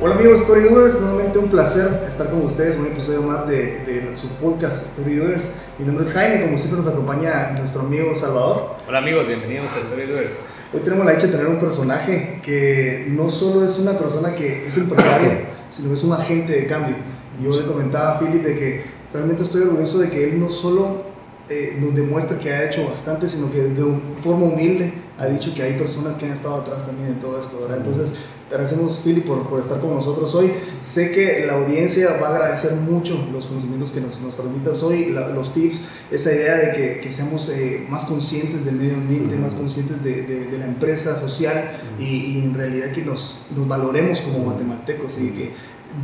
Hola 0.00 0.14
amigos 0.14 0.42
Storydoers, 0.42 1.00
nuevamente 1.00 1.40
un 1.40 1.50
placer 1.50 2.04
estar 2.08 2.30
con 2.30 2.42
ustedes 2.42 2.76
en 2.76 2.82
un 2.82 2.86
episodio 2.86 3.20
más 3.20 3.48
de, 3.48 3.80
de 3.84 4.14
su 4.14 4.28
podcast 4.36 4.86
Storydoers. 4.92 5.56
Mi 5.76 5.86
nombre 5.86 6.04
es 6.04 6.12
Jaime, 6.12 6.40
como 6.40 6.56
siempre 6.56 6.76
nos 6.76 6.86
acompaña 6.86 7.50
nuestro 7.58 7.80
amigo 7.80 8.14
Salvador. 8.14 8.76
Hola 8.86 8.98
amigos, 8.98 9.26
bienvenidos 9.26 9.72
a 9.72 9.82
Storydoers. 9.82 10.44
Hoy 10.72 10.82
tenemos 10.84 11.04
la 11.04 11.14
dicha 11.14 11.26
de 11.26 11.32
tener 11.32 11.48
un 11.48 11.58
personaje 11.58 12.38
que 12.44 13.06
no 13.08 13.28
solo 13.28 13.64
es 13.64 13.76
una 13.80 13.98
persona 13.98 14.36
que 14.36 14.66
es 14.66 14.78
empresario, 14.78 15.32
sino 15.68 15.88
que 15.88 15.94
es 15.94 16.04
un 16.04 16.12
agente 16.12 16.52
de 16.52 16.66
cambio. 16.68 16.94
Yo 17.42 17.60
le 17.60 17.66
comentaba 17.66 18.12
a 18.12 18.18
Philip 18.20 18.44
de 18.44 18.54
que 18.54 18.84
realmente 19.12 19.42
estoy 19.42 19.62
orgulloso 19.62 19.98
de 19.98 20.10
que 20.10 20.30
él 20.30 20.38
no 20.38 20.48
solo 20.48 21.02
eh, 21.48 21.76
nos 21.80 21.92
demuestra 21.96 22.38
que 22.38 22.52
ha 22.52 22.66
hecho 22.66 22.88
bastante, 22.88 23.26
sino 23.26 23.50
que 23.50 23.62
de 23.62 24.00
forma 24.22 24.46
humilde 24.46 24.92
ha 25.18 25.26
dicho 25.26 25.52
que 25.54 25.62
hay 25.62 25.76
personas 25.76 26.16
que 26.16 26.26
han 26.26 26.32
estado 26.32 26.56
atrás 26.56 26.86
también 26.86 27.14
de 27.14 27.20
todo 27.20 27.40
esto, 27.40 27.60
¿verdad? 27.60 27.78
Entonces, 27.78 28.14
te 28.48 28.54
agradecemos, 28.54 29.00
Philip, 29.04 29.26
por, 29.26 29.48
por, 29.48 29.60
estar 29.60 29.80
con 29.80 29.94
nosotros 29.94 30.32
hoy. 30.34 30.52
Sé 30.80 31.10
que 31.10 31.44
la 31.44 31.54
audiencia 31.54 32.16
va 32.22 32.28
a 32.28 32.30
agradecer 32.30 32.72
mucho 32.74 33.28
los 33.32 33.46
conocimientos 33.46 33.92
que 33.92 34.00
nos, 34.00 34.20
nos 34.20 34.36
transmitas 34.36 34.82
hoy, 34.82 35.06
los 35.06 35.52
tips, 35.52 35.82
esa 36.10 36.32
idea 36.32 36.56
de 36.56 36.72
que, 36.72 37.00
que 37.00 37.12
seamos 37.12 37.48
eh, 37.48 37.84
más 37.90 38.04
conscientes 38.04 38.64
del 38.64 38.76
medio 38.76 38.94
ambiente, 38.94 39.34
más 39.36 39.54
conscientes 39.54 40.02
de, 40.02 40.22
de, 40.22 40.58
la 40.58 40.66
empresa 40.66 41.16
social 41.16 41.72
y, 41.98 42.04
y, 42.04 42.42
en 42.42 42.54
realidad 42.54 42.90
que 42.92 43.02
nos, 43.02 43.48
nos 43.56 43.68
valoremos 43.68 44.20
como 44.20 44.38
guatemaltecos 44.44 45.18
y 45.18 45.30
que 45.30 45.52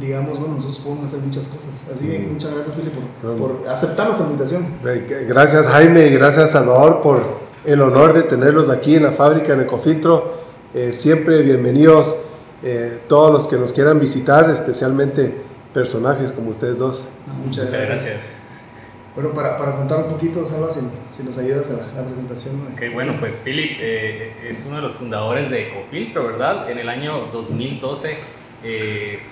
digamos, 0.01 0.39
bueno, 0.39 0.55
nosotros 0.55 0.81
podemos 0.81 1.07
hacer 1.07 1.21
muchas 1.21 1.49
cosas. 1.49 1.89
Así 1.95 2.07
que 2.07 2.19
muchas 2.19 2.53
gracias, 2.53 2.75
Philip, 2.75 2.93
por, 3.23 3.37
por 3.37 3.69
aceptar 3.69 4.07
nuestra 4.07 4.27
invitación. 4.27 4.67
Gracias, 5.29 5.67
Jaime, 5.67 6.09
y 6.09 6.11
gracias, 6.15 6.51
Salvador, 6.51 7.01
por 7.01 7.44
el 7.65 7.81
honor 7.81 8.13
de 8.13 8.23
tenerlos 8.23 8.69
aquí 8.69 8.97
en 8.97 9.05
la 9.05 9.13
fábrica 9.13 9.55
en 9.55 9.63
Ecofiltro. 9.63 10.35
Eh, 10.75 10.93
siempre 10.93 11.43
bienvenidos 11.43 12.17
eh, 12.63 13.01
todos 13.09 13.33
los 13.33 13.47
que 13.47 13.57
nos 13.57 13.73
quieran 13.73 14.01
visitar, 14.01 14.51
especialmente 14.51 15.33
personajes 15.73 16.33
como 16.33 16.51
ustedes 16.51 16.79
dos. 16.79 17.11
muchas, 17.45 17.73
gracias. 17.73 18.41
Bueno, 19.15 19.33
para, 19.33 19.57
para, 19.57 19.77
contar 19.77 20.05
un 20.05 20.11
poquito, 20.11 20.45
Salva, 20.45 20.69
si, 20.71 21.23
nos 21.23 21.39
ayudas 21.39 21.71
a 21.71 21.97
la, 21.97 22.05
presentación. 22.05 22.57
Ok, 22.73 22.93
bueno, 22.93 23.15
pues 23.21 23.41
Philip 23.45 23.79
eh, 23.81 24.33
es 24.49 24.65
uno 24.67 24.77
de 24.77 24.83
los 24.83 24.95
fundadores 24.95 25.51
de 25.51 25.69
Ecofiltro, 25.69 26.27
¿verdad? 26.27 26.69
En 26.69 26.79
el 26.79 26.89
año 26.89 27.29
2012 27.33 28.17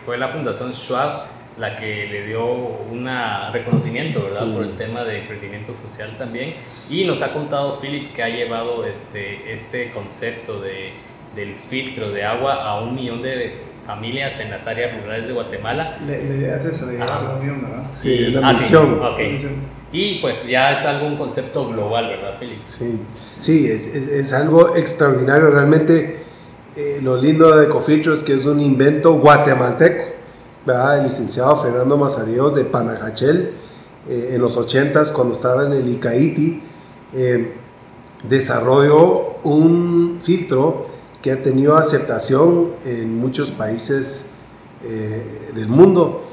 fue 0.05 0.19
la 0.19 0.29
Fundación 0.29 0.73
Schwab 0.75 1.32
la 1.59 1.77
que 1.77 2.07
le 2.07 2.27
dio 2.27 2.45
un 2.47 3.09
reconocimiento, 3.53 4.23
¿verdad? 4.23 4.53
Por 4.53 4.65
el 4.65 4.73
mm. 4.73 4.77
tema 4.77 5.05
de 5.05 5.19
emprendimiento 5.19 5.73
social 5.73 6.17
también. 6.17 6.55
Y 6.89 7.05
nos 7.05 7.23
ha 7.23 7.33
contado 7.33 7.79
Philip 7.81 8.13
que 8.13 8.23
ha 8.23 8.29
llevado 8.29 8.85
este, 8.87 9.53
este 9.53 9.91
concepto 9.91 10.61
de, 10.61 10.93
del 11.35 11.55
filtro 11.55 12.11
de 12.11 12.25
agua 12.25 12.65
a 12.65 12.81
un 12.81 12.95
millón 12.95 13.23
de 13.23 13.73
familias 13.87 14.39
en 14.41 14.51
las 14.51 14.67
áreas 14.67 15.01
rurales 15.01 15.27
de 15.27 15.33
Guatemala. 15.33 15.99
La, 16.07 16.17
idea 16.17 16.57
es 16.57 16.65
esa, 16.65 16.87
de 16.87 16.93
llegar 16.93 17.11
a 17.11 17.35
un 17.35 17.41
millón, 17.41 17.63
¿verdad? 17.63 17.91
Sí, 17.95 18.19
la 18.31 18.49
ah, 18.49 18.53
misión. 18.53 18.99
Y 19.93 20.21
pues 20.21 20.47
ya 20.47 20.73
es 20.73 20.87
algo, 20.87 21.07
un 21.07 21.17
concepto 21.17 21.69
global, 21.69 22.09
¿verdad, 22.09 22.39
Philip? 22.41 22.65
Sí, 22.65 22.99
sí 23.37 23.67
es, 23.67 23.95
es, 23.95 24.33
algo 24.33 24.75
extraordinario. 24.75 25.51
Realmente 25.51 26.23
eh, 26.75 27.01
lo 27.03 27.21
lindo 27.21 27.55
de 27.55 27.67
Ecofiltro 27.67 28.15
es 28.15 28.23
que 28.23 28.33
es 28.33 28.47
un 28.47 28.59
invento 28.59 29.13
guatemalteco 29.15 30.12
el 30.67 31.03
licenciado 31.03 31.57
Fernando 31.57 31.97
Mazaríos 31.97 32.55
de 32.55 32.65
Panajachel, 32.65 33.53
eh, 34.09 34.31
en 34.35 34.41
los 34.41 34.57
80s, 34.57 35.13
cuando 35.13 35.35
estaba 35.35 35.67
en 35.67 35.73
el 35.73 35.89
ICAITI, 35.89 36.61
eh, 37.15 37.55
desarrolló 38.29 39.39
un 39.43 40.19
filtro 40.23 40.87
que 41.21 41.33
ha 41.33 41.43
tenido 41.43 41.77
aceptación 41.77 42.73
en 42.85 43.19
muchos 43.19 43.51
países 43.51 44.31
eh, 44.85 45.51
del 45.55 45.69
mundo. 45.69 46.25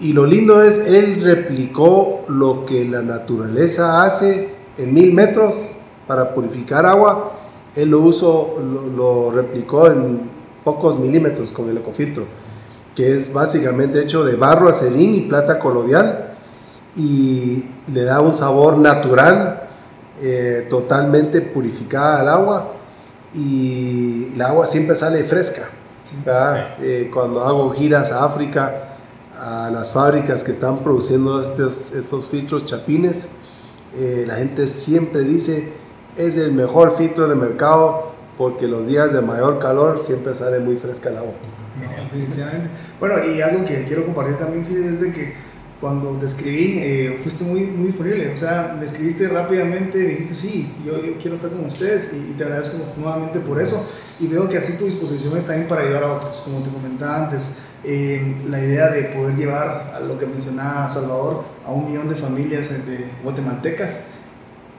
Y 0.00 0.12
lo 0.12 0.26
lindo 0.26 0.62
es, 0.62 0.78
él 0.78 1.22
replicó 1.22 2.24
lo 2.28 2.64
que 2.64 2.84
la 2.84 3.02
naturaleza 3.02 4.04
hace 4.04 4.54
en 4.76 4.94
mil 4.94 5.12
metros 5.12 5.72
para 6.06 6.34
purificar 6.34 6.86
agua. 6.86 7.32
Él 7.74 7.90
lo, 7.90 8.00
uso, 8.00 8.54
lo 8.96 9.30
replicó 9.30 9.88
en 9.88 10.20
pocos 10.62 10.98
milímetros 10.98 11.52
con 11.52 11.68
el 11.68 11.78
ecofiltro 11.78 12.26
que 12.94 13.14
es 13.14 13.32
básicamente 13.32 14.00
hecho 14.00 14.24
de 14.24 14.36
barro, 14.36 14.68
acelín 14.68 15.14
y 15.14 15.20
plata 15.22 15.58
colodial 15.58 16.34
y 16.96 17.64
le 17.92 18.04
da 18.04 18.20
un 18.20 18.34
sabor 18.34 18.76
natural, 18.76 19.68
eh, 20.20 20.66
totalmente 20.68 21.40
purificada 21.40 22.20
al 22.20 22.28
agua 22.28 22.72
y 23.32 24.32
el 24.34 24.42
agua 24.42 24.66
siempre 24.66 24.96
sale 24.96 25.22
fresca. 25.24 25.62
Eh, 26.80 27.10
cuando 27.12 27.44
hago 27.44 27.70
giras 27.70 28.10
a 28.10 28.24
África, 28.24 28.96
a 29.38 29.70
las 29.70 29.92
fábricas 29.92 30.42
que 30.42 30.50
están 30.50 30.78
produciendo 30.78 31.40
estos, 31.40 31.92
estos 31.92 32.28
filtros 32.28 32.64
chapines, 32.64 33.28
eh, 33.94 34.24
la 34.26 34.34
gente 34.34 34.68
siempre 34.68 35.22
dice 35.22 35.72
es 36.16 36.36
el 36.36 36.52
mejor 36.52 36.96
filtro 36.96 37.28
de 37.28 37.34
mercado 37.34 38.12
porque 38.36 38.66
los 38.66 38.86
días 38.86 39.12
de 39.12 39.20
mayor 39.22 39.58
calor 39.60 40.00
siempre 40.00 40.34
sale 40.34 40.58
muy 40.58 40.76
fresca 40.76 41.10
el 41.10 41.18
agua 41.18 41.32
definitivamente. 42.12 42.70
Bueno, 42.98 43.16
y 43.24 43.40
algo 43.40 43.64
que 43.64 43.84
quiero 43.84 44.04
compartir 44.04 44.36
también, 44.36 44.64
Fili, 44.64 44.86
es 44.86 45.00
de 45.00 45.12
que 45.12 45.34
cuando 45.80 46.10
te 46.18 46.26
escribí, 46.26 46.78
eh, 46.80 47.20
fuiste 47.22 47.44
muy, 47.44 47.62
muy 47.66 47.86
disponible. 47.86 48.32
O 48.32 48.36
sea, 48.36 48.76
me 48.78 48.86
escribiste 48.86 49.28
rápidamente, 49.28 49.98
dijiste, 49.98 50.34
sí, 50.34 50.72
yo, 50.84 50.94
quiero 51.20 51.36
estar 51.36 51.50
con 51.50 51.64
ustedes 51.64 52.12
y, 52.12 52.32
te 52.32 52.44
agradezco 52.44 52.78
nuevamente 52.96 53.40
por 53.40 53.60
eso. 53.60 53.88
Y 54.18 54.26
veo 54.26 54.48
que 54.48 54.56
así 54.56 54.76
tu 54.76 54.86
disposición 54.86 55.36
está 55.36 55.54
bien 55.54 55.68
para 55.68 55.82
ayudar 55.82 56.02
a 56.02 56.14
otros, 56.14 56.42
como 56.44 56.62
te 56.62 56.70
comentaba 56.70 57.24
antes. 57.24 57.58
Eh, 57.84 58.36
la 58.48 58.58
idea 58.58 58.90
de 58.90 59.04
poder 59.04 59.36
llevar 59.36 59.92
a 59.94 60.00
lo 60.00 60.18
que 60.18 60.26
mencionaba 60.26 60.88
Salvador 60.88 61.44
a 61.64 61.70
un 61.70 61.88
millón 61.88 62.08
de 62.08 62.16
familias 62.16 62.70
de 62.70 63.06
guatemaltecas 63.22 64.18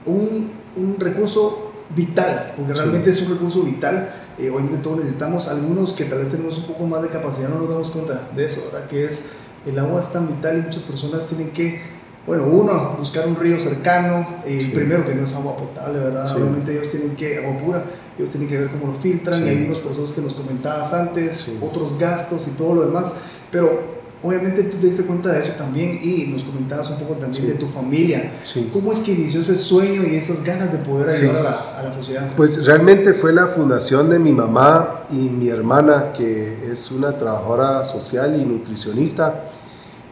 un, 0.06 0.52
un 0.76 0.96
recurso 0.98 1.69
vital, 1.94 2.54
porque 2.56 2.74
realmente 2.74 3.10
es 3.10 3.22
un 3.22 3.32
recurso 3.32 3.62
vital 3.62 4.08
eh, 4.40 4.48
obviamente 4.48 4.78
todos 4.78 4.98
necesitamos, 4.98 5.48
algunos 5.48 5.92
que 5.92 6.04
tal 6.04 6.20
vez 6.20 6.30
tenemos 6.30 6.56
un 6.56 6.64
poco 6.64 6.86
más 6.86 7.02
de 7.02 7.08
capacidad 7.08 7.50
no 7.50 7.58
nos 7.58 7.68
damos 7.68 7.90
cuenta 7.90 8.30
de 8.34 8.46
eso, 8.46 8.70
¿verdad? 8.72 8.88
Que 8.88 9.04
es, 9.04 9.32
el 9.66 9.78
agua 9.78 10.00
es 10.00 10.10
tan 10.12 10.28
vital 10.28 10.58
y 10.58 10.62
muchas 10.62 10.84
personas 10.84 11.26
tienen 11.26 11.50
que, 11.50 11.82
bueno, 12.26 12.44
uno, 12.44 12.94
buscar 12.96 13.28
un 13.28 13.36
río 13.36 13.60
cercano, 13.60 14.26
eh, 14.46 14.70
primero 14.72 15.04
que 15.04 15.14
no 15.14 15.24
es 15.24 15.34
agua 15.34 15.58
potable, 15.58 15.98
¿verdad? 15.98 16.34
Obviamente 16.34 16.72
ellos 16.72 16.88
tienen 16.88 17.14
que, 17.16 17.36
agua 17.36 17.58
pura, 17.58 17.84
ellos 18.16 18.30
tienen 18.30 18.48
que 18.48 18.56
ver 18.56 18.70
cómo 18.70 18.86
lo 18.86 18.98
filtran 18.98 19.44
y 19.44 19.48
hay 19.48 19.66
unos 19.66 19.80
procesos 19.80 20.14
que 20.14 20.22
nos 20.22 20.32
comentabas 20.32 20.94
antes, 20.94 21.58
otros 21.60 21.98
gastos 21.98 22.48
y 22.48 22.52
todo 22.52 22.76
lo 22.76 22.86
demás, 22.86 23.16
pero 23.50 23.99
Obviamente 24.22 24.64
tú 24.64 24.76
te 24.76 24.86
diste 24.86 25.04
cuenta 25.04 25.32
de 25.32 25.40
eso 25.40 25.52
también 25.56 25.98
y 26.02 26.26
nos 26.26 26.44
comentabas 26.44 26.90
un 26.90 26.98
poco 26.98 27.14
también 27.14 27.46
de 27.46 27.54
tu 27.54 27.66
familia. 27.68 28.32
¿Cómo 28.70 28.92
es 28.92 28.98
que 28.98 29.12
inició 29.12 29.40
ese 29.40 29.56
sueño 29.56 30.02
y 30.02 30.14
esas 30.14 30.44
ganas 30.44 30.70
de 30.70 30.78
poder 30.78 31.08
ayudar 31.08 31.38
a, 31.38 31.42
la, 31.42 31.78
a, 31.78 31.82
la, 31.84 31.92
sociedad? 31.92 32.30
Pues 32.36 32.66
realmente 32.66 33.14
fue 33.14 33.32
la 33.32 33.46
fundación 33.46 34.10
de 34.10 34.18
mi 34.18 34.32
mamá 34.32 35.04
y 35.08 35.20
mi 35.20 35.48
hermana, 35.48 36.12
que 36.12 36.70
es 36.70 36.90
una 36.90 37.16
trabajadora 37.16 37.82
social 37.84 38.38
y 38.38 38.44
nutricionista. 38.44 39.44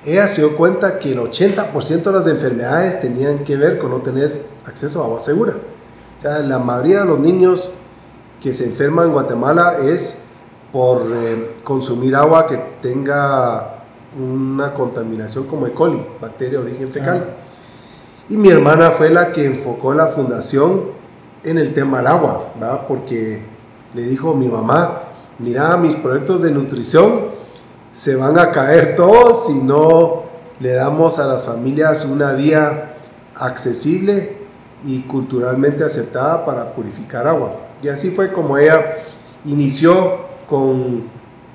Ella 0.07 0.27
se 0.27 0.41
dio 0.41 0.57
cuenta 0.57 0.99
que 0.99 1.13
el 1.13 1.19
80% 1.19 2.03
de 2.03 2.13
las 2.13 2.27
enfermedades 2.27 3.01
tenían 3.01 3.45
que 3.45 3.57
ver 3.57 3.79
con 3.79 3.91
no 3.91 4.01
tener 4.01 4.47
acceso 4.65 5.03
a 5.03 5.05
agua 5.05 5.21
segura. 5.21 5.55
O 6.17 6.21
sea, 6.21 6.39
la 6.39 6.59
mayoría 6.59 7.01
de 7.01 7.05
los 7.05 7.19
niños 7.19 7.75
que 8.41 8.55
se 8.55 8.65
enferman 8.65 9.09
en 9.09 9.13
Guatemala 9.13 9.79
es 9.85 10.21
por 10.73 11.03
eh, 11.13 11.57
consumir 11.63 12.17
agua 12.17 12.47
que 12.47 12.57
tenga 12.81 13.78
una 14.17 14.73
contaminación 14.73 15.47
como 15.47 15.67
E. 15.67 15.73
coli, 15.73 16.01
bacteria 16.21 16.59
de 16.59 16.67
origen 16.67 16.93
fecal. 16.93 17.37
Y 18.29 18.37
mi 18.37 18.49
hermana 18.49 18.91
fue 18.91 19.11
la 19.11 19.33
que 19.33 19.45
enfocó 19.45 19.95
la 19.95 20.09
fundación 20.09 20.83
en 21.45 21.59
el 21.59 21.73
tema 21.73 21.99
del 21.99 22.09
agua, 22.09 22.53
¿verdad? 22.59 22.87
porque 22.87 23.43
le 23.95 24.03
dijo 24.03 24.35
mi 24.35 24.49
mamá, 24.49 25.03
mira, 25.39 25.77
mis 25.77 25.97
proyectos 25.97 26.43
de 26.43 26.51
nutrición 26.51 27.39
se 27.93 28.17
van 28.17 28.39
a 28.39 28.53
caer 28.53 28.97
todos 28.97 29.47
si 29.47 29.55
no 29.55 30.25
le 30.61 30.75
damos 30.75 31.19
a 31.19 31.27
las 31.27 31.45
familias 31.45 32.05
una 32.05 32.33
vía 32.33 32.95
accesible 33.35 34.37
y 34.85 35.03
culturalmente 35.03 35.85
aceptada 35.85 36.45
para 36.45 36.73
purificar 36.73 37.27
agua. 37.27 37.57
Y 37.83 37.89
así 37.89 38.11
fue 38.11 38.33
como 38.33 38.59
ella 38.59 38.99
inició 39.45 40.19
con 40.49 41.05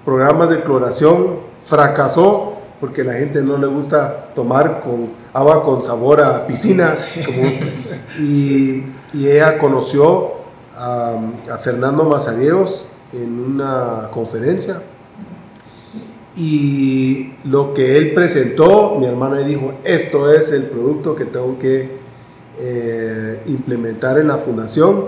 programas 0.05 0.49
de 0.49 0.61
cloración 0.63 1.52
fracasó 1.63 2.53
porque 2.83 3.01
la 3.03 3.13
gente 3.13 3.41
no 3.41 3.57
le 3.57 3.67
gusta 3.67 4.33
tomar 4.35 4.81
con 4.81 5.11
agua 5.31 5.63
con 5.63 5.81
sabor 5.81 6.19
a 6.19 6.45
piscina. 6.45 6.93
y, 8.19 8.83
ella 9.13 9.57
conoció 9.57 10.33
a, 10.75 11.17
Fernando 11.61 12.03
Mazariegos 12.03 12.87
en 13.13 13.39
una 13.39 14.09
conferencia. 14.11 14.81
Y 16.35 17.31
lo 17.45 17.73
que 17.73 17.95
él 17.95 18.13
presentó, 18.13 18.95
mi 18.99 19.05
hermana 19.05 19.37
dijo, 19.37 19.75
esto 19.85 20.29
es 20.33 20.51
el 20.51 20.63
producto 20.63 21.15
que 21.15 21.23
tengo 21.23 21.57
que 21.59 21.99
eh, 22.59 23.43
implementar 23.45 24.19
en 24.19 24.27
la 24.27 24.39
fundación. 24.39 25.05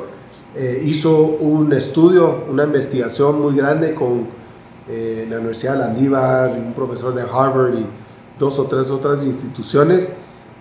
Eh, 0.55 0.81
hizo 0.85 1.17
un 1.17 1.73
estudio, 1.73 2.45
una 2.49 2.63
investigación 2.63 3.41
muy 3.41 3.53
grande 3.57 3.93
con 3.93 4.44
eh, 4.87 5.25
la 5.29 5.37
Universidad 5.37 5.73
de 5.73 5.79
Landívar, 5.79 6.51
un 6.51 6.73
profesor 6.73 7.13
de 7.15 7.21
Harvard 7.21 7.75
y 7.75 7.85
dos 8.37 8.59
o 8.59 8.65
tres 8.65 8.89
otras 8.89 9.25
instituciones 9.25 10.17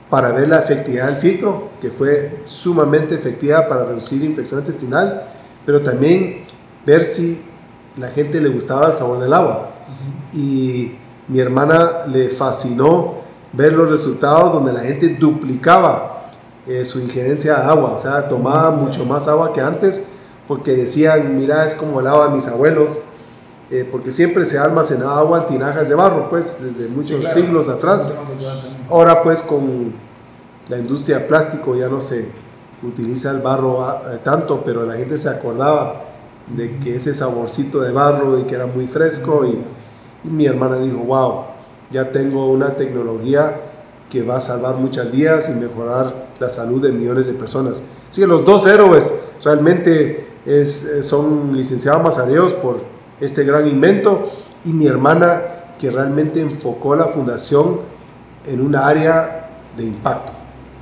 para 0.09 0.31
ver 0.31 0.49
la 0.49 0.61
efectividad 0.61 1.07
del 1.07 1.17
filtro, 1.17 1.71
que 1.81 1.91
fue 1.91 2.43
sumamente 2.45 3.15
efectiva 3.15 3.69
para 3.69 3.85
reducir 3.85 4.23
infección 4.23 4.61
intestinal, 4.61 5.25
pero 5.67 5.83
también 5.83 6.45
ver 6.87 7.05
si 7.05 7.43
la 7.97 8.09
gente 8.09 8.41
le 8.41 8.49
gustaba 8.49 8.87
el 8.87 8.93
sabor 8.95 9.21
del 9.21 9.33
agua. 9.33 9.71
Y 10.33 10.93
mi 11.29 11.41
hermana 11.41 12.07
le 12.07 12.29
fascinó 12.29 13.15
ver 13.53 13.73
los 13.73 13.89
resultados 13.89 14.53
donde 14.53 14.73
la 14.73 14.81
gente 14.81 15.09
duplicaba 15.09 16.31
eh, 16.67 16.85
su 16.85 17.01
injerencia 17.01 17.57
de 17.57 17.63
agua, 17.63 17.93
o 17.93 17.99
sea, 17.99 18.29
tomaba 18.29 18.71
mucho 18.71 19.05
más 19.05 19.29
agua 19.29 19.53
que 19.53 19.61
antes, 19.61 20.07
porque 20.49 20.75
decían, 20.75 21.37
mira, 21.37 21.67
es 21.67 21.75
como 21.75 22.01
el 22.01 22.07
agua 22.07 22.29
de 22.29 22.35
mis 22.35 22.47
abuelos, 22.47 23.03
eh, 23.71 23.89
porque 23.91 24.13
siempre 24.13 24.45
se 24.45 24.59
almacenaba 24.59 25.19
agua 25.19 25.39
en 25.41 25.47
tinajas 25.47 25.89
de 25.89 25.95
barro, 25.95 26.29
pues, 26.29 26.59
desde 26.63 26.89
muchos 26.89 27.25
siglos 27.33 27.69
atrás. 27.69 28.13
Ahora, 28.91 29.23
pues, 29.23 29.41
con 29.41 29.93
la 30.69 30.79
industria 30.79 31.19
de 31.19 31.25
plástico 31.25 31.75
ya 31.75 31.89
no 31.89 32.01
se 32.01 32.29
utiliza 32.83 33.31
el 33.31 33.41
barro 33.41 33.83
ah, 33.83 34.03
eh, 34.13 34.19
tanto, 34.23 34.63
pero 34.65 34.85
la 34.85 34.95
gente 34.95 35.17
se 35.17 35.29
acordaba 35.29 36.05
de 36.55 36.79
que 36.79 36.97
ese 36.97 37.15
saborcito 37.15 37.81
de 37.81 37.93
barro 37.93 38.39
y 38.39 38.45
que 38.45 38.55
era 38.55 38.67
muy 38.67 38.87
fresco 38.87 39.45
y, 39.45 39.59
mi 40.25 40.47
hermana 40.47 40.79
dijo, 40.79 40.97
wow, 41.01 41.45
ya 41.91 42.11
tengo 42.11 42.51
una 42.51 42.77
tecnología 42.77 43.61
que 44.09 44.23
va 44.23 44.37
a 44.37 44.41
salvar 44.41 44.77
muchas 44.77 45.13
vidas 45.13 45.51
y 45.51 45.61
mejorar 45.61 46.29
la 46.41 46.49
salud 46.49 46.81
de 46.81 46.91
millones 46.91 47.27
de 47.27 47.35
personas. 47.35 47.83
Así 48.09 48.23
que 48.23 48.27
los 48.27 48.43
dos 48.43 48.67
héroes 48.67 49.13
realmente 49.45 50.29
es, 50.47 50.85
eh, 50.85 51.03
son 51.03 51.55
licenciados 51.55 52.03
mazareos 52.03 52.55
por 52.55 52.94
este 53.25 53.45
gran 53.45 53.67
invento 53.67 54.31
y 54.65 54.73
mi 54.73 54.87
hermana 54.87 55.43
que 55.79 55.91
realmente 55.91 56.41
enfocó 56.41 56.95
la 56.97 57.07
fundación 57.07 57.81
en 58.47 58.61
un 58.61 58.77
área 58.77 59.51
de 59.77 59.85
impacto. 59.85 60.33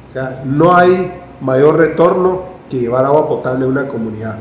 O 0.08 0.10
sea, 0.10 0.42
no 0.44 0.74
hay 0.74 1.12
mayor 1.40 1.78
retorno 1.78 2.42
que 2.68 2.80
llevar 2.80 3.04
agua 3.04 3.28
potable 3.28 3.64
a 3.64 3.68
una 3.68 3.88
comunidad. 3.88 4.38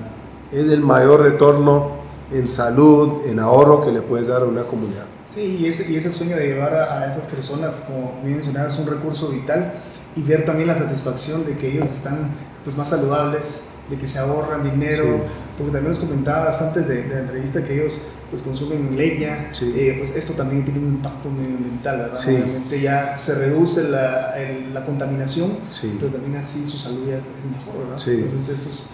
Es 0.51 0.69
el 0.69 0.81
mayor 0.81 1.21
retorno 1.21 2.01
en 2.31 2.47
salud, 2.47 3.25
en 3.25 3.39
ahorro 3.39 3.81
que 3.81 3.91
le 3.91 4.01
puedes 4.01 4.27
dar 4.27 4.41
a 4.41 4.45
una 4.45 4.63
comunidad. 4.63 5.05
Sí, 5.33 5.57
y 5.61 5.67
ese, 5.67 5.89
y 5.89 5.95
ese 5.95 6.11
sueño 6.11 6.35
de 6.35 6.47
llevar 6.47 6.73
a, 6.75 7.09
esas 7.09 7.27
personas, 7.27 7.85
como 7.87 8.19
bien 8.21 8.35
mencionabas, 8.35 8.73
es 8.73 8.79
un 8.79 8.87
recurso 8.87 9.29
vital 9.29 9.73
y 10.15 10.23
ver 10.23 10.45
también 10.45 10.67
la 10.67 10.75
satisfacción 10.75 11.45
de 11.45 11.55
que 11.55 11.69
ellos 11.71 11.89
están 11.89 12.31
pues, 12.63 12.75
más 12.75 12.89
saludables, 12.89 13.69
de 13.89 13.97
que 13.97 14.07
se 14.07 14.19
ahorran 14.19 14.63
dinero, 14.63 15.21
porque 15.61 15.77
también 15.77 15.91
nos 15.91 15.99
comentabas 15.99 16.61
antes 16.61 16.87
de, 16.87 17.03
de, 17.03 17.13
la 17.13 17.19
entrevista 17.21 17.63
que 17.63 17.75
ellos 17.75 18.01
pues 18.29 18.41
consumen 18.43 18.95
leña, 18.95 19.51
eh, 19.61 19.95
pues 19.97 20.15
esto 20.15 20.33
también 20.33 20.63
tiene 20.63 20.79
un 20.79 20.85
impacto 20.85 21.29
medioambiental, 21.29 21.97
¿verdad? 21.97 22.19
Obviamente 22.25 22.79
ya 22.79 23.13
se 23.15 23.35
reduce 23.35 23.83
la, 23.83 24.33
la 24.73 24.85
contaminación, 24.85 25.51
pero 25.99 26.11
también 26.11 26.37
así 26.37 26.65
su 26.65 26.77
salud 26.77 27.09
ya 27.09 27.17
es, 27.17 27.25
mejor, 27.25 27.83
¿verdad? 27.83 27.97
Sí. 27.97 28.25
esto 28.49 28.69
es 28.69 28.89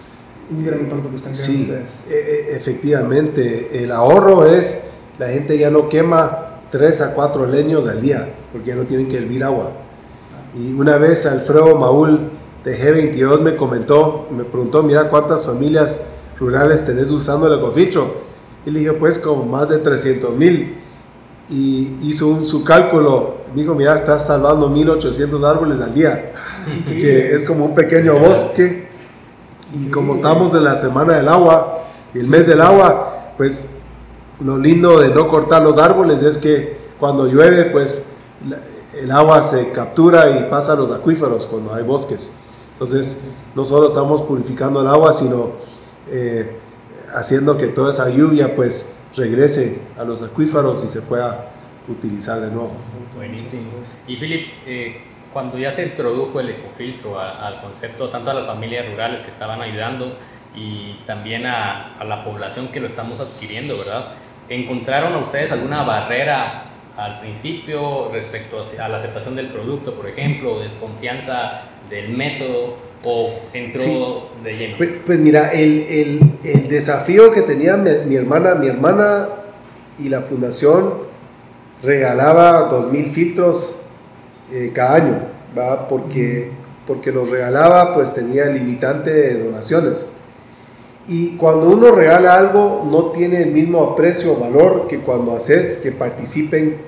un 0.50 0.64
gran 0.64 0.80
impacto 0.80 1.08
que 1.08 1.16
están 1.16 1.32
creando 1.34 1.60
ustedes. 1.60 2.00
E, 2.10 2.14
e, 2.14 2.56
efectivamente, 2.56 3.84
el 3.84 3.92
ahorro 3.92 4.44
es, 4.44 4.88
la 5.20 5.28
gente 5.28 5.56
ya 5.56 5.70
no 5.70 5.88
quema 5.88 6.62
3 6.72 7.00
a 7.02 7.14
4 7.14 7.46
leños 7.46 7.86
al 7.86 8.02
día, 8.02 8.28
porque 8.52 8.68
ya 8.68 8.74
no 8.74 8.86
tienen 8.86 9.08
que 9.08 9.18
hervir 9.18 9.44
agua. 9.44 9.70
Y 10.56 10.72
una 10.72 10.96
vez 10.96 11.26
Alfredo 11.26 11.76
Maúl 11.76 12.30
de 12.64 12.76
G22 12.76 13.40
me 13.40 13.54
comentó, 13.54 14.26
me 14.32 14.42
preguntó, 14.42 14.82
mira 14.82 15.08
cuántas 15.10 15.44
familias 15.44 16.00
rurales 16.38 16.84
tenés 16.84 17.10
usando 17.10 17.46
el 17.46 17.58
ecofiltro. 17.58 18.28
Y 18.66 18.70
le 18.70 18.80
dije, 18.80 18.92
pues 18.92 19.18
como 19.18 19.44
más 19.44 19.68
de 19.68 19.78
300 19.78 20.36
mil. 20.36 20.76
Y 21.48 21.96
hizo 22.02 22.28
un, 22.28 22.44
su 22.44 22.64
cálculo. 22.64 23.38
Me 23.54 23.62
dijo, 23.62 23.74
mira, 23.74 23.94
estás 23.94 24.26
salvando 24.26 24.68
1800 24.68 25.42
árboles 25.42 25.80
al 25.80 25.94
día, 25.94 26.32
que 26.86 27.34
es 27.34 27.42
como 27.44 27.64
un 27.64 27.74
pequeño 27.74 28.18
bosque. 28.18 28.88
Y 29.72 29.86
como 29.86 30.14
estamos 30.14 30.54
en 30.54 30.64
la 30.64 30.76
semana 30.76 31.14
del 31.14 31.28
agua, 31.28 31.84
el 32.14 32.26
mes 32.28 32.46
del 32.46 32.60
agua, 32.60 33.32
pues 33.36 33.70
lo 34.40 34.58
lindo 34.58 35.00
de 35.00 35.08
no 35.10 35.28
cortar 35.28 35.62
los 35.62 35.78
árboles 35.78 36.22
es 36.22 36.38
que 36.38 36.78
cuando 36.98 37.26
llueve, 37.26 37.66
pues 37.66 38.12
el 39.00 39.10
agua 39.10 39.42
se 39.42 39.70
captura 39.72 40.30
y 40.30 40.50
pasa 40.50 40.72
a 40.72 40.76
los 40.76 40.90
acuíferos 40.90 41.46
cuando 41.46 41.74
hay 41.74 41.82
bosques. 41.82 42.32
Entonces, 42.72 43.28
no 43.54 43.64
solo 43.64 43.88
estamos 43.88 44.22
purificando 44.22 44.80
el 44.80 44.86
agua, 44.86 45.12
sino 45.12 45.52
eh, 46.10 46.58
haciendo 47.14 47.56
que 47.56 47.68
toda 47.68 47.90
esa 47.90 48.08
lluvia 48.10 48.54
pues 48.54 49.00
regrese 49.16 49.82
a 49.98 50.04
los 50.04 50.22
acuíferos 50.22 50.84
y 50.84 50.88
se 50.88 51.02
pueda 51.02 51.50
utilizar 51.88 52.40
de 52.40 52.50
nuevo. 52.50 52.72
Buenísimo. 53.16 53.70
Y 54.06 54.16
Philip, 54.16 54.48
eh, 54.66 55.00
cuando 55.32 55.58
ya 55.58 55.70
se 55.70 55.84
introdujo 55.84 56.40
el 56.40 56.50
ecofiltro 56.50 57.18
al 57.18 57.60
concepto, 57.60 58.08
tanto 58.10 58.30
a 58.30 58.34
las 58.34 58.46
familias 58.46 58.90
rurales 58.90 59.20
que 59.20 59.28
estaban 59.28 59.60
ayudando 59.60 60.16
y 60.54 60.94
también 61.04 61.46
a, 61.46 61.94
a 61.98 62.04
la 62.04 62.24
población 62.24 62.68
que 62.68 62.80
lo 62.80 62.86
estamos 62.86 63.20
adquiriendo, 63.20 63.78
¿verdad? 63.78 64.14
¿Encontraron 64.48 65.12
a 65.14 65.18
ustedes 65.18 65.52
alguna 65.52 65.82
barrera 65.82 66.64
al 66.96 67.20
principio 67.20 68.10
respecto 68.12 68.60
a 68.80 68.88
la 68.88 68.96
aceptación 68.96 69.36
del 69.36 69.48
producto, 69.48 69.94
por 69.94 70.08
ejemplo, 70.08 70.58
desconfianza 70.58 71.62
del 71.88 72.10
método 72.10 72.87
o 73.04 73.30
entró 73.52 74.28
de 74.42 74.52
lleno? 74.52 74.76
Pues, 74.76 74.90
pues 75.04 75.18
mira, 75.18 75.52
el, 75.52 75.82
el, 75.88 76.32
el, 76.44 76.68
desafío 76.68 77.30
que 77.30 77.42
tenía 77.42 77.76
mi, 77.76 78.16
hermana, 78.16 78.54
mi 78.54 78.66
hermana 78.66 79.28
y 79.98 80.08
la 80.08 80.22
fundación 80.22 80.94
regalaba 81.82 82.70
2.000 82.70 83.10
filtros 83.10 83.82
eh, 84.52 84.70
cada 84.74 84.94
año, 84.96 85.20
¿va? 85.56 85.86
Porque, 85.88 86.50
porque 86.86 87.12
los 87.12 87.30
regalaba, 87.30 87.94
pues 87.94 88.12
tenía 88.12 88.46
limitante 88.46 89.10
de 89.10 89.44
donaciones. 89.44 90.12
Y 91.06 91.36
cuando 91.36 91.70
uno 91.70 91.90
regala 91.92 92.36
algo, 92.36 92.86
no 92.90 93.12
tiene 93.12 93.42
el 93.42 93.52
mismo 93.52 93.82
aprecio 93.82 94.32
o 94.32 94.40
valor 94.40 94.86
que 94.88 95.00
cuando 95.00 95.34
haces 95.34 95.78
que 95.78 95.90
participen 95.90 96.82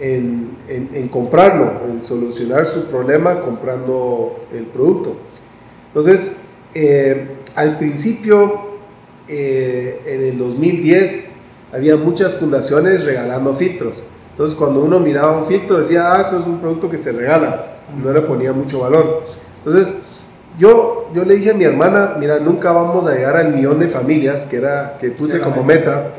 en, 0.00 0.58
en, 0.68 1.08
comprarlo, 1.08 1.80
en 1.88 2.02
solucionar 2.02 2.66
su 2.66 2.86
problema 2.86 3.40
comprando 3.40 4.46
el 4.52 4.64
producto. 4.66 5.16
Entonces, 5.94 6.38
eh, 6.74 7.36
al 7.54 7.78
principio, 7.78 8.80
eh, 9.28 10.02
en 10.04 10.24
el 10.24 10.38
2010, 10.38 11.36
había 11.72 11.96
muchas 11.96 12.34
fundaciones 12.34 13.04
regalando 13.04 13.54
filtros. 13.54 14.04
Entonces, 14.30 14.56
cuando 14.56 14.80
uno 14.80 14.98
miraba 14.98 15.38
un 15.38 15.46
filtro, 15.46 15.78
decía, 15.78 16.12
ah, 16.12 16.20
eso 16.20 16.40
es 16.40 16.46
un 16.46 16.58
producto 16.58 16.90
que 16.90 16.98
se 16.98 17.12
regala. 17.12 17.76
No 18.02 18.12
le 18.12 18.22
ponía 18.22 18.52
mucho 18.52 18.80
valor. 18.80 19.22
Entonces, 19.64 20.00
yo, 20.58 21.10
yo 21.14 21.24
le 21.24 21.36
dije 21.36 21.52
a 21.52 21.54
mi 21.54 21.62
hermana, 21.62 22.16
mira, 22.18 22.40
nunca 22.40 22.72
vamos 22.72 23.06
a 23.06 23.14
llegar 23.14 23.36
al 23.36 23.54
millón 23.54 23.78
de 23.78 23.86
familias, 23.86 24.46
que, 24.46 24.56
era, 24.56 24.98
que 24.98 25.10
puse 25.10 25.38
como 25.38 25.62
meta 25.62 26.10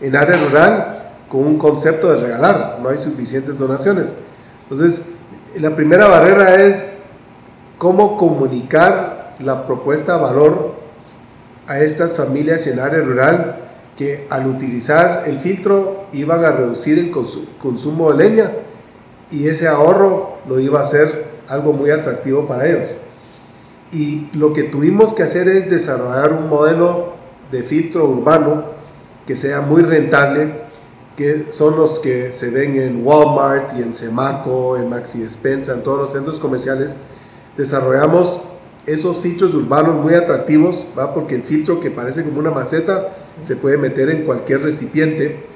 en 0.00 0.16
área 0.16 0.36
rural, 0.44 1.12
con 1.28 1.46
un 1.46 1.56
concepto 1.56 2.12
de 2.12 2.20
regalar, 2.20 2.80
no 2.82 2.88
hay 2.88 2.98
suficientes 2.98 3.58
donaciones. 3.58 4.16
Entonces, 4.64 5.10
la 5.56 5.76
primera 5.76 6.08
barrera 6.08 6.64
es 6.64 6.94
cómo 7.78 8.16
comunicar 8.16 9.19
la 9.40 9.66
propuesta 9.66 10.16
valor 10.16 10.74
a 11.66 11.80
estas 11.80 12.16
familias 12.16 12.66
en 12.66 12.80
área 12.80 13.00
rural 13.00 13.56
que 13.96 14.26
al 14.30 14.46
utilizar 14.46 15.24
el 15.26 15.38
filtro 15.38 16.06
iban 16.12 16.44
a 16.44 16.52
reducir 16.52 16.98
el 16.98 17.10
consumo 17.58 18.12
de 18.12 18.28
leña 18.28 18.52
y 19.30 19.46
ese 19.48 19.68
ahorro 19.68 20.38
lo 20.48 20.58
iba 20.58 20.80
a 20.80 20.82
hacer 20.82 21.40
algo 21.48 21.72
muy 21.72 21.90
atractivo 21.90 22.46
para 22.46 22.66
ellos. 22.66 22.96
Y 23.92 24.28
lo 24.34 24.52
que 24.52 24.64
tuvimos 24.64 25.12
que 25.12 25.22
hacer 25.22 25.48
es 25.48 25.68
desarrollar 25.68 26.32
un 26.32 26.48
modelo 26.48 27.12
de 27.50 27.62
filtro 27.62 28.08
urbano 28.08 28.64
que 29.26 29.36
sea 29.36 29.60
muy 29.60 29.82
rentable, 29.82 30.62
que 31.16 31.46
son 31.50 31.76
los 31.76 31.98
que 31.98 32.32
se 32.32 32.50
ven 32.50 32.80
en 32.80 33.06
Walmart 33.06 33.76
y 33.78 33.82
en 33.82 33.92
Semaco, 33.92 34.76
en 34.76 34.88
Maxi 34.88 35.20
Despensa, 35.20 35.74
en 35.74 35.82
todos 35.82 35.98
los 35.98 36.12
centros 36.12 36.40
comerciales, 36.40 36.98
desarrollamos 37.56 38.44
esos 38.92 39.20
filtros 39.20 39.54
urbanos 39.54 39.96
muy 39.96 40.14
atractivos, 40.14 40.86
¿va? 40.98 41.14
porque 41.14 41.34
el 41.34 41.42
filtro 41.42 41.80
que 41.80 41.90
parece 41.90 42.24
como 42.24 42.40
una 42.40 42.50
maceta 42.50 43.08
se 43.40 43.56
puede 43.56 43.78
meter 43.78 44.10
en 44.10 44.24
cualquier 44.24 44.62
recipiente 44.62 45.46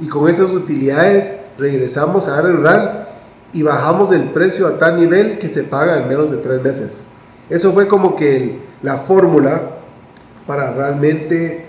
y 0.00 0.08
con 0.08 0.28
esas 0.28 0.50
utilidades 0.50 1.40
regresamos 1.58 2.28
a 2.28 2.38
área 2.38 2.52
rural 2.52 3.08
y 3.52 3.62
bajamos 3.62 4.10
el 4.12 4.30
precio 4.30 4.66
a 4.66 4.78
tal 4.78 5.00
nivel 5.00 5.38
que 5.38 5.48
se 5.48 5.62
paga 5.62 5.98
en 6.00 6.08
menos 6.08 6.30
de 6.30 6.38
tres 6.38 6.60
meses. 6.62 7.06
Eso 7.48 7.72
fue 7.72 7.86
como 7.86 8.16
que 8.16 8.58
la 8.82 8.98
fórmula 8.98 9.70
para 10.46 10.72
realmente 10.72 11.66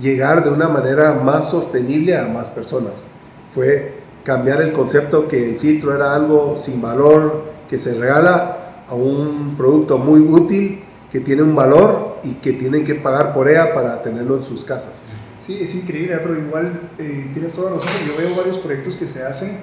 llegar 0.00 0.42
de 0.42 0.50
una 0.50 0.68
manera 0.68 1.14
más 1.14 1.50
sostenible 1.50 2.16
a 2.16 2.26
más 2.26 2.50
personas. 2.50 3.08
Fue 3.54 3.92
cambiar 4.24 4.60
el 4.60 4.72
concepto 4.72 5.28
que 5.28 5.50
el 5.50 5.58
filtro 5.58 5.94
era 5.94 6.14
algo 6.14 6.56
sin 6.56 6.82
valor, 6.82 7.44
que 7.70 7.78
se 7.78 7.94
regala 7.94 8.63
a 8.86 8.94
un 8.94 9.54
producto 9.56 9.98
muy 9.98 10.20
útil, 10.20 10.84
que 11.14 11.20
tiene 11.20 11.42
un 11.42 11.54
valor 11.54 12.18
y 12.24 12.32
que 12.34 12.54
tienen 12.54 12.84
que 12.84 12.96
pagar 12.96 13.32
por 13.32 13.48
ella 13.48 13.72
para 13.72 14.02
tenerlo 14.02 14.36
en 14.36 14.42
sus 14.42 14.64
casas. 14.64 15.10
Sí, 15.38 15.58
es 15.60 15.72
increíble, 15.74 16.18
pero 16.18 16.36
igual 16.36 16.90
eh, 16.98 17.30
tienes 17.32 17.52
toda 17.52 17.70
la 17.70 17.76
razón. 17.76 17.90
Yo 18.04 18.16
veo 18.16 18.34
varios 18.36 18.58
proyectos 18.58 18.96
que 18.96 19.06
se 19.06 19.22
hacen, 19.22 19.58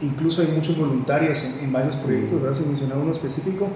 incluso 0.00 0.42
hay 0.42 0.48
muchos 0.48 0.78
voluntarios 0.78 1.58
en, 1.60 1.72
varios 1.72 1.96
proyectos, 1.96 2.40
¿verdad? 2.40 2.56
Sin 2.56 2.68
mencionar 2.68 2.98
uno 2.98 3.10
específico, 3.10 3.68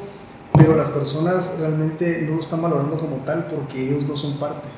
pero 0.54 0.76
las 0.76 0.90
personas 0.90 1.56
realmente 1.58 2.22
no 2.22 2.36
lo 2.36 2.40
están 2.40 2.62
valorando 2.62 2.96
como 2.96 3.16
tal 3.24 3.48
porque 3.48 3.88
ellos 3.88 4.04
no 4.04 4.14
son 4.14 4.38
parte. 4.38 4.68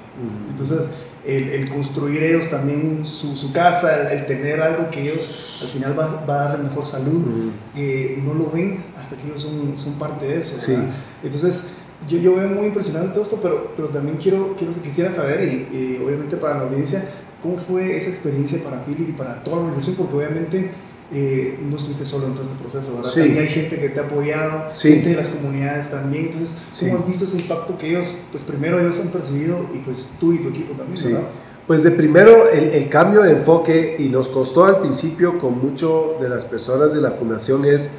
Entonces, 0.48 1.06
el, 1.24 1.68
construir 1.70 2.22
ellos 2.22 2.50
también 2.50 3.04
su, 3.04 3.36
su 3.36 3.52
casa, 3.52 4.12
el, 4.12 4.26
tener 4.26 4.60
algo 4.60 4.90
que 4.90 5.02
ellos 5.02 5.58
al 5.62 5.68
final 5.68 5.98
va, 5.98 6.24
va 6.28 6.40
a 6.40 6.48
darle 6.48 6.64
mejor 6.64 6.84
salud, 6.84 7.52
eh, 7.76 8.20
no 8.24 8.34
lo 8.34 8.50
ven 8.50 8.84
hasta 8.96 9.16
que 9.16 9.28
ellos 9.28 9.42
son, 9.42 9.76
son 9.76 9.98
parte 9.98 10.26
de 10.26 10.40
eso. 10.40 10.58
Sí. 10.58 10.76
Entonces, 11.22 11.74
yo, 12.08 12.18
yo 12.18 12.34
veo 12.34 12.48
muy 12.48 12.66
impresionante 12.66 13.10
todo 13.10 13.22
esto, 13.22 13.38
pero, 13.40 13.72
pero 13.76 13.88
también 13.88 14.16
quiero, 14.16 14.56
quiero, 14.56 14.72
quisiera 14.74 15.12
saber, 15.12 15.44
y, 15.44 16.00
obviamente 16.04 16.36
para 16.36 16.56
la 16.56 16.62
audiencia, 16.64 17.04
cómo 17.40 17.56
fue 17.56 17.96
esa 17.96 18.08
experiencia 18.08 18.62
para 18.62 18.84
Philip 18.84 19.10
y 19.10 19.12
para 19.12 19.42
toda 19.42 19.56
la 19.56 19.62
organización, 19.64 19.96
porque 19.96 20.16
obviamente 20.16 20.70
eh, 21.12 21.58
no 21.62 21.76
estuviste 21.76 22.04
solo 22.04 22.26
en 22.26 22.32
todo 22.32 22.42
este 22.42 22.56
proceso, 22.56 22.96
¿verdad? 22.96 23.12
También 23.12 23.38
hay 23.38 23.48
gente 23.48 23.78
que 23.78 23.88
te 23.88 24.00
ha 24.00 24.04
apoyado, 24.04 24.72
gente 24.74 25.10
de 25.10 25.16
las 25.16 25.28
comunidades 25.28 25.90
también. 25.90 26.26
Entonces, 26.26 26.56
¿cómo 26.80 26.98
has 26.98 27.06
visto 27.06 27.24
ese 27.24 27.36
impacto 27.36 27.76
que 27.76 27.90
ellos, 27.90 28.14
pues 28.30 28.44
primero 28.44 28.80
ellos 28.80 28.98
han 29.00 29.08
percibido 29.08 29.66
y 29.74 29.78
pues 29.78 30.10
tú 30.18 30.32
y 30.32 30.38
tu 30.38 30.48
equipo 30.48 30.72
también, 30.72 31.02
¿verdad? 31.04 31.28
Pues 31.66 31.84
de 31.84 31.92
primero 31.92 32.50
el, 32.50 32.64
el, 32.64 32.88
cambio 32.88 33.22
de 33.22 33.32
enfoque 33.32 33.94
y 33.98 34.08
nos 34.08 34.28
costó 34.28 34.64
al 34.64 34.80
principio 34.80 35.38
con 35.38 35.62
mucho 35.62 36.16
de 36.20 36.28
las 36.28 36.44
personas 36.44 36.92
de 36.92 37.00
la 37.00 37.12
fundación 37.12 37.64
es 37.64 37.92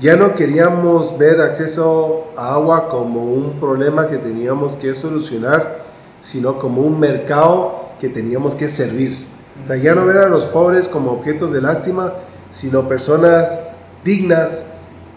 ya 0.00 0.16
no 0.16 0.34
queríamos 0.34 1.18
ver 1.18 1.40
acceso 1.40 2.28
a 2.36 2.54
agua 2.54 2.88
como 2.88 3.34
un 3.34 3.60
problema 3.60 4.08
que 4.08 4.16
teníamos 4.16 4.74
que 4.74 4.94
solucionar, 4.94 5.84
sino 6.20 6.58
como 6.58 6.82
un 6.82 6.98
mercado 6.98 7.90
que 8.00 8.08
teníamos 8.08 8.54
que 8.54 8.68
servir. 8.68 9.26
O 9.62 9.66
sea, 9.66 9.76
ya 9.76 9.94
no 9.94 10.06
ver 10.06 10.16
a 10.16 10.28
los 10.28 10.46
pobres 10.46 10.88
como 10.88 11.12
objetos 11.12 11.52
de 11.52 11.60
lástima, 11.60 12.14
sino 12.50 12.88
personas 12.88 13.60
dignas 14.04 14.74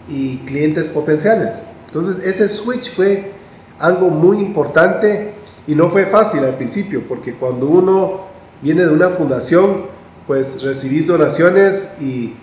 y 0.08 0.38
clientes 0.38 0.88
potenciales. 0.88 1.66
Entonces 1.86 2.24
ese 2.24 2.48
switch 2.48 2.94
fue 2.94 3.32
algo 3.78 4.08
muy 4.08 4.38
importante 4.38 5.34
y 5.66 5.74
no 5.74 5.88
fue 5.88 6.06
fácil 6.06 6.44
al 6.44 6.54
principio, 6.54 7.06
porque 7.06 7.34
cuando 7.34 7.66
uno 7.66 8.20
viene 8.62 8.84
de 8.86 8.92
una 8.92 9.10
fundación, 9.10 9.86
pues 10.26 10.62
recibís 10.62 11.06
donaciones 11.06 12.00
y 12.00 12.36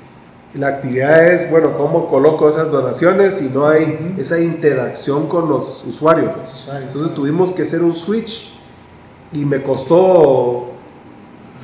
la 0.53 0.67
actividad 0.67 1.27
es, 1.27 1.49
bueno, 1.49 1.77
cómo 1.77 2.07
coloco 2.07 2.49
esas 2.49 2.71
donaciones 2.71 3.41
y 3.41 3.49
no 3.49 3.67
hay 3.67 4.15
esa 4.17 4.39
interacción 4.39 5.27
con 5.27 5.49
los 5.49 5.83
usuarios. 5.85 6.41
Entonces 6.81 7.13
tuvimos 7.13 7.51
que 7.51 7.61
hacer 7.61 7.81
un 7.81 7.95
switch 7.95 8.59
y 9.31 9.45
me 9.45 9.63
costó, 9.63 10.71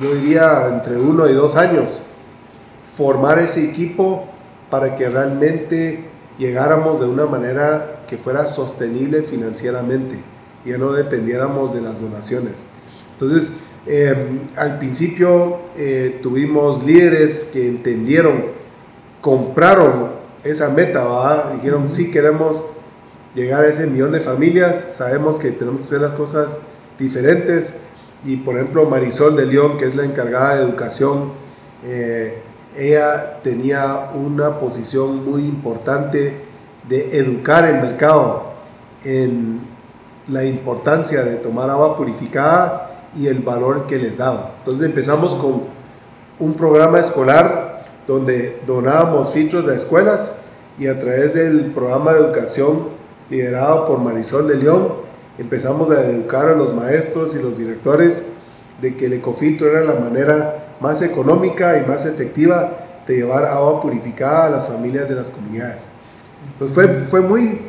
yo 0.00 0.14
diría, 0.14 0.68
entre 0.68 0.96
uno 0.96 1.28
y 1.28 1.34
dos 1.34 1.56
años 1.56 2.07
formar 2.98 3.38
ese 3.38 3.62
equipo 3.62 4.24
para 4.70 4.96
que 4.96 5.08
realmente 5.08 6.00
llegáramos 6.36 6.98
de 6.98 7.06
una 7.06 7.26
manera 7.26 8.04
que 8.08 8.18
fuera 8.18 8.48
sostenible 8.48 9.22
financieramente 9.22 10.16
y 10.64 10.70
no 10.70 10.92
dependiéramos 10.92 11.74
de 11.74 11.80
las 11.80 12.00
donaciones. 12.00 12.66
Entonces, 13.12 13.60
eh, 13.86 14.40
al 14.56 14.80
principio 14.80 15.60
eh, 15.76 16.18
tuvimos 16.24 16.84
líderes 16.84 17.50
que 17.52 17.68
entendieron, 17.68 18.46
compraron 19.20 20.08
esa 20.42 20.68
meta, 20.70 21.52
dijeron, 21.54 21.88
sí 21.88 22.10
queremos 22.10 22.66
llegar 23.32 23.62
a 23.62 23.68
ese 23.68 23.86
millón 23.86 24.10
de 24.10 24.20
familias, 24.20 24.94
sabemos 24.96 25.38
que 25.38 25.52
tenemos 25.52 25.82
que 25.82 25.86
hacer 25.86 26.00
las 26.00 26.14
cosas 26.14 26.62
diferentes. 26.98 27.82
Y 28.24 28.38
por 28.38 28.56
ejemplo, 28.56 28.90
Marisol 28.90 29.36
de 29.36 29.46
León, 29.46 29.78
que 29.78 29.84
es 29.84 29.94
la 29.94 30.04
encargada 30.04 30.56
de 30.56 30.64
educación, 30.64 31.30
eh, 31.84 32.42
ella 32.78 33.40
tenía 33.42 34.10
una 34.14 34.58
posición 34.58 35.28
muy 35.28 35.42
importante 35.42 36.40
de 36.88 37.18
educar 37.18 37.64
el 37.64 37.80
mercado 37.82 38.52
en 39.04 39.60
la 40.28 40.44
importancia 40.44 41.22
de 41.22 41.36
tomar 41.36 41.68
agua 41.70 41.96
purificada 41.96 43.08
y 43.16 43.26
el 43.26 43.40
valor 43.40 43.86
que 43.86 43.98
les 43.98 44.16
daba. 44.16 44.52
Entonces 44.58 44.86
empezamos 44.86 45.34
con 45.34 45.62
un 46.38 46.54
programa 46.54 47.00
escolar 47.00 47.84
donde 48.06 48.60
donábamos 48.66 49.32
filtros 49.32 49.66
a 49.66 49.74
escuelas 49.74 50.42
y 50.78 50.86
a 50.86 50.98
través 50.98 51.34
del 51.34 51.72
programa 51.72 52.12
de 52.12 52.20
educación 52.20 52.90
liderado 53.28 53.86
por 53.86 53.98
Marisol 53.98 54.46
de 54.46 54.56
León 54.56 55.08
empezamos 55.38 55.90
a 55.90 56.04
educar 56.04 56.48
a 56.48 56.54
los 56.54 56.74
maestros 56.74 57.34
y 57.34 57.42
los 57.42 57.58
directores 57.58 58.32
de 58.80 58.96
que 58.96 59.06
el 59.06 59.14
ecofiltro 59.14 59.68
era 59.68 59.82
la 59.82 59.98
manera 59.98 60.67
más 60.80 61.02
económica 61.02 61.78
y 61.78 61.88
más 61.88 62.04
efectiva 62.06 62.78
de 63.06 63.16
llevar 63.16 63.44
agua 63.44 63.80
purificada 63.80 64.46
a 64.46 64.50
las 64.50 64.66
familias 64.66 65.08
de 65.08 65.14
las 65.14 65.30
comunidades. 65.30 65.94
Entonces 66.52 66.74
fue, 66.74 67.04
fue 67.04 67.20
muy, 67.20 67.60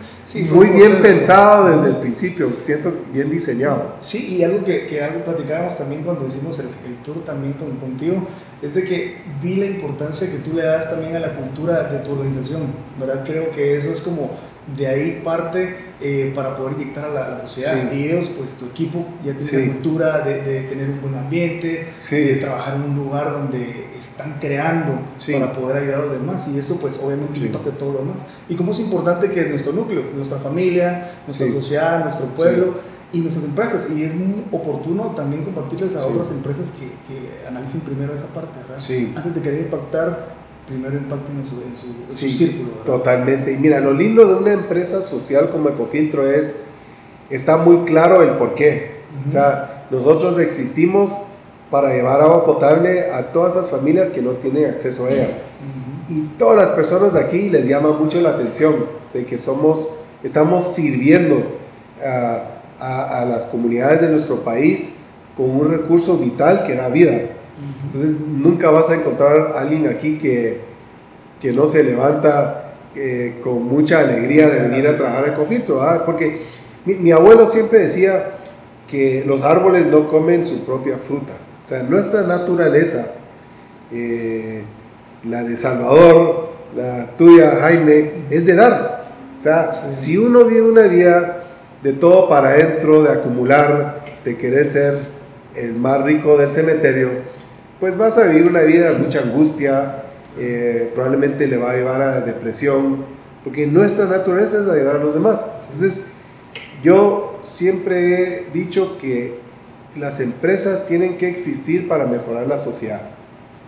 muy 0.51 0.69
bien 0.69 1.01
pensado 1.01 1.69
desde 1.69 1.89
el 1.89 1.97
principio, 1.97 2.51
siento 2.59 2.91
bien 3.11 3.29
diseñado. 3.29 3.95
Sí, 4.01 4.35
y 4.35 4.43
algo 4.43 4.63
que, 4.63 4.85
que 4.87 5.03
algo 5.03 5.23
platicábamos 5.23 5.77
también 5.77 6.03
cuando 6.03 6.27
hicimos 6.27 6.59
el, 6.59 6.67
el 6.85 6.95
tour 7.03 7.23
también 7.23 7.53
con, 7.53 7.77
contigo, 7.77 8.27
es 8.61 8.73
de 8.73 8.83
que 8.83 9.21
vi 9.41 9.55
la 9.55 9.65
importancia 9.65 10.29
que 10.29 10.39
tú 10.39 10.53
le 10.53 10.63
das 10.63 10.89
también 10.89 11.15
a 11.15 11.19
la 11.19 11.33
cultura 11.35 11.83
de 11.83 11.99
tu 11.99 12.11
organización, 12.11 12.63
¿verdad? 12.99 13.23
Creo 13.25 13.51
que 13.51 13.77
eso 13.77 13.91
es 13.91 14.01
como 14.01 14.31
de 14.77 14.88
ahí 14.88 15.21
parte 15.23 15.89
eh, 16.01 16.31
para 16.33 16.55
poder 16.55 16.77
dictar 16.77 17.05
a 17.05 17.09
la, 17.09 17.38
sociedad. 17.41 17.91
Y 17.91 18.05
ellos, 18.05 18.31
pues 18.38 18.53
tu 18.53 18.67
equipo 18.67 19.05
ya 19.25 19.35
tiene 19.35 19.65
la 19.67 19.73
cultura 19.73 20.19
de, 20.21 20.41
de, 20.41 20.61
tener 20.63 20.89
un 20.89 21.01
buen 21.01 21.15
ambiente, 21.15 21.93
de 22.09 22.35
trabajar 22.35 22.75
en 22.75 22.83
un 22.83 22.95
lugar 22.95 23.31
donde 23.31 23.89
están 23.95 24.38
creando 24.39 24.93
para 25.31 25.53
poder 25.53 25.83
ayudar 25.83 25.99
a 25.99 26.05
los 26.05 26.13
demás. 26.13 26.47
Y 26.47 26.59
eso, 26.59 26.79
pues 26.79 26.99
obviamente 27.03 27.39
impacta 27.39 27.71
todo 27.71 27.93
lo 27.93 27.99
demás. 27.99 28.25
Y 28.47 28.55
como 28.55 28.71
es 28.71 28.79
importante 28.79 29.29
que 29.29 29.41
es 29.41 29.49
nuestro 29.49 29.73
núcleo, 29.73 30.03
nuestra 30.15 30.38
familia, 30.38 31.11
nuestra 31.27 31.49
sociedad, 31.51 32.03
nuestro 32.03 32.27
pueblo. 32.27 32.89
Y 33.11 33.21
nuestras 33.21 33.45
empresas, 33.45 33.88
y 33.89 34.03
es 34.03 34.13
muy 34.13 34.45
oportuno 34.51 35.15
también 35.15 35.43
compartirles 35.43 35.95
a 35.95 36.05
otras 36.05 36.29
empresas 36.29 36.67
que, 36.69 36.85
que, 37.11 37.47
analicen 37.47 37.81
primero 37.81 38.13
esa 38.13 38.27
parte, 38.27 38.59
¿verdad? 38.59 39.17
Antes 39.17 39.33
de 39.33 39.41
querer 39.41 39.61
impactar 39.61 40.38
primero 40.69 40.95
impacten 40.95 41.38
en 41.38 41.45
su, 41.45 41.55
en 41.61 42.31
círculo. 42.31 42.69
Totalmente. 42.85 43.51
Y 43.51 43.57
mira, 43.57 43.79
lo 43.79 43.93
lindo 43.93 44.25
de 44.27 44.35
una 44.35 44.53
empresa 44.53 45.01
social 45.01 45.49
como 45.49 45.69
Ecofiltro 45.69 46.29
es, 46.29 46.65
está 47.29 47.57
muy 47.57 47.85
claro 47.85 48.21
el 48.21 48.38
por 48.38 48.53
qué. 48.53 48.99
O 49.25 49.29
sea, 49.29 49.88
nosotros 49.89 50.38
existimos 50.38 51.19
para 51.71 51.93
llevar 51.93 52.21
agua 52.21 52.45
potable 52.45 53.11
a 53.11 53.31
todas 53.31 53.55
esas 53.55 53.69
familias 53.69 54.11
que 54.11 54.21
no 54.21 54.31
tienen 54.33 54.69
acceso 54.69 55.07
a 55.07 55.11
ella. 55.11 55.41
Y 56.07 56.21
todas 56.38 56.57
las 56.57 56.69
personas 56.71 57.13
de 57.13 57.19
aquí 57.19 57.49
les 57.49 57.67
llama 57.67 57.91
mucho 57.91 58.21
la 58.21 58.29
atención 58.29 58.75
de 59.13 59.25
que 59.25 59.38
somos, 59.38 59.89
estamos 60.23 60.75
sirviendo 60.75 61.43
a, 62.03 62.61
a, 62.79 63.21
a 63.21 63.25
las 63.25 63.47
comunidades 63.47 64.01
de 64.01 64.09
nuestro 64.09 64.43
país 64.43 64.97
con 65.35 65.49
un 65.49 65.69
recurso 65.69 66.17
vital 66.17 66.63
que 66.63 66.75
da 66.75 66.89
vida. 66.89 67.21
Entonces 67.85 68.19
nunca 68.19 68.71
vas 68.71 68.89
a 68.89 68.95
encontrar 68.95 69.53
a 69.55 69.61
alguien 69.61 69.87
aquí 69.87 70.17
que, 70.17 70.59
que 71.39 71.51
no 71.51 71.65
se 71.67 71.83
levanta 71.83 72.69
eh, 72.95 73.39
con 73.41 73.63
mucha 73.63 73.99
alegría 73.99 74.49
de 74.49 74.67
venir 74.67 74.87
a 74.87 74.97
trabajar 74.97 75.27
en 75.27 75.33
conflicto, 75.35 75.79
porque 76.05 76.41
mi, 76.85 77.11
abuelo 77.11 77.45
siempre 77.45 77.79
decía 77.79 78.37
que 78.87 79.23
los 79.25 79.43
árboles 79.43 79.85
no 79.85 80.07
comen 80.07 80.43
su 80.43 80.65
propia 80.65 80.97
fruta. 80.97 81.33
O 81.63 81.67
sea, 81.67 81.83
nuestra 81.83 82.23
naturaleza, 82.23 83.13
eh, 83.91 84.63
la 85.23 85.43
de 85.43 85.55
Salvador, 85.55 86.49
la 86.75 87.15
tuya, 87.15 87.57
Jaime, 87.61 88.11
es 88.29 88.45
de 88.45 88.55
dar. 88.55 89.13
O 89.37 89.41
sea, 89.41 89.71
si 89.91 90.17
uno 90.17 90.45
vive 90.45 90.63
una 90.63 90.83
vida 90.83 91.43
de 91.83 91.93
todo 91.93 92.27
para 92.27 92.49
adentro, 92.49 93.03
de 93.03 93.13
acumular, 93.13 94.03
de 94.25 94.35
querer 94.35 94.65
ser 94.65 94.97
el 95.55 95.73
más 95.75 96.03
rico 96.03 96.37
del 96.37 96.49
cementerio, 96.49 97.09
pues 97.79 97.98
vas 97.98 98.17
a 98.17 98.24
vivir 98.27 98.45
una 98.45 98.62
vida 98.62 98.91
de 98.91 98.98
mucha 98.98 99.21
angustia, 99.21 100.03
eh, 100.38 100.91
probablemente 100.93 101.48
le 101.48 101.57
va 101.57 101.71
a 101.71 101.75
llevar 101.75 102.01
a 102.01 102.21
depresión, 102.21 103.05
porque 103.43 103.65
nuestra 103.67 104.05
naturaleza 104.05 104.62
es 104.62 104.67
ayudar 104.67 104.98
a 104.98 105.00
los 105.00 105.13
demás. 105.13 105.48
Entonces, 105.63 106.07
yo 106.83 107.39
siempre 107.41 108.13
he 108.13 108.51
dicho 108.51 108.98
que 108.98 109.39
las 109.98 110.19
empresas 110.19 110.86
tienen 110.86 111.17
que 111.17 111.27
existir 111.27 111.88
para 111.88 112.05
mejorar 112.05 112.48
la 112.48 112.57
sociedad, 112.57 113.01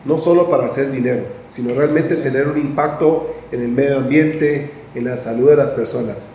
no 0.05 0.17
solo 0.17 0.49
para 0.49 0.65
hacer 0.65 0.91
dinero, 0.91 1.23
sino 1.49 1.73
realmente 1.73 2.17
tener 2.17 2.47
un 2.47 2.57
impacto 2.57 3.33
en 3.51 3.61
el 3.61 3.69
medio 3.69 3.97
ambiente, 3.97 4.71
en 4.93 5.05
la 5.05 5.17
salud 5.17 5.49
de 5.49 5.55
las 5.55 5.71
personas. 5.71 6.29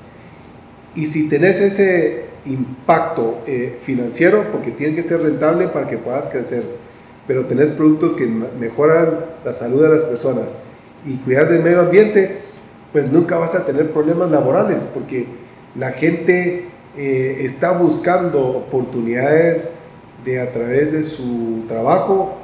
Y 0.95 1.06
si 1.06 1.28
tenés 1.28 1.61
ese 1.61 2.25
impacto 2.47 3.42
eh, 3.47 3.76
financiero, 3.78 4.47
porque 4.50 4.71
tiene 4.71 4.95
que 4.95 5.02
ser 5.02 5.21
rentable 5.21 5.68
para 5.68 5.87
que 5.88 5.99
puedas 5.99 6.28
crecer, 6.28 6.64
pero 7.26 7.47
tenés 7.47 7.71
productos 7.71 8.14
que 8.14 8.26
mejoran 8.26 9.21
la 9.45 9.52
salud 9.52 9.83
de 9.83 9.88
las 9.88 10.04
personas 10.04 10.59
y 11.04 11.16
cuidas 11.16 11.50
del 11.50 11.62
medio 11.62 11.80
ambiente, 11.80 12.40
pues 12.92 13.11
nunca 13.11 13.37
vas 13.37 13.54
a 13.54 13.64
tener 13.64 13.92
problemas 13.92 14.30
laborales, 14.30 14.88
porque 14.92 15.26
la 15.75 15.92
gente 15.92 16.66
eh, 16.97 17.37
está 17.40 17.73
buscando 17.73 18.40
oportunidades 18.40 19.71
de 20.25 20.40
a 20.40 20.50
través 20.50 20.92
de 20.92 21.02
su 21.02 21.64
trabajo 21.68 22.37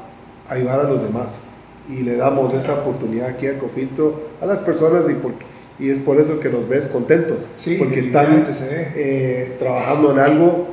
ayudar 0.48 0.80
a 0.80 0.84
los 0.84 1.02
demás. 1.02 1.44
Y 1.88 2.02
le 2.02 2.16
damos 2.16 2.54
esa 2.54 2.74
oportunidad 2.74 3.28
aquí 3.28 3.46
a 3.48 3.58
Cofiltro 3.58 4.22
a 4.40 4.46
las 4.46 4.62
personas 4.62 5.10
y, 5.10 5.14
por, 5.14 5.32
y 5.78 5.90
es 5.90 5.98
por 5.98 6.20
eso 6.20 6.38
que 6.38 6.48
nos 6.48 6.68
ves 6.68 6.86
contentos. 6.86 7.48
Sí, 7.56 7.76
porque 7.76 8.00
están 8.00 8.46
eh, 8.60 9.56
trabajando 9.58 10.12
en 10.12 10.18
algo 10.18 10.68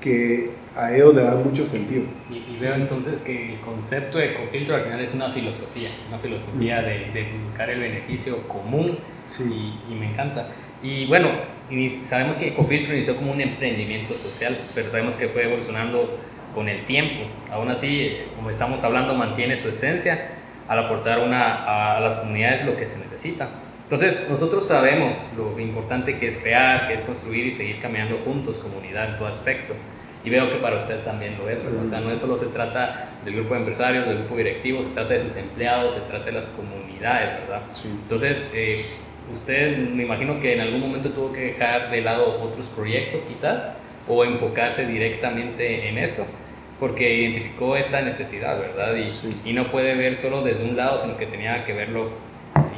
que 0.00 0.50
a 0.76 0.94
ellos 0.94 1.14
le 1.14 1.22
da 1.22 1.34
mucho 1.34 1.66
sentido. 1.66 2.04
Y, 2.30 2.34
y 2.52 2.56
veo 2.60 2.74
entonces 2.74 3.20
que 3.20 3.54
el 3.54 3.60
concepto 3.60 4.18
de 4.18 4.34
Cofiltro 4.34 4.76
al 4.76 4.82
final 4.82 5.00
es 5.00 5.14
una 5.14 5.30
filosofía, 5.32 5.90
una 6.08 6.18
filosofía 6.18 6.82
de, 6.82 7.10
de 7.12 7.26
buscar 7.44 7.70
el 7.70 7.80
beneficio 7.80 8.46
común 8.48 8.98
Sí. 9.26 9.44
y, 9.88 9.92
y 9.92 9.96
me 9.96 10.10
encanta. 10.10 10.48
Y 10.82 11.06
bueno, 11.06 11.28
sabemos 12.02 12.36
que 12.36 12.48
Ecofiltro 12.48 12.94
inició 12.94 13.16
como 13.16 13.32
un 13.32 13.40
emprendimiento 13.40 14.16
social, 14.16 14.58
pero 14.74 14.88
sabemos 14.90 15.14
que 15.14 15.28
fue 15.28 15.44
evolucionando 15.44 16.18
con 16.54 16.68
el 16.68 16.84
tiempo. 16.84 17.24
Aún 17.52 17.70
así, 17.70 18.00
eh, 18.00 18.26
como 18.34 18.50
estamos 18.50 18.82
hablando, 18.82 19.14
mantiene 19.14 19.56
su 19.56 19.68
esencia 19.68 20.30
al 20.68 20.78
aportar 20.80 21.20
una, 21.20 21.96
a 21.96 22.00
las 22.00 22.16
comunidades 22.16 22.64
lo 22.64 22.76
que 22.76 22.86
se 22.86 22.98
necesita. 22.98 23.50
Entonces, 23.84 24.26
nosotros 24.30 24.66
sabemos 24.66 25.14
lo 25.36 25.58
importante 25.60 26.16
que 26.16 26.26
es 26.28 26.36
crear, 26.38 26.86
que 26.88 26.94
es 26.94 27.04
construir 27.04 27.46
y 27.46 27.50
seguir 27.50 27.80
caminando 27.80 28.18
juntos, 28.24 28.58
comunidad 28.58 29.10
en 29.10 29.16
todo 29.16 29.26
aspecto. 29.28 29.74
Y 30.24 30.30
veo 30.30 30.50
que 30.50 30.56
para 30.56 30.76
usted 30.76 31.00
también 31.02 31.38
lo 31.38 31.48
es, 31.48 31.62
¿verdad? 31.64 31.82
O 31.82 31.86
sea, 31.86 32.00
no 32.00 32.10
es 32.10 32.20
solo 32.20 32.36
se 32.36 32.46
trata 32.46 33.08
del 33.24 33.34
grupo 33.36 33.54
de 33.54 33.60
empresarios, 33.60 34.06
del 34.06 34.18
grupo 34.18 34.36
directivo, 34.36 34.82
se 34.82 34.90
trata 34.90 35.14
de 35.14 35.20
sus 35.20 35.36
empleados, 35.36 35.94
se 35.94 36.00
trata 36.00 36.26
de 36.26 36.32
las 36.32 36.46
comunidades, 36.48 37.40
¿verdad? 37.40 37.62
Sí. 37.72 37.88
Entonces, 37.88 38.50
eh, 38.54 38.84
usted 39.32 39.78
me 39.78 40.02
imagino 40.02 40.38
que 40.40 40.54
en 40.54 40.60
algún 40.60 40.80
momento 40.80 41.10
tuvo 41.10 41.32
que 41.32 41.40
dejar 41.40 41.90
de 41.90 42.02
lado 42.02 42.42
otros 42.42 42.66
proyectos 42.66 43.22
quizás 43.22 43.78
o 44.08 44.24
enfocarse 44.24 44.86
directamente 44.86 45.88
en 45.88 45.96
esto 45.98 46.26
porque 46.78 47.14
identificó 47.14 47.76
esta 47.76 48.00
necesidad, 48.00 48.58
¿verdad? 48.58 48.94
Y, 48.96 49.14
Sí. 49.14 49.28
y 49.44 49.52
no 49.52 49.70
puede 49.70 49.94
ver 49.94 50.16
solo 50.16 50.42
desde 50.42 50.64
un 50.64 50.76
lado, 50.76 50.98
sino 50.98 51.16
que 51.16 51.26
tenía 51.26 51.64
que 51.64 51.72
verlo 51.74 52.10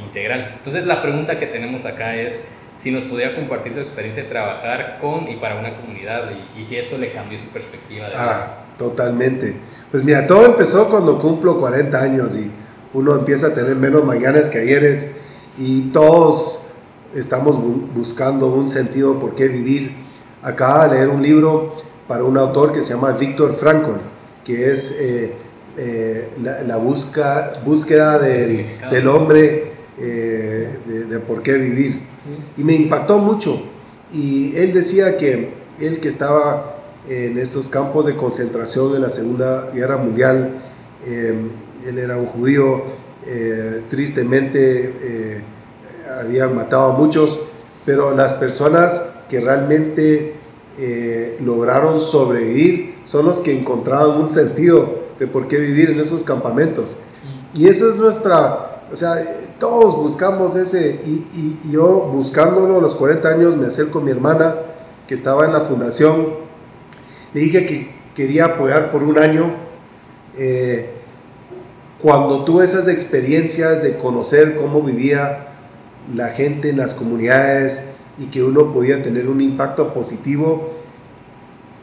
integral. 0.05 0.53
Entonces, 0.57 0.85
la 0.85 1.01
pregunta 1.01 1.37
que 1.37 1.47
tenemos 1.47 1.85
acá 1.85 2.15
es 2.15 2.47
si 2.77 2.91
nos 2.91 3.05
podría 3.05 3.35
compartir 3.35 3.73
su 3.73 3.79
experiencia 3.79 4.23
de 4.23 4.29
trabajar 4.29 4.97
con 5.01 5.27
y 5.29 5.37
para 5.37 5.57
una 5.59 5.75
comunidad 5.75 6.29
y, 6.55 6.59
y 6.59 6.63
si 6.63 6.75
esto 6.77 6.97
le 6.97 7.11
cambió 7.13 7.39
su 7.39 7.47
perspectiva 7.49 8.07
de. 8.07 8.13
Ah, 8.15 8.63
totalmente. 8.77 9.55
Pues 9.91 10.03
mira, 10.03 10.25
todo 10.27 10.45
empezó 10.45 10.89
cuando 10.89 11.19
cumplo 11.19 11.59
40 11.59 11.99
años 12.01 12.35
y 12.37 12.51
uno 12.93 13.15
empieza 13.15 13.47
a 13.47 13.53
tener 13.53 13.75
menos 13.75 14.03
mañanas 14.03 14.49
que 14.49 14.59
ayeres 14.59 15.17
y 15.57 15.91
todos 15.91 16.67
estamos 17.15 17.57
bu- 17.57 17.87
buscando 17.93 18.47
un 18.47 18.67
sentido 18.67 19.19
por 19.19 19.35
qué 19.35 19.47
vivir. 19.47 19.95
Acaba 20.41 20.87
de 20.87 20.95
leer 20.97 21.09
un 21.09 21.21
libro 21.21 21.75
para 22.07 22.23
un 22.23 22.37
autor 22.37 22.73
que 22.73 22.81
se 22.81 22.93
llama 22.93 23.11
Víctor 23.11 23.53
Frankl, 23.53 23.91
que 24.43 24.71
es 24.71 24.97
eh, 24.99 25.35
eh, 25.77 26.29
la, 26.41 26.61
la 26.63 26.77
busca, 26.77 27.61
búsqueda 27.63 28.19
del, 28.19 28.77
del 28.91 29.07
hombre 29.07 29.72
eh, 29.99 30.79
de, 30.87 31.05
de 31.05 31.19
por 31.19 31.43
qué 31.43 31.53
vivir. 31.53 32.01
Y 32.57 32.63
me 32.63 32.73
impactó 32.73 33.19
mucho. 33.19 33.61
Y 34.11 34.55
él 34.55 34.73
decía 34.73 35.17
que 35.17 35.53
él 35.79 35.99
que 35.99 36.07
estaba 36.07 36.77
en 37.07 37.37
esos 37.37 37.69
campos 37.69 38.05
de 38.05 38.15
concentración 38.15 38.95
en 38.95 39.01
la 39.01 39.09
Segunda 39.09 39.71
Guerra 39.73 39.97
Mundial, 39.97 40.55
eh, 41.05 41.35
él 41.87 41.97
era 41.99 42.17
un 42.17 42.27
judío, 42.27 42.83
eh, 43.25 43.83
tristemente 43.89 45.43
habían 46.19 46.55
matado 46.55 46.93
a 46.93 46.97
muchos, 46.97 47.39
pero 47.85 48.15
las 48.15 48.35
personas 48.35 49.19
que 49.29 49.39
realmente 49.39 50.35
lograron 51.41 51.99
sobrevivir 51.99 52.95
son 53.03 53.25
los 53.25 53.41
que 53.41 53.57
encontraban 53.57 54.21
un 54.21 54.29
sentido 54.29 55.03
de 55.19 55.27
por 55.27 55.47
qué 55.47 55.57
vivir 55.57 55.91
en 55.91 55.99
esos 55.99 56.23
campamentos. 56.23 56.97
Y 57.53 57.67
eso 57.67 57.89
es 57.89 57.97
nuestra, 57.97 58.72
o 58.91 58.95
sea, 58.95 59.25
todos 59.59 59.95
buscamos 59.95 60.55
ese, 60.55 60.99
y, 61.05 61.71
yo 61.71 62.09
buscándolo 62.13 62.77
a 62.77 62.81
los 62.81 62.95
40 62.95 63.27
años 63.27 63.57
me 63.57 63.67
acerco 63.67 63.99
a 63.99 64.01
mi 64.01 64.11
hermana 64.11 64.55
que 65.07 65.13
estaba 65.13 65.45
en 65.45 65.53
la 65.53 65.61
fundación, 65.61 66.27
le 67.33 67.41
dije 67.41 67.65
que 67.65 67.95
quería 68.15 68.45
apoyar 68.45 68.91
por 68.91 69.03
un 69.03 69.17
año. 69.17 69.51
eh, 70.37 70.89
cuando 72.03 72.43
tuve 72.43 72.65
esas 72.65 72.89
experiencias 72.89 73.81
de 73.81 73.97
conocer 73.97 74.55
cómo 74.55 74.81
vivía 74.81 75.47
la 76.13 76.31
gente 76.31 76.69
en 76.69 76.75
las 76.75 76.93
comunidades 76.93 77.91
y 78.17 78.25
que 78.25 78.43
uno 78.43 78.73
podía 78.73 79.01
tener 79.01 79.29
un 79.29 79.39
impacto 79.39 79.93
positivo, 79.93 80.73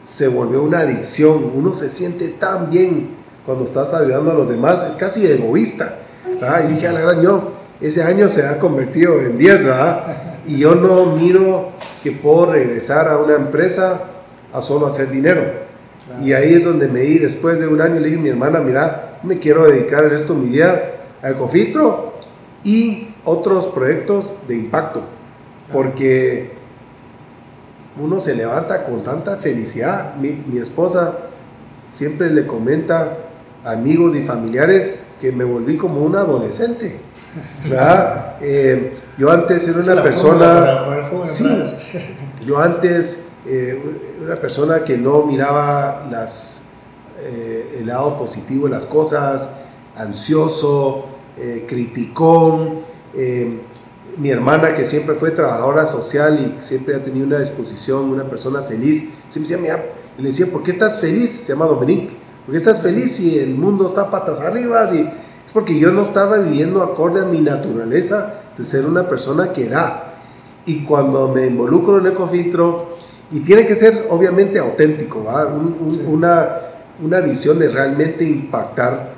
se 0.03 0.27
volvió 0.27 0.61
una 0.61 0.81
adicción. 0.81 1.51
Uno 1.55 1.73
se 1.73 1.89
siente 1.89 2.27
tan 2.27 2.69
bien 2.69 3.09
cuando 3.47 3.63
estás 3.63 3.95
ayudando 3.95 4.29
a 4.29 4.35
los 4.35 4.47
demás, 4.47 4.85
es 4.87 4.95
casi 4.95 5.25
egoísta. 5.25 6.00
¿Verdad? 6.25 6.69
Y 6.69 6.73
dije, 6.73 6.87
a 6.87 6.93
la 6.93 7.01
gran, 7.01 7.21
yo, 7.21 7.53
ese 7.79 8.03
año 8.03 8.29
se 8.29 8.45
ha 8.45 8.59
convertido 8.59 9.19
en 9.19 9.37
10, 9.37 9.65
¿verdad? 9.65 10.39
Y 10.45 10.59
yo 10.59 10.75
no 10.75 11.05
miro 11.15 11.71
que 12.03 12.11
puedo 12.11 12.51
regresar 12.51 13.07
a 13.07 13.17
una 13.17 13.35
empresa 13.35 14.03
a 14.53 14.61
solo 14.61 14.87
hacer 14.87 15.09
dinero. 15.09 15.41
Y 16.21 16.33
ahí 16.33 16.53
es 16.53 16.65
donde 16.65 16.87
me 16.87 17.01
di, 17.01 17.19
después 17.19 17.59
de 17.59 17.67
un 17.67 17.81
año, 17.81 17.95
le 17.95 18.07
dije 18.07 18.19
a 18.19 18.21
mi 18.21 18.29
hermana, 18.29 18.59
mira, 18.59 19.19
me 19.23 19.39
quiero 19.39 19.69
dedicar 19.69 20.03
el 20.03 20.09
resto 20.09 20.33
de 20.33 20.39
mi 20.39 20.49
vida 20.49 20.81
a 21.21 21.29
Ecofiltro 21.29 22.13
y 22.63 23.15
otros 23.23 23.67
proyectos 23.67 24.39
de 24.47 24.55
impacto, 24.55 25.03
porque 25.71 26.51
uno 27.99 28.19
se 28.19 28.35
levanta 28.35 28.83
con 28.83 29.03
tanta 29.03 29.37
felicidad. 29.37 30.15
Mi, 30.15 30.43
mi 30.47 30.59
esposa 30.59 31.17
siempre 31.89 32.29
le 32.29 32.47
comenta 32.47 33.17
a 33.63 33.71
amigos 33.71 34.15
y 34.15 34.23
familiares 34.23 35.01
que 35.21 35.31
me 35.31 35.43
volví 35.43 35.77
como 35.77 36.01
un 36.01 36.15
adolescente. 36.15 36.99
¿verdad? 37.63 38.37
Eh, 38.41 38.95
yo 39.17 39.31
antes 39.31 39.67
era 39.67 39.79
una 39.79 40.03
persona... 40.03 41.01
Sí. 41.25 41.45
Yo 42.43 42.57
antes, 42.57 43.33
eh, 43.45 43.79
una 44.23 44.35
persona 44.35 44.83
que 44.83 44.97
no 44.97 45.23
miraba 45.23 46.07
las, 46.09 46.71
eh, 47.19 47.77
el 47.79 47.85
lado 47.87 48.17
positivo 48.17 48.65
de 48.65 48.73
las 48.73 48.87
cosas, 48.87 49.59
ansioso, 49.95 51.05
eh, 51.37 51.65
criticón. 51.67 52.89
mi 54.17 54.29
hermana, 54.29 54.73
que 54.73 54.83
siempre 54.85 55.15
fue 55.15 55.31
trabajadora 55.31 55.85
social 55.85 56.57
y 56.57 56.61
siempre 56.61 56.95
ha 56.95 57.03
tenido 57.03 57.25
una 57.25 57.39
disposición, 57.39 58.09
una 58.09 58.25
persona 58.25 58.61
feliz, 58.61 59.09
siempre 59.29 59.55
decía, 59.55 59.57
mira, 59.57 59.85
le 60.17 60.27
decía, 60.27 60.47
¿por 60.47 60.63
qué 60.63 60.71
estás 60.71 60.99
feliz? 60.99 61.29
Se 61.29 61.53
llama 61.53 61.65
Dominique. 61.65 62.20
¿Por 62.51 62.57
qué 62.57 62.69
estás 62.69 62.81
feliz 62.81 63.15
si 63.15 63.39
el 63.39 63.55
mundo 63.55 63.87
está 63.87 64.09
patas 64.09 64.41
arriba? 64.41 64.85
Si... 64.85 64.99
Es 64.99 65.53
porque 65.53 65.79
yo 65.79 65.89
no 65.91 66.01
estaba 66.01 66.37
viviendo 66.37 66.83
acorde 66.83 67.21
a 67.21 67.23
mi 67.23 67.39
naturaleza 67.39 68.41
de 68.57 68.65
ser 68.65 68.85
una 68.85 69.07
persona 69.07 69.53
que 69.53 69.69
da. 69.69 70.15
Y 70.65 70.83
cuando 70.83 71.29
me 71.29 71.45
involucro 71.45 71.99
en 71.99 72.07
Ecofiltro, 72.07 72.89
y 73.31 73.39
tiene 73.39 73.65
que 73.65 73.73
ser 73.73 74.05
obviamente 74.09 74.59
auténtico, 74.59 75.23
¿va? 75.23 75.45
Un- 75.47 75.77
un- 75.79 75.93
Sí. 75.93 76.01
una, 76.05 76.49
una 77.01 77.21
visión 77.21 77.57
de 77.57 77.69
realmente 77.69 78.25
impactar. 78.25 79.11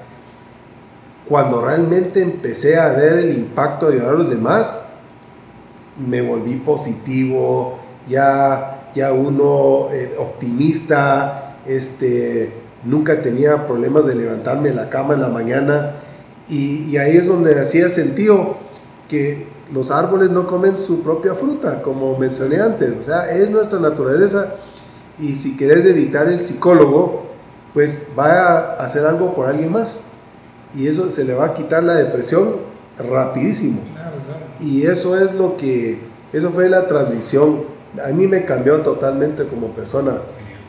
Cuando 1.28 1.60
realmente 1.60 2.22
empecé 2.22 2.78
a 2.78 2.90
ver 2.94 3.14
el 3.18 3.32
impacto 3.36 3.88
de 3.90 3.96
ayudar 3.96 4.14
a 4.14 4.18
los 4.20 4.30
demás, 4.30 4.80
me 5.98 6.22
volví 6.22 6.58
positivo, 6.58 7.80
ya, 8.08 8.92
ya 8.94 9.12
uno 9.12 9.88
eh, 9.92 10.14
optimista, 10.20 11.58
este, 11.66 12.62
nunca 12.86 13.22
tenía 13.22 13.66
problemas 13.66 14.06
de 14.06 14.16
levantarme 14.16 14.70
de 14.70 14.76
la 14.76 14.90
cama 14.90 15.14
en 15.14 15.22
la 15.22 15.30
mañana 15.30 15.92
y, 16.48 16.90
y 16.90 16.98
ahí 16.98 17.18
es 17.18 17.28
donde 17.28 17.60
hacía 17.60 17.90
sentido 17.90 18.58
que 19.08 19.48
los 19.72 19.92
árboles 19.92 20.30
no 20.30 20.48
comen 20.48 20.76
su 20.78 21.04
propia 21.04 21.34
fruta, 21.34 21.82
como 21.82 22.18
mencioné 22.18 22.60
antes, 22.60 22.98
o 22.98 23.02
sea, 23.02 23.32
es 23.32 23.50
nuestra 23.50 23.80
naturaleza 23.80 24.56
y 25.18 25.36
si 25.36 25.56
querés 25.56 25.86
evitar 25.86 26.28
el 26.28 26.40
psicólogo, 26.40 27.24
pues 27.74 28.12
va 28.18 28.26
a 28.26 28.74
hacer 28.84 29.06
algo 29.06 29.34
por 29.34 29.48
alguien 29.48 29.72
más 29.72 30.06
y 30.76 30.88
eso 30.88 31.10
se 31.10 31.24
le 31.24 31.34
va 31.34 31.46
a 31.46 31.54
quitar 31.54 31.84
la 31.84 31.96
depresión 31.96 32.58
rapidísimo. 32.98 33.82
Claro, 33.94 34.18
claro. 34.26 34.46
Y 34.60 34.86
eso 34.86 35.18
es 35.18 35.34
lo 35.34 35.58
que, 35.58 36.00
eso 36.32 36.52
fue 36.52 36.70
la 36.70 36.88
transición. 36.88 37.64
A 38.04 38.10
mí 38.10 38.28
me 38.28 38.46
cambió 38.46 38.82
totalmente 38.82 39.48
como 39.48 39.68
persona 39.68 40.14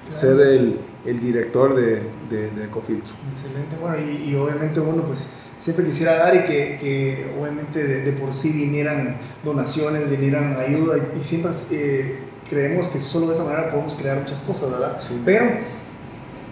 ser 0.09 0.41
el, 0.41 0.81
el 1.07 1.21
director 1.21 1.75
de, 1.75 2.03
de, 2.31 2.51
de 2.51 2.65
Ecofiltro. 2.65 3.15
Excelente, 3.33 3.77
bueno, 3.81 3.97
y, 3.99 4.31
y 4.31 4.35
obviamente 4.37 4.81
uno 4.81 5.03
pues 5.05 5.35
siempre 5.59 5.85
quisiera 5.85 6.17
dar 6.17 6.35
y 6.35 6.41
que, 6.45 6.77
que 6.81 7.35
obviamente 7.41 7.83
de, 7.85 8.03
de 8.03 8.13
por 8.13 8.33
sí 8.33 8.51
vinieran 8.53 9.19
donaciones, 9.43 10.11
vinieran 10.11 10.57
ayuda 10.57 10.97
y, 10.99 11.19
y 11.19 11.23
siempre 11.23 11.53
eh, 11.73 12.19
creemos 12.49 12.89
que 12.89 13.01
solo 13.01 13.29
de 13.29 13.35
esa 13.35 13.45
manera 13.45 13.71
podemos 13.71 13.95
crear 13.95 14.19
muchas 14.21 14.43
cosas, 14.43 14.71
¿verdad? 14.71 14.97
Sí. 15.01 15.21
Pero 15.25 15.47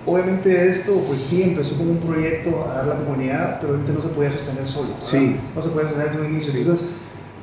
obviamente 0.06 0.68
esto 0.68 1.04
pues 1.06 1.20
sí 1.22 1.42
empezó 1.42 1.76
como 1.76 1.90
un 1.92 1.98
proyecto 1.98 2.64
a 2.68 2.74
dar 2.74 2.84
a 2.84 2.86
la 2.88 2.96
comunidad, 2.96 3.58
pero 3.60 3.74
obviamente 3.74 3.92
no 3.92 4.00
se 4.00 4.08
podía 4.14 4.30
sostener 4.30 4.66
solo, 4.66 4.88
¿verdad? 4.94 5.02
Sí. 5.06 5.36
No 5.54 5.62
se 5.62 5.68
podía 5.70 5.88
sostener 5.88 6.12
de 6.16 6.20
un 6.20 6.32
inicio, 6.32 6.52
Sí. 6.52 6.58
entonces 6.60 6.90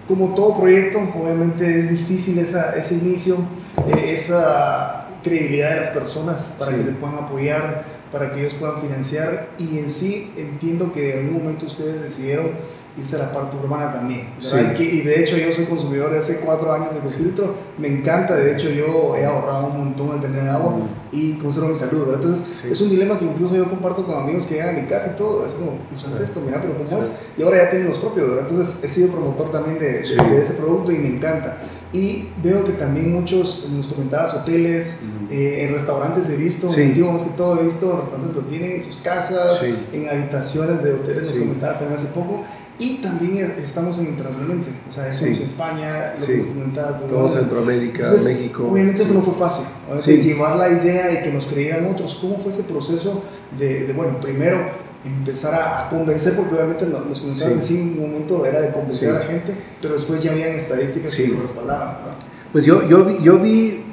como 0.07 0.33
todo 0.33 0.59
proyecto, 0.59 0.99
obviamente 1.21 1.79
es 1.79 1.91
difícil 1.91 2.39
esa, 2.39 2.75
ese 2.75 2.95
inicio, 2.95 3.35
eh, 3.87 4.15
esa 4.17 5.05
credibilidad 5.23 5.71
de 5.71 5.75
las 5.81 5.89
personas 5.89 6.55
para 6.59 6.71
Sí. 6.71 6.77
que 6.77 6.83
se 6.85 6.91
puedan 6.91 7.17
apoyar, 7.17 7.99
para 8.11 8.31
que 8.31 8.39
ellos 8.39 8.55
puedan 8.55 8.81
financiar 8.81 9.49
y 9.59 9.77
en 9.77 9.89
sí 9.89 10.31
entiendo 10.35 10.91
que 10.91 11.13
en 11.13 11.27
algún 11.27 11.43
momento 11.43 11.67
ustedes 11.67 12.01
decidieron 12.01 12.51
irse 12.97 13.15
a 13.15 13.19
la 13.19 13.31
parte 13.31 13.55
urbana 13.55 13.93
también. 13.93 14.29
y 14.79 15.01
de 15.01 15.19
hecho 15.21 15.37
yo 15.37 15.51
soy 15.53 15.65
consumidor 15.65 16.11
de 16.11 16.17
hace 16.17 16.39
cuatro 16.39 16.73
años 16.73 16.91
de 16.93 17.07
filtro, 17.07 17.53
me 17.77 17.87
encanta, 17.87 18.35
de 18.35 18.53
hecho 18.53 18.69
yo 18.71 19.15
he 19.15 19.23
ahorrado 19.25 19.67
un 19.67 19.77
montón 19.77 20.15
en 20.15 20.21
tener 20.21 20.49
agua 20.49 20.73
y 21.11 21.33
conservo 21.33 21.69
mi 21.69 21.75
salud. 21.75 22.11
Entonces 22.13 22.65
es 22.65 22.81
un 22.81 22.89
dilema 22.89 23.17
que 23.19 23.25
incluso 23.25 23.55
yo 23.55 23.69
comparto 23.69 24.05
con 24.05 24.15
amigos 24.15 24.45
que 24.47 24.55
llegan 24.55 24.75
a 24.75 24.79
mi 24.81 24.87
casa 24.87 25.11
y 25.13 25.17
todo, 25.17 25.45
es 25.45 25.53
como, 25.53 25.73
usas 25.95 26.19
esto, 26.19 26.41
mira, 26.43 26.59
pero 26.61 26.75
¿cómo 26.77 26.99
es? 26.99 27.11
Y 27.37 27.43
ahora 27.43 27.57
ya 27.63 27.69
tienen 27.69 27.87
los 27.87 27.99
propios, 27.99 28.27
entonces 28.39 28.83
he 28.83 28.87
sido 28.89 29.09
promotor 29.09 29.51
también 29.51 29.77
de, 29.79 29.99
de 30.01 30.41
ese 30.41 30.53
producto 30.53 30.91
y 30.91 30.97
me 30.97 31.09
encanta. 31.09 31.57
Y 31.91 32.27
veo 32.43 32.65
que 32.65 32.73
también 32.73 33.11
muchos, 33.11 33.67
nos 33.71 33.87
comentabas, 33.87 34.35
hoteles, 34.35 34.99
eh, 35.31 35.65
en 35.65 35.73
restaurantes 35.73 36.29
he 36.29 36.35
visto, 36.35 36.69
sí. 36.69 36.93
más 37.11 37.23
que 37.23 37.31
todo 37.31 37.59
he 37.59 37.63
visto, 37.63 37.99
restaurantes 37.99 38.35
lo 38.35 38.43
tienen 38.43 38.73
en 38.73 38.83
sus 38.83 38.97
casas, 38.97 39.59
en 39.91 40.07
habitaciones 40.07 40.83
de 40.83 40.93
hoteles, 40.93 41.29
nos 41.29 41.39
comentabas 41.39 41.79
también 41.79 41.99
hace 41.99 42.09
poco. 42.09 42.43
Y 42.77 43.01
también 43.01 43.55
estamos 43.61 43.97
en 43.99 44.05
internacionalmente, 44.05 44.69
o 44.87 44.93
sea, 44.93 45.09
estamos 45.09 45.37
en 45.37 45.43
España, 45.43 46.13
lo 46.17 46.25
que 46.25 46.37
nos 46.37 46.47
comentabas. 46.47 47.07
Todo 47.07 47.27
Centroamérica, 47.27 48.13
México. 48.23 48.69
Obviamente 48.71 49.03
eso 49.03 49.13
no 49.15 49.21
fue 49.21 49.33
fácil, 49.33 49.65
llevar 50.21 50.55
la 50.55 50.69
idea 50.69 51.11
y 51.19 51.23
que 51.23 51.33
nos 51.33 51.47
creyeran 51.47 51.87
otros. 51.87 52.19
¿Cómo 52.21 52.37
fue 52.37 52.51
ese 52.53 52.63
proceso 52.63 53.23
de, 53.57 53.87
de 53.87 53.93
bueno, 53.93 54.21
primero 54.21 54.88
empezar 55.05 55.53
a, 55.53 55.89
convencer, 55.89 56.35
porque 56.35 56.55
obviamente 56.55 56.85
los 56.85 57.19
comentabas 57.19 57.63
sí. 57.63 57.79
en 57.79 57.89
un 57.89 58.11
momento 58.11 58.45
era 58.45 58.61
de 58.61 58.71
convencer 58.71 59.11
a 59.11 59.19
la 59.19 59.25
gente, 59.25 59.55
pero 59.81 59.93
después 59.93 60.21
ya 60.21 60.31
habían 60.31 60.51
estadísticas 60.51 61.15
que 61.15 61.27
lo 61.27 61.41
respaldaban. 61.41 61.97
Pues 62.51 62.65
yo, 62.65 62.87
yo, 62.87 63.05
vi, 63.05 63.21
yo 63.21 63.39
vi, 63.39 63.85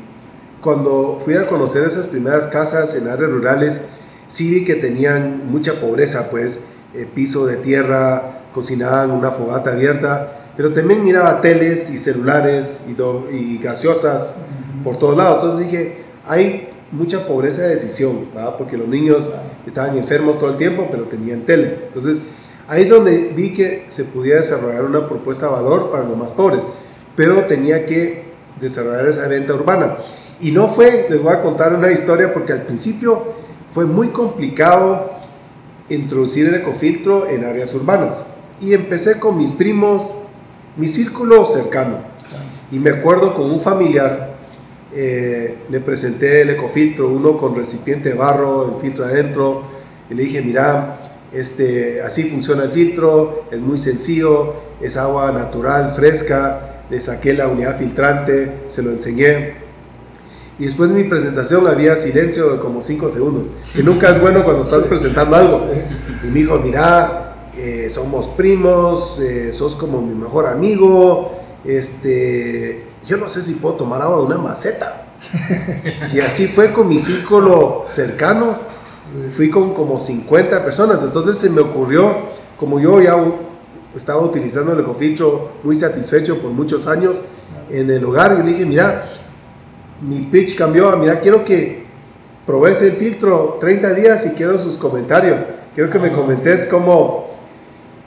cuando 0.60 1.20
fui 1.22 1.34
a 1.34 1.46
conocer 1.46 1.84
esas 1.84 2.06
primeras 2.06 2.46
casas 2.46 2.94
en 2.96 3.08
áreas 3.08 3.30
rurales, 3.30 3.82
sí 4.26 4.50
vi 4.50 4.64
que 4.64 4.74
tenían 4.74 5.48
mucha 5.50 5.80
pobreza, 5.80 6.28
pues 6.30 6.68
eh, 6.94 7.06
piso 7.12 7.46
de 7.46 7.56
tierra, 7.56 8.42
cocinaban 8.52 9.10
una 9.10 9.30
fogata 9.30 9.72
abierta, 9.72 10.50
pero 10.56 10.72
también 10.72 11.04
miraba 11.04 11.40
teles 11.40 11.90
y 11.90 11.98
celulares 11.98 12.86
y, 12.88 13.34
y 13.34 13.58
gaseosas 13.58 14.38
por 14.82 14.98
todos 14.98 15.16
lados. 15.16 15.42
Entonces 15.42 15.70
dije, 15.70 16.04
hay 16.24 16.70
mucha 16.92 17.26
pobreza 17.26 17.62
de 17.62 17.70
decisión, 17.70 18.28
¿verdad? 18.34 18.56
porque 18.56 18.76
los 18.76 18.88
niños 18.88 19.30
estaban 19.66 19.96
enfermos 19.98 20.38
todo 20.38 20.50
el 20.50 20.56
tiempo, 20.56 20.88
pero 20.90 21.04
tenían 21.04 21.42
tele. 21.42 21.84
Entonces 21.86 22.22
ahí 22.68 22.82
es 22.82 22.90
donde 22.90 23.32
vi 23.34 23.52
que 23.52 23.86
se 23.88 24.04
podía 24.04 24.36
desarrollar 24.36 24.84
una 24.84 25.08
propuesta 25.08 25.46
de 25.46 25.52
valor 25.52 25.90
para 25.90 26.04
los 26.04 26.16
más 26.16 26.32
pobres, 26.32 26.62
pero 27.14 27.46
tenía 27.46 27.86
que 27.86 28.32
desarrollar 28.60 29.06
esa 29.08 29.26
venta 29.28 29.54
urbana. 29.54 29.98
Y 30.40 30.50
no 30.50 30.68
fue, 30.68 31.06
les 31.08 31.22
voy 31.22 31.32
a 31.32 31.40
contar 31.40 31.74
una 31.74 31.90
historia, 31.90 32.32
porque 32.32 32.52
al 32.52 32.62
principio 32.62 33.24
fue 33.72 33.86
muy 33.86 34.08
complicado 34.08 35.12
introducir 35.88 36.48
el 36.48 36.56
ecofiltro 36.56 37.28
en 37.28 37.44
áreas 37.44 37.74
urbanas 37.74 38.36
y 38.60 38.74
empecé 38.74 39.18
con 39.18 39.36
mis 39.36 39.52
primos, 39.52 40.14
mi 40.76 40.88
círculo 40.88 41.44
cercano. 41.44 41.98
Y 42.70 42.78
me 42.78 42.90
acuerdo 42.90 43.34
con 43.34 43.50
un 43.50 43.60
familiar, 43.60 44.35
eh, 44.98 45.58
le 45.68 45.80
presenté 45.80 46.40
el 46.40 46.50
ecofiltro, 46.50 47.08
uno 47.08 47.36
con 47.36 47.54
recipiente 47.54 48.08
de 48.08 48.14
barro, 48.14 48.74
el 48.74 48.80
filtro 48.80 49.04
adentro, 49.04 49.62
y 50.08 50.14
le 50.14 50.22
dije, 50.22 50.40
mira, 50.40 50.96
este, 51.32 52.00
así 52.00 52.24
funciona 52.24 52.64
el 52.64 52.70
filtro, 52.70 53.44
es 53.50 53.60
muy 53.60 53.78
sencillo, 53.78 54.54
es 54.80 54.96
agua 54.96 55.32
natural, 55.32 55.90
fresca, 55.90 56.84
le 56.88 56.98
saqué 56.98 57.34
la 57.34 57.48
unidad 57.48 57.76
filtrante, 57.76 58.52
se 58.68 58.82
lo 58.82 58.90
enseñé. 58.90 59.66
Y 60.58 60.64
después 60.64 60.88
de 60.88 60.96
mi 60.96 61.04
presentación 61.04 61.66
había 61.66 61.94
silencio 61.96 62.54
de 62.54 62.58
como 62.58 62.80
5 62.80 63.10
segundos, 63.10 63.52
que 63.74 63.82
nunca 63.82 64.10
es 64.10 64.18
bueno 64.18 64.44
cuando 64.44 64.62
estás 64.62 64.84
presentando 64.84 65.36
algo. 65.36 65.68
Y 66.24 66.28
me 66.28 66.40
dijo, 66.40 66.58
mira, 66.58 67.50
eh, 67.54 67.90
somos 67.90 68.28
primos, 68.28 69.20
eh, 69.20 69.52
sos 69.52 69.76
como 69.76 70.00
mi 70.00 70.14
mejor 70.14 70.46
amigo, 70.46 71.32
este, 71.66 72.85
yo 73.06 73.16
no 73.16 73.28
sé 73.28 73.42
si 73.42 73.54
puedo 73.54 73.76
tomar 73.76 74.02
agua 74.02 74.18
de 74.18 74.22
una 74.24 74.38
maceta. 74.38 75.06
y 76.12 76.20
así 76.20 76.46
fue 76.46 76.72
con 76.72 76.88
mi 76.88 76.98
círculo 76.98 77.84
cercano, 77.88 78.58
fui 79.34 79.50
con 79.50 79.74
como 79.74 79.98
50 79.98 80.64
personas, 80.64 81.02
entonces 81.02 81.38
se 81.38 81.50
me 81.50 81.60
ocurrió, 81.60 82.14
como 82.56 82.80
yo 82.80 83.00
ya 83.00 83.16
estaba 83.94 84.20
utilizando 84.20 84.72
el 84.72 84.80
ecofiltro 84.80 85.52
muy 85.62 85.74
satisfecho 85.74 86.38
por 86.40 86.50
muchos 86.50 86.86
años 86.86 87.24
en 87.70 87.90
el 87.90 88.04
hogar, 88.04 88.38
y 88.40 88.42
le 88.42 88.52
dije, 88.52 88.66
mira, 88.66 89.10
mi 90.00 90.20
pitch 90.20 90.56
cambió, 90.56 90.94
mira, 90.96 91.20
quiero 91.20 91.44
que 91.44 91.86
probes 92.46 92.82
el 92.82 92.92
filtro 92.92 93.56
30 93.60 93.94
días 93.94 94.26
y 94.26 94.30
quiero 94.30 94.56
sus 94.58 94.76
comentarios. 94.76 95.46
Quiero 95.74 95.90
que 95.90 95.98
me 95.98 96.12
comentes 96.12 96.64
cómo, 96.66 97.26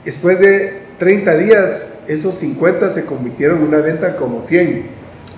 Después 0.04 0.40
de 0.40 0.79
30 1.00 1.36
días, 1.38 1.94
esos 2.08 2.34
50 2.34 2.90
se 2.90 3.06
convirtieron 3.06 3.62
en 3.62 3.68
una 3.68 3.78
venta 3.78 4.16
como 4.16 4.42
100, 4.42 4.86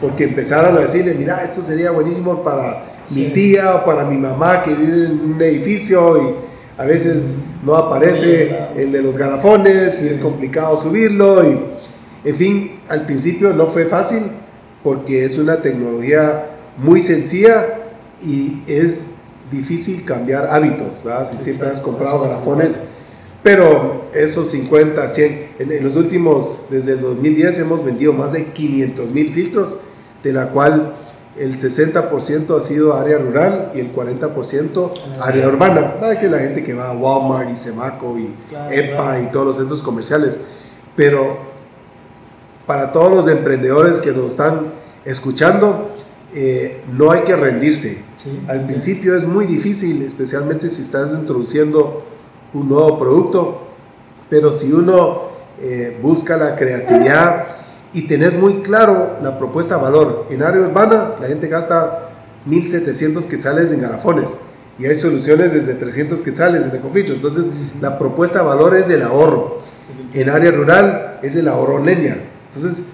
porque 0.01 0.25
empezaron 0.25 0.77
a 0.77 0.81
decirle, 0.81 1.15
mira, 1.15 1.45
esto 1.45 1.63
sería 1.63 1.93
buenísimo 1.93 2.43
para 2.43 2.85
mi 3.11 3.27
tía 3.27 3.77
o 3.77 3.85
para 3.85 4.05
mi 4.05 4.19
mamá 4.19 4.65
que 4.65 4.75
vive 4.75 5.07
en 5.07 5.21
un 5.21 5.41
edificio 5.41 6.21
y 6.21 6.35
a 6.77 6.85
veces 6.85 7.37
no 7.65 7.77
aparece 7.77 8.59
el 8.77 8.91
de 8.91 9.03
los 9.03 9.17
garafones 9.17 10.03
y 10.03 10.09
es 10.09 10.19
complicado 10.19 10.77
subirlo. 10.77 11.49
Y, 11.49 11.61
en 12.25 12.37
fin, 12.37 12.81
al 12.89 13.07
principio 13.07 13.53
no 13.53 13.69
fue 13.69 13.85
fácil 13.85 14.23
porque 14.83 15.25
es 15.25 15.39
una 15.39 15.63
tecnología 15.63 16.57
muy 16.77 17.01
sencilla 17.01 17.79
y 18.21 18.65
es 18.67 19.19
difícil 19.49 20.05
cambiar 20.05 20.49
hábitos, 20.51 21.05
¿verdad? 21.05 21.31
Si 21.31 21.37
siempre 21.37 21.69
has 21.69 21.81
comprado 21.81 22.21
garafones 22.23 22.81
pero 23.43 24.05
esos 24.15 24.49
50, 24.49 25.09
100, 25.09 25.49
en, 25.59 25.85
los 25.85 25.97
últimos, 25.97 26.67
desde 26.71 26.93
el 26.93 27.01
2010 27.01 27.59
hemos 27.59 27.85
vendido 27.85 28.13
más 28.13 28.33
de 28.33 28.47
500 28.47 29.11
mil 29.11 29.33
filtros, 29.33 29.79
de 30.23 30.33
la 30.33 30.51
cual 30.51 30.95
el 31.37 31.57
60% 31.57 32.57
ha 32.57 32.61
sido 32.61 32.95
área 32.95 33.19
rural 33.19 33.73
y 33.75 33.81
el 33.81 33.93
40% 33.93 34.91
área 35.21 35.49
urbana. 35.49 35.97
Nada 36.01 36.19
que 36.19 36.29
la 36.29 36.39
gente 36.39 36.63
que 36.63 36.75
va 36.75 36.91
a 36.91 36.93
Walmart 36.93 37.51
y 37.51 37.57
Semaco 37.57 38.17
y 38.19 38.33
EPA 38.71 39.21
y 39.21 39.31
todos 39.33 39.47
los 39.47 39.57
centros 39.57 39.83
comerciales. 39.83 40.39
Pero 40.95 41.39
para 42.67 42.93
todos 42.93 43.11
los 43.11 43.29
emprendedores 43.29 43.99
que 43.99 44.13
nos 44.13 44.33
están 44.33 44.73
escuchando, 45.05 45.89
eh, 46.35 46.83
no 46.93 47.11
hay 47.11 47.23
que 47.23 47.35
rendirse. 47.35 47.99
Al 48.47 48.67
principio 48.67 49.17
es 49.17 49.25
muy 49.25 49.47
difícil, 49.47 50.03
especialmente 50.03 50.69
si 50.69 50.83
estás 50.83 51.13
introduciendo 51.13 52.05
un 52.55 52.69
nuevo 52.69 52.99
producto, 52.99 53.63
pero 54.29 54.53
si 54.53 54.73
uno 54.73 55.23
eh, 55.61 55.99
busca 56.03 56.37
la 56.37 56.57
creatividad 56.57 57.47
y 57.93 58.07
tenés 58.07 58.35
muy 58.35 58.63
claro 58.63 59.17
la 59.23 59.39
propuesta 59.39 59.77
de 59.77 59.83
valor, 59.83 60.27
en 60.31 60.43
área 60.43 60.63
urbana 60.63 61.15
la 61.21 61.27
gente 61.29 61.49
gasta 61.49 62.11
1700 62.47 63.27
quetzales 63.27 63.73
en 63.73 63.81
garafones 63.81 64.39
y 64.79 64.87
hay 64.87 64.95
soluciones 64.95 65.53
desde 65.53 65.75
300 65.75 66.23
quetzales 66.23 66.67
en 66.67 66.77
ecofichos, 66.77 67.17
entonces 67.17 67.47
la 67.81 67.99
propuesta 67.99 68.41
de 68.41 68.47
valor 68.47 68.75
es 68.77 68.89
el 68.91 69.03
ahorro, 69.03 69.59
en 70.13 70.29
área 70.31 70.51
rural 70.51 71.21
es 71.23 71.37
el 71.37 71.49
ahorro 71.49 71.79
leña, 71.79 72.19
entonces 72.53 72.85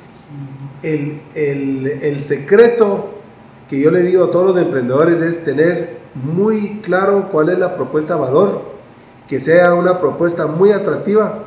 el, 0.82 1.20
el, 1.34 1.86
el 1.86 2.20
secreto 2.20 3.14
que 3.68 3.78
yo 3.80 3.90
le 3.90 4.02
digo 4.02 4.24
a 4.24 4.30
todos 4.30 4.54
los 4.54 4.64
emprendedores 4.64 5.20
es 5.20 5.44
tener 5.44 5.98
muy 6.14 6.80
claro 6.80 7.28
cuál 7.30 7.50
es 7.50 7.58
la 7.58 7.76
propuesta 7.76 8.14
de 8.14 8.20
valor 8.20 8.77
que 9.28 9.38
sea 9.38 9.74
una 9.74 10.00
propuesta 10.00 10.46
muy 10.46 10.72
atractiva 10.72 11.44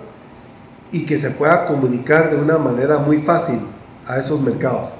y 0.91 1.05
que 1.05 1.17
se 1.17 1.31
pueda 1.31 1.65
comunicar 1.65 2.29
de 2.29 2.37
una 2.37 2.59
manera 2.59 2.99
muy 2.99 3.17
fácil 3.17 3.59
a 4.05 4.19
esos 4.19 4.39
mercados. 4.41 4.93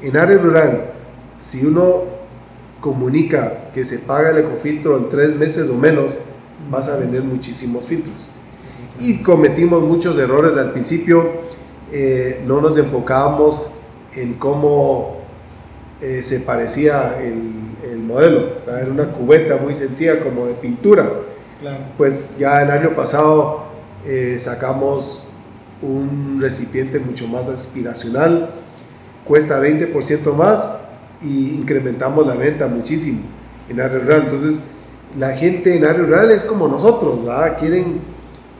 En 0.00 0.16
área 0.16 0.38
rural, 0.38 0.92
si 1.38 1.64
uno 1.64 2.04
comunica 2.80 3.70
que 3.72 3.84
se 3.84 3.98
paga 3.98 4.30
el 4.30 4.38
ecofiltro 4.38 4.96
en 4.96 5.08
tres 5.08 5.36
meses 5.36 5.68
o 5.68 5.74
menos, 5.74 6.20
vas 6.70 6.88
a 6.88 6.96
vender 6.96 7.22
muchísimos 7.22 7.86
filtros. 7.86 8.30
Y 8.98 9.22
cometimos 9.22 9.82
muchos 9.82 10.18
errores 10.18 10.56
al 10.56 10.72
principio, 10.72 11.42
eh, 11.92 12.42
no 12.46 12.60
nos 12.60 12.78
enfocábamos 12.78 13.74
en 14.14 14.34
cómo 14.34 15.18
eh, 16.00 16.22
se 16.22 16.40
parecía 16.40 17.20
el, 17.20 17.52
el 17.90 17.98
modelo. 17.98 18.62
Era 18.66 18.90
una 18.90 19.12
cubeta 19.12 19.56
muy 19.56 19.74
sencilla 19.74 20.20
como 20.20 20.46
de 20.46 20.54
pintura 20.54 21.10
pues 21.96 22.38
ya 22.38 22.62
el 22.62 22.70
año 22.70 22.94
pasado 22.94 23.64
eh, 24.04 24.36
sacamos 24.38 25.28
un 25.80 26.38
recipiente 26.40 26.98
mucho 26.98 27.26
más 27.26 27.48
aspiracional, 27.48 28.50
cuesta 29.24 29.60
20% 29.60 30.34
más 30.34 30.80
y 31.20 31.54
incrementamos 31.54 32.26
la 32.26 32.34
venta 32.34 32.66
muchísimo 32.66 33.20
en 33.68 33.80
área 33.80 33.98
rural. 33.98 34.22
Entonces, 34.22 34.60
la 35.18 35.36
gente 35.36 35.76
en 35.76 35.84
área 35.84 36.02
rural 36.02 36.30
es 36.30 36.44
como 36.44 36.68
nosotros, 36.68 37.24
¿verdad? 37.24 37.58
Quieren 37.58 38.00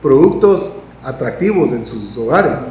productos 0.01 0.79
atractivos 1.01 1.71
en 1.71 1.85
sus 1.85 2.17
hogares. 2.17 2.69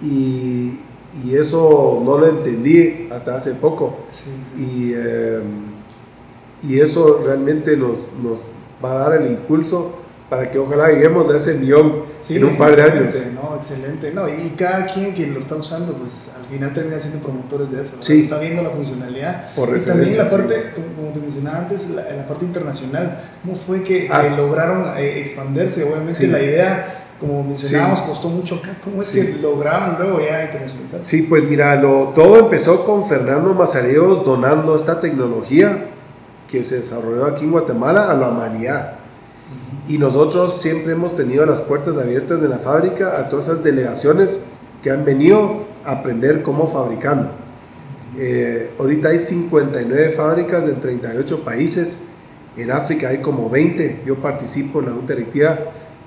y, 0.00 0.80
y, 1.24 1.36
eso 1.36 2.02
no 2.04 2.18
lo 2.18 2.26
entendí 2.26 3.08
hasta 3.12 3.36
hace 3.36 3.54
poco. 3.54 3.98
Y, 4.56 4.92
eh, 4.94 5.40
y 6.62 6.80
eso 6.80 7.22
realmente 7.24 7.76
nos, 7.76 8.14
nos 8.22 8.50
va 8.84 8.92
a 8.92 9.10
dar 9.10 9.22
el 9.22 9.30
impulso 9.30 10.04
para 10.28 10.50
que 10.50 10.58
ojalá 10.58 10.88
lleguemos 10.88 11.30
a 11.30 11.36
ese 11.36 11.54
millón 11.54 12.02
en 12.28 12.44
un 12.44 12.56
par 12.56 12.74
de 12.74 12.82
años. 12.82 13.14
No, 13.34 13.54
excelente. 13.56 14.10
No, 14.12 14.28
y 14.28 14.54
cada 14.56 14.86
quien 14.86 15.14
que 15.14 15.26
lo 15.26 15.38
está 15.38 15.54
usando, 15.56 15.92
pues 15.94 16.32
al 16.36 16.44
final 16.46 16.72
termina 16.72 16.98
siendo 16.98 17.20
promotores 17.20 17.70
de 17.70 17.82
eso. 17.82 17.96
Sí. 18.00 18.22
Está 18.22 18.38
viendo 18.38 18.62
la 18.62 18.70
funcionalidad. 18.70 19.50
y 19.56 19.80
también 19.80 20.16
la 20.16 20.28
parte, 20.28 20.72
como 20.74 21.12
te 21.12 21.20
mencionaba 21.20 21.58
antes, 21.58 21.90
la, 21.90 22.10
la 22.10 22.26
parte 22.26 22.44
internacional. 22.46 23.22
¿Cómo 23.42 23.56
fue 23.56 23.82
que 23.82 24.08
ah. 24.10 24.24
lograron 24.36 24.96
eh, 24.96 25.20
expandirse? 25.20 25.84
Obviamente 25.84 26.26
la 26.26 26.42
idea 26.42 27.00
como 27.20 27.44
mencionábamos, 27.44 28.00
costó 28.00 28.28
mucho 28.28 28.56
acá. 28.56 28.76
¿Cómo 28.82 29.00
es 29.00 29.10
que 29.10 29.36
lograron 29.40 29.96
luego 29.98 30.20
ya 30.20 30.44
internacionalizar? 30.44 31.00
Sí, 31.00 31.22
pues 31.22 31.44
mira, 31.44 31.76
lo, 31.76 32.08
todo 32.14 32.40
empezó 32.40 32.84
con 32.84 33.06
Fernando 33.06 33.54
Mazareos 33.54 34.24
donando 34.24 34.74
esta 34.74 35.00
tecnología 35.00 35.93
que 36.54 36.62
se 36.62 36.76
desarrolló 36.76 37.24
aquí 37.24 37.44
en 37.44 37.50
Guatemala 37.50 38.12
a 38.12 38.16
la 38.16 38.28
humanidad. 38.28 38.98
Y 39.88 39.98
nosotros 39.98 40.60
siempre 40.60 40.92
hemos 40.92 41.16
tenido 41.16 41.44
las 41.44 41.60
puertas 41.60 41.98
abiertas 41.98 42.40
de 42.40 42.48
la 42.48 42.58
fábrica 42.58 43.18
a 43.18 43.28
todas 43.28 43.46
esas 43.46 43.64
delegaciones 43.64 44.44
que 44.80 44.92
han 44.92 45.04
venido 45.04 45.64
a 45.84 45.92
aprender 45.92 46.42
cómo 46.42 46.68
fabricando. 46.68 47.30
Eh, 48.16 48.70
ahorita 48.78 49.08
hay 49.08 49.18
59 49.18 50.12
fábricas 50.12 50.64
en 50.66 50.78
38 50.78 51.44
países. 51.44 52.04
En 52.56 52.70
África 52.70 53.08
hay 53.08 53.18
como 53.18 53.50
20. 53.50 54.04
Yo 54.06 54.20
participo 54.20 54.78
en 54.78 54.86
la 54.86 54.92
junta 54.92 55.14
directiva 55.14 55.58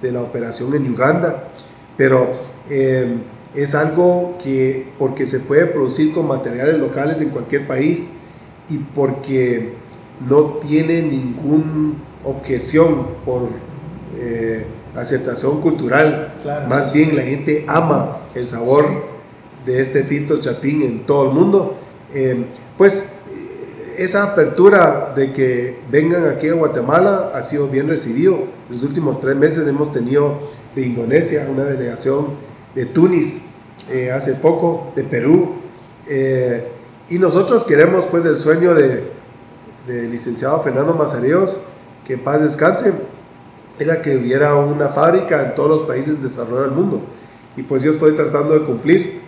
de 0.01 0.11
la 0.13 0.21
operación 0.21 0.73
en 0.75 0.89
Uganda. 0.89 1.49
Pero 1.97 2.31
eh, 2.69 3.17
es 3.53 3.75
algo 3.75 4.37
que, 4.41 4.93
porque 4.97 5.25
se 5.25 5.41
puede 5.41 5.65
producir 5.65 6.13
con 6.13 6.25
materiales 6.25 6.77
locales 6.77 7.19
en 7.19 7.31
cualquier 7.31 7.67
país 7.67 8.13
y 8.69 8.77
porque 8.77 9.86
no 10.19 10.53
tiene 10.53 11.01
ninguna 11.01 11.93
objeción 12.23 13.07
por 13.25 13.49
eh, 14.19 14.65
aceptación 14.95 15.61
cultural. 15.61 16.33
Más 16.67 16.93
bien 16.93 17.15
la 17.15 17.21
gente 17.21 17.65
ama 17.67 18.19
el 18.33 18.47
sabor 18.47 18.85
de 19.65 19.81
este 19.81 20.03
filtro 20.03 20.37
chapín 20.37 20.81
en 20.81 21.05
todo 21.05 21.27
el 21.27 21.33
mundo. 21.33 21.77
Eh, 22.13 22.45
pues 22.77 23.19
eh, 23.29 24.03
esa 24.03 24.23
apertura 24.23 25.13
de 25.15 25.33
que 25.33 25.79
vengan 25.91 26.25
aquí 26.27 26.47
a 26.47 26.53
Guatemala 26.53 27.31
ha 27.33 27.43
sido 27.43 27.67
bien 27.67 27.87
recibido. 27.87 28.39
Los 28.69 28.83
últimos 28.83 29.19
tres 29.19 29.35
meses 29.35 29.67
hemos 29.67 29.91
tenido 29.91 30.39
de 30.73 30.83
Indonesia 30.83 31.47
una 31.49 31.63
delegación, 31.63 32.47
de 32.75 32.85
Túnez 32.85 33.43
hace 34.13 34.33
poco, 34.33 34.91
de 34.95 35.03
Perú. 35.03 35.53
y 37.09 37.17
nosotros 37.19 37.63
queremos 37.63 38.05
pues 38.05 38.25
el 38.25 38.37
sueño 38.37 38.75
de, 38.75 39.16
de 39.87 40.03
licenciado 40.03 40.59
Fernando 40.59 40.93
Mazareos, 40.93 41.61
que 42.05 42.13
en 42.13 42.23
paz 42.23 42.41
descanse, 42.41 42.93
era 43.79 44.01
que 44.01 44.17
hubiera 44.17 44.55
una 44.55 44.89
fábrica 44.89 45.43
en 45.43 45.55
todos 45.55 45.69
los 45.69 45.81
países 45.83 46.17
de 46.17 46.23
desarrollo 46.23 46.63
del 46.63 46.71
mundo. 46.71 47.01
Y 47.55 47.63
pues 47.63 47.83
yo 47.83 47.91
estoy 47.91 48.13
tratando 48.13 48.53
de 48.53 48.65
cumplir. 48.65 49.21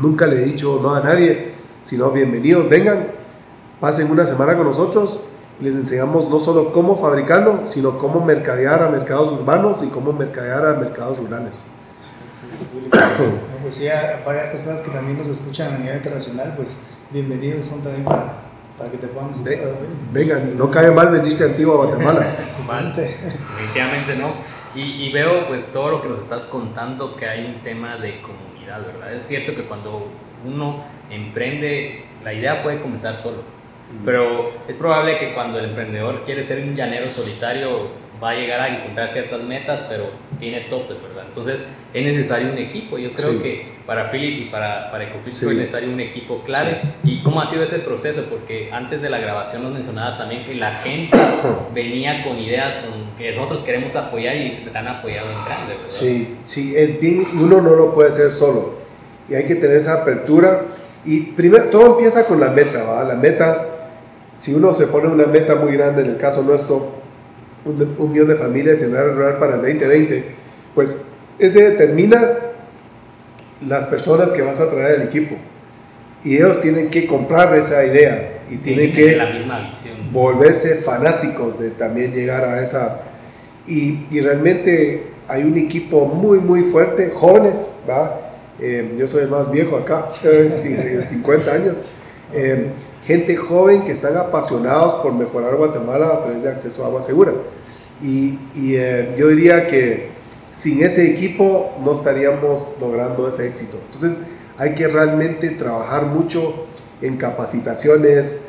Nunca 0.00 0.26
le 0.26 0.36
he 0.36 0.44
dicho 0.44 0.78
no 0.80 0.94
a 0.94 1.00
nadie, 1.00 1.52
sino 1.82 2.10
bienvenidos, 2.10 2.68
vengan, 2.68 3.08
pasen 3.80 4.10
una 4.10 4.26
semana 4.26 4.56
con 4.56 4.64
nosotros 4.64 5.20
y 5.60 5.64
les 5.64 5.74
enseñamos 5.74 6.30
no 6.30 6.38
solo 6.38 6.72
cómo 6.72 6.96
fabricarlo, 6.96 7.66
sino 7.66 7.98
cómo 7.98 8.24
mercadear 8.24 8.82
a 8.82 8.88
mercados 8.88 9.32
urbanos 9.32 9.82
y 9.82 9.88
cómo 9.88 10.12
mercadear 10.12 10.64
a 10.64 10.74
mercados 10.74 11.18
rurales. 11.18 11.64
pues 13.62 13.74
sí, 13.74 13.88
a 13.88 14.22
varias 14.24 14.50
personas 14.50 14.82
que 14.82 14.90
también 14.90 15.18
nos 15.18 15.26
escuchan 15.26 15.74
a 15.74 15.78
nivel 15.78 15.96
internacional, 15.96 16.54
pues 16.56 16.80
bienvenidos 17.10 17.66
son 17.66 17.80
también 17.80 18.04
para 18.04 18.49
para 18.80 18.90
que 18.90 18.96
te 18.96 19.08
podamos 19.08 19.36
Vengan, 20.10 20.56
no 20.56 20.70
cae 20.70 20.90
mal 20.90 21.10
venirse 21.10 21.44
antiguo 21.44 21.74
a 21.74 21.86
Guatemala. 21.86 22.34
definitivamente 22.96 24.16
no. 24.16 24.32
Y, 24.74 25.04
y, 25.04 25.12
veo 25.12 25.48
pues 25.48 25.66
todo 25.66 25.90
lo 25.90 26.00
que 26.00 26.08
nos 26.08 26.20
estás 26.20 26.46
contando 26.46 27.14
que 27.14 27.26
hay 27.26 27.44
un 27.44 27.60
tema 27.60 27.98
de 27.98 28.22
comunidad, 28.22 28.86
¿verdad? 28.86 29.12
Es 29.12 29.24
cierto 29.24 29.54
que 29.54 29.64
cuando 29.64 30.06
uno 30.46 30.82
emprende, 31.10 32.04
la 32.24 32.32
idea 32.32 32.62
puede 32.62 32.80
comenzar 32.80 33.16
solo, 33.16 33.38
mm. 33.38 34.04
pero 34.04 34.52
es 34.66 34.76
probable 34.76 35.18
que 35.18 35.34
cuando 35.34 35.58
el 35.58 35.66
emprendedor 35.66 36.22
quiere 36.24 36.42
ser 36.42 36.66
un 36.66 36.74
llanero 36.74 37.10
solitario, 37.10 37.88
va 38.22 38.30
a 38.30 38.34
llegar 38.34 38.60
a 38.60 38.68
encontrar 38.68 39.08
ciertas 39.08 39.42
metas, 39.42 39.84
pero 39.88 40.10
tiene 40.38 40.60
topes, 40.62 41.02
¿verdad? 41.02 41.24
Entonces 41.26 41.64
es 41.92 42.04
necesario 42.04 42.52
un 42.52 42.58
equipo. 42.58 42.96
Yo 42.96 43.12
creo 43.12 43.42
que 43.42 43.79
para 43.86 44.10
Philip 44.10 44.46
y 44.46 44.50
para, 44.50 44.90
para 44.90 45.04
Ecofisco 45.04 45.50
es 45.50 45.56
necesario 45.56 45.90
un 45.90 46.00
equipo 46.00 46.38
clave. 46.38 46.80
¿Y 47.04 47.22
cómo 47.22 47.40
ha 47.40 47.46
sido 47.46 47.62
ese 47.62 47.78
proceso? 47.78 48.24
Porque 48.30 48.70
antes 48.72 49.02
de 49.02 49.10
la 49.10 49.18
grabación 49.18 49.62
nos 49.62 49.72
mencionabas 49.72 50.18
también 50.18 50.44
que 50.44 50.54
la 50.54 50.72
gente 50.72 51.16
venía 51.74 52.24
con 52.24 52.38
ideas 52.38 52.76
con 52.76 53.16
que 53.16 53.32
nosotros 53.32 53.62
queremos 53.62 53.96
apoyar 53.96 54.36
y 54.36 54.68
te 54.70 54.76
han 54.76 54.88
apoyado 54.88 55.28
en 55.30 55.44
grande, 55.44 55.74
¿verdad? 55.74 55.90
Sí, 55.90 56.36
sí, 56.44 56.74
es 56.76 57.00
bien, 57.00 57.24
uno 57.34 57.60
no 57.60 57.74
lo 57.74 57.94
puede 57.94 58.08
hacer 58.08 58.30
solo. 58.30 58.74
Y 59.28 59.34
hay 59.34 59.44
que 59.44 59.54
tener 59.54 59.76
esa 59.76 60.02
apertura. 60.02 60.66
Y 61.04 61.20
primero, 61.20 61.64
todo 61.66 61.96
empieza 61.96 62.26
con 62.26 62.40
la 62.40 62.50
meta, 62.50 62.82
¿va? 62.82 63.04
La 63.04 63.16
meta, 63.16 63.88
si 64.34 64.54
uno 64.54 64.72
se 64.72 64.86
pone 64.86 65.08
una 65.08 65.26
meta 65.26 65.54
muy 65.56 65.72
grande, 65.72 66.02
en 66.02 66.10
el 66.10 66.16
caso 66.16 66.42
nuestro, 66.42 67.00
un, 67.64 68.12
millón 68.12 68.28
de 68.28 68.36
familias 68.36 68.82
en 68.82 68.96
área 68.96 69.12
rural 69.12 69.38
para 69.38 69.54
el 69.54 69.62
2020, 69.62 70.24
pues 70.74 71.02
ese 71.38 71.70
determina 71.70 72.49
las 73.66 73.86
personas 73.86 74.32
que 74.32 74.42
vas 74.42 74.60
a 74.60 74.70
traer 74.70 75.00
al 75.00 75.02
equipo. 75.02 75.36
Y 76.22 76.36
ellos 76.36 76.60
tienen 76.60 76.90
que 76.90 77.06
comprar 77.06 77.56
esa 77.56 77.84
idea 77.84 78.42
y 78.50 78.56
tienen 78.56 78.92
que 78.92 79.16
la 79.16 79.30
misma 79.30 79.68
visión. 79.68 79.96
volverse 80.12 80.76
fanáticos 80.76 81.58
de 81.58 81.70
también 81.70 82.12
llegar 82.12 82.44
a 82.44 82.62
esa... 82.62 83.02
Y, 83.66 84.06
y 84.10 84.20
realmente 84.20 85.10
hay 85.28 85.44
un 85.44 85.56
equipo 85.56 86.06
muy, 86.06 86.40
muy 86.40 86.62
fuerte, 86.62 87.10
jóvenes, 87.14 87.76
¿va? 87.88 88.30
Eh, 88.60 88.94
yo 88.96 89.06
soy 89.06 89.22
el 89.22 89.30
más 89.30 89.50
viejo 89.50 89.76
acá, 89.76 90.08
50 91.02 91.52
años. 91.52 91.80
Eh, 92.32 92.72
gente 93.04 93.36
joven 93.36 93.84
que 93.84 93.92
están 93.92 94.16
apasionados 94.16 94.94
por 94.94 95.12
mejorar 95.14 95.56
Guatemala 95.56 96.08
a 96.14 96.20
través 96.20 96.42
de 96.42 96.50
acceso 96.50 96.84
a 96.84 96.88
agua 96.88 97.00
segura. 97.00 97.32
Y, 98.02 98.38
eh, 98.56 99.14
yo 99.16 99.28
diría 99.28 99.66
que 99.66 100.08
sin 100.50 100.82
ese 100.82 101.10
equipo 101.10 101.76
no 101.82 101.92
estaríamos 101.92 102.76
logrando 102.80 103.28
ese 103.28 103.46
éxito. 103.46 103.78
Entonces 103.86 104.20
hay 104.58 104.74
que 104.74 104.88
realmente 104.88 105.50
trabajar 105.50 106.06
mucho 106.06 106.66
en 107.00 107.16
capacitaciones, 107.16 108.42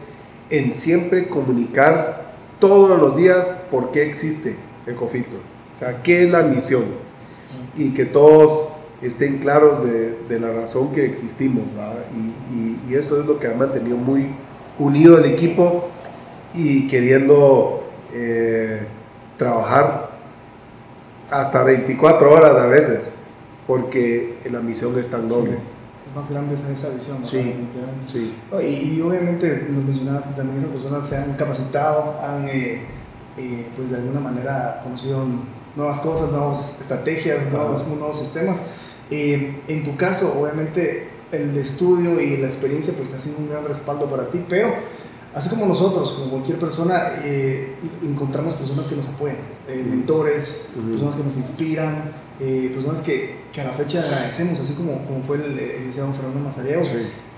en 0.50 0.72
siempre 0.72 1.30
comunicar 1.30 2.34
todos 2.60 3.00
los 3.00 3.16
días 3.16 3.68
por 3.72 3.92
qué 3.92 4.04
existe 4.04 4.56
Ecofiltro. 4.86 5.40
O 5.74 5.78
sea, 5.78 6.02
qué 6.04 6.26
es 6.26 6.32
la 6.32 6.44
misión. 6.44 6.84
Y 7.76 7.94
que 7.94 8.06
todos 8.06 8.70
estén 9.02 9.40
claros 9.40 9.84
de, 9.84 10.16
de 10.28 10.40
la 10.40 10.52
razón 10.52 10.92
que 10.92 11.06
existimos. 11.06 11.64
Y, 12.14 12.92
y, 12.92 12.96
eso 12.96 13.20
es 13.20 13.26
lo 13.26 13.40
que 13.40 13.48
ha 13.48 13.54
mantenido 13.54 13.98
muy 13.98 14.28
unido 14.78 15.18
el 15.18 15.26
equipo 15.26 15.90
y 16.54 16.88
queriendo 16.88 17.84
eh, 18.14 18.86
trabajar 19.38 20.11
hasta 21.32 21.64
24 21.64 22.32
horas 22.32 22.58
a 22.58 22.68
veces, 22.68 23.16
porque 23.68 24.38
la 24.52 24.60
misión 24.60 24.98
es 25.00 25.10
tan 25.10 25.28
noble. 25.28 25.58
Es 26.08 26.16
más 26.16 26.30
grande 26.30 26.56
esa, 26.56 26.72
esa 26.72 26.90
visión, 26.94 27.26
sí, 27.26 27.54
sí. 28.06 28.34
Y, 28.62 28.66
y, 28.66 29.02
obviamente 29.02 29.68
nos 29.70 29.86
mencionabas 29.86 30.28
que 30.28 30.34
también 30.34 30.60
esas 30.60 30.72
personas 30.72 31.08
se 31.08 31.18
han 31.18 31.34
capacitado, 31.34 32.20
han 32.22 32.50
eh, 32.50 32.82
eh, 33.38 33.68
pues 33.76 33.92
de 33.92 33.98
alguna 33.98 34.20
manera 34.20 34.82
conocido 34.84 35.24
nuevas 35.76 36.02
cosas, 36.02 36.32
nuevas 36.32 36.82
estrategias, 36.82 37.50
nuevos, 37.50 37.88
nuevos 37.88 38.20
sistemas. 38.20 38.64
en 39.10 39.84
tu 39.84 39.96
caso, 39.96 40.38
obviamente 40.38 41.10
el 41.32 41.56
estudio 41.58 42.20
y 42.20 42.38
la 42.38 42.48
experiencia 42.48 42.94
pues 42.94 43.10
está 43.10 43.22
siendo 43.22 43.42
un 43.42 43.50
gran 43.50 43.66
respaldo 43.66 44.06
para 44.08 44.30
ti, 44.30 44.44
pero 44.50 44.74
así 45.34 45.50
como 45.50 45.66
nosotros, 45.66 46.12
como 46.14 46.32
cualquier 46.32 46.60
persona, 46.60 47.14
eh, 47.24 47.76
encontramos 48.04 48.56
personas 48.56 48.88
que 48.88 48.96
nos 48.96 49.08
apoyan, 49.10 49.38
eh, 49.68 49.84
mentores, 49.88 50.70
personas 50.90 51.16
que 51.16 51.24
nos 51.24 51.38
inspiran, 51.38 52.12
eh, 52.40 52.72
personas 52.74 53.02
que, 53.02 53.42
que, 53.54 53.62
a 53.62 53.66
la 53.66 53.72
fecha 53.72 54.00
agradecemos, 54.00 54.60
así 54.60 54.74
como, 54.74 55.06
como 55.06 55.24
fue 55.24 55.38
el, 55.38 55.56
licenciado 55.56 56.12
Fernando 56.14 56.40
Mazareo. 56.40 56.82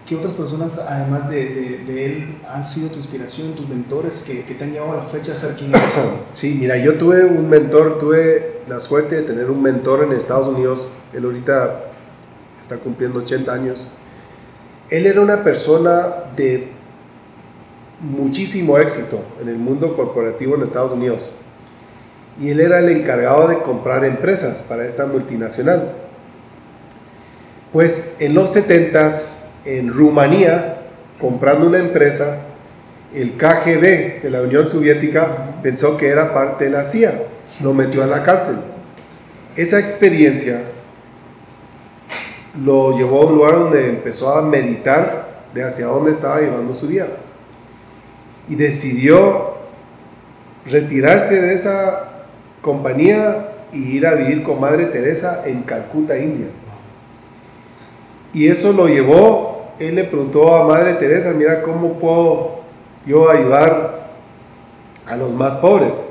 ¿Qué 0.05 0.17
otras 0.17 0.33
personas, 0.33 0.79
además 0.79 1.29
de, 1.29 1.83
de, 1.85 2.05
él, 2.05 2.37
han 2.49 2.63
sido 2.65 2.89
tu 2.89 2.97
inspiración, 2.97 3.53
tus 3.53 3.69
mentores, 3.69 4.21
que, 4.23 4.43
que, 4.43 4.53
te 4.53 4.65
han 4.65 4.73
llevado 4.73 4.91
a 4.91 4.95
la 4.97 5.05
fecha 5.05 5.31
a 5.31 5.35
ser 5.35 5.55
quien 5.55 5.69
eres? 5.69 5.81
Sí, 6.33 6.57
mira, 6.59 6.75
yo 6.77 6.97
tuve 6.97 7.23
un 7.23 7.49
mentor, 7.49 7.99
tuve 7.99 8.63
la 8.67 8.81
suerte 8.81 9.15
de 9.15 9.21
tener 9.21 9.49
un 9.49 9.61
mentor 9.61 10.03
en 10.03 10.11
Estados 10.11 10.47
Unidos. 10.47 10.89
Él 11.13 11.23
ahorita 11.23 11.85
está 12.59 12.77
cumpliendo 12.77 13.19
80 13.19 13.53
años. 13.53 13.91
Él 14.89 15.05
era 15.05 15.21
una 15.21 15.41
persona 15.41 16.13
de 16.35 16.71
muchísimo 17.99 18.77
éxito 18.77 19.23
en 19.41 19.49
el 19.49 19.57
mundo 19.57 19.95
corporativo 19.95 20.55
en 20.55 20.63
Estados 20.63 20.91
Unidos. 20.91 21.37
Y 22.37 22.49
él 22.49 22.59
era 22.59 22.79
el 22.79 22.89
encargado 22.89 23.47
de 23.47 23.59
comprar 23.59 24.03
empresas 24.03 24.63
para 24.63 24.85
esta 24.85 25.05
multinacional. 25.05 25.93
Pues 27.71 28.17
en 28.19 28.33
los 28.33 28.55
70s, 28.55 29.45
en 29.65 29.91
Rumanía, 29.91 30.81
comprando 31.19 31.67
una 31.67 31.79
empresa, 31.79 32.41
el 33.13 33.33
KGB 33.37 34.23
de 34.23 34.29
la 34.29 34.41
Unión 34.41 34.67
Soviética 34.67 35.55
pensó 35.61 35.97
que 35.97 36.09
era 36.09 36.33
parte 36.33 36.65
de 36.65 36.71
la 36.71 36.83
CIA, 36.83 37.21
lo 37.61 37.73
metió 37.73 38.03
a 38.03 38.07
la 38.07 38.23
cárcel. 38.23 38.55
Esa 39.55 39.79
experiencia 39.79 40.61
lo 42.63 42.97
llevó 42.97 43.23
a 43.23 43.25
un 43.27 43.35
lugar 43.35 43.53
donde 43.53 43.89
empezó 43.89 44.35
a 44.35 44.41
meditar 44.41 45.43
de 45.53 45.63
hacia 45.63 45.85
dónde 45.85 46.11
estaba 46.11 46.39
llevando 46.39 46.73
su 46.73 46.87
vida. 46.87 47.07
Y 48.47 48.55
decidió 48.55 49.53
retirarse 50.65 51.41
de 51.41 51.53
esa 51.53 52.09
compañía 52.61 53.49
y 53.71 53.97
ir 53.97 54.07
a 54.07 54.15
vivir 54.15 54.43
con 54.43 54.59
Madre 54.59 54.85
Teresa 54.85 55.41
en 55.45 55.63
Calcuta, 55.63 56.17
India. 56.17 56.47
Y 58.33 58.47
eso 58.47 58.71
lo 58.73 58.87
llevó, 58.87 59.71
él 59.79 59.95
le 59.95 60.05
preguntó 60.05 60.55
a 60.55 60.67
Madre 60.67 60.95
Teresa, 60.95 61.33
mira, 61.33 61.61
¿cómo 61.61 61.99
puedo 61.99 62.61
yo 63.05 63.29
ayudar 63.29 64.09
a 65.05 65.17
los 65.17 65.33
más 65.33 65.57
pobres? 65.57 66.05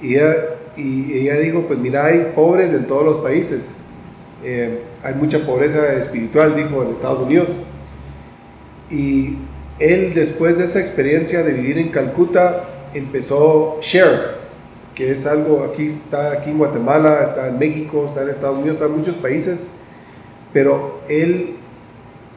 Y 0.00 0.16
ella, 0.16 1.34
dijo, 1.34 1.62
pues 1.62 1.78
mira, 1.78 2.06
hay 2.06 2.32
pobres 2.34 2.72
en 2.72 2.86
todos 2.86 3.04
los 3.04 3.18
países. 3.18 3.78
Eh, 4.42 4.82
hay 5.02 5.14
mucha 5.14 5.44
pobreza 5.44 5.92
espiritual, 5.94 6.54
dijo, 6.54 6.82
en 6.82 6.92
Estados 6.92 7.20
Unidos. 7.20 7.58
Y 8.90 9.38
él, 9.78 10.14
después 10.14 10.58
de 10.58 10.64
esa 10.64 10.80
experiencia 10.80 11.42
de 11.42 11.52
vivir 11.52 11.78
en 11.78 11.90
Calcuta, 11.90 12.64
empezó 12.94 13.78
Share, 13.80 14.38
que 14.94 15.10
es 15.12 15.26
algo, 15.26 15.62
aquí 15.62 15.86
está 15.86 16.32
aquí 16.32 16.50
en 16.50 16.58
Guatemala, 16.58 17.22
está 17.22 17.48
en 17.48 17.58
México, 17.58 18.04
está 18.04 18.22
en 18.22 18.30
Estados 18.30 18.56
Unidos, 18.56 18.76
está 18.76 18.86
en 18.86 18.96
muchos 18.96 19.16
países, 19.16 19.68
pero 20.52 21.00
él 21.08 21.56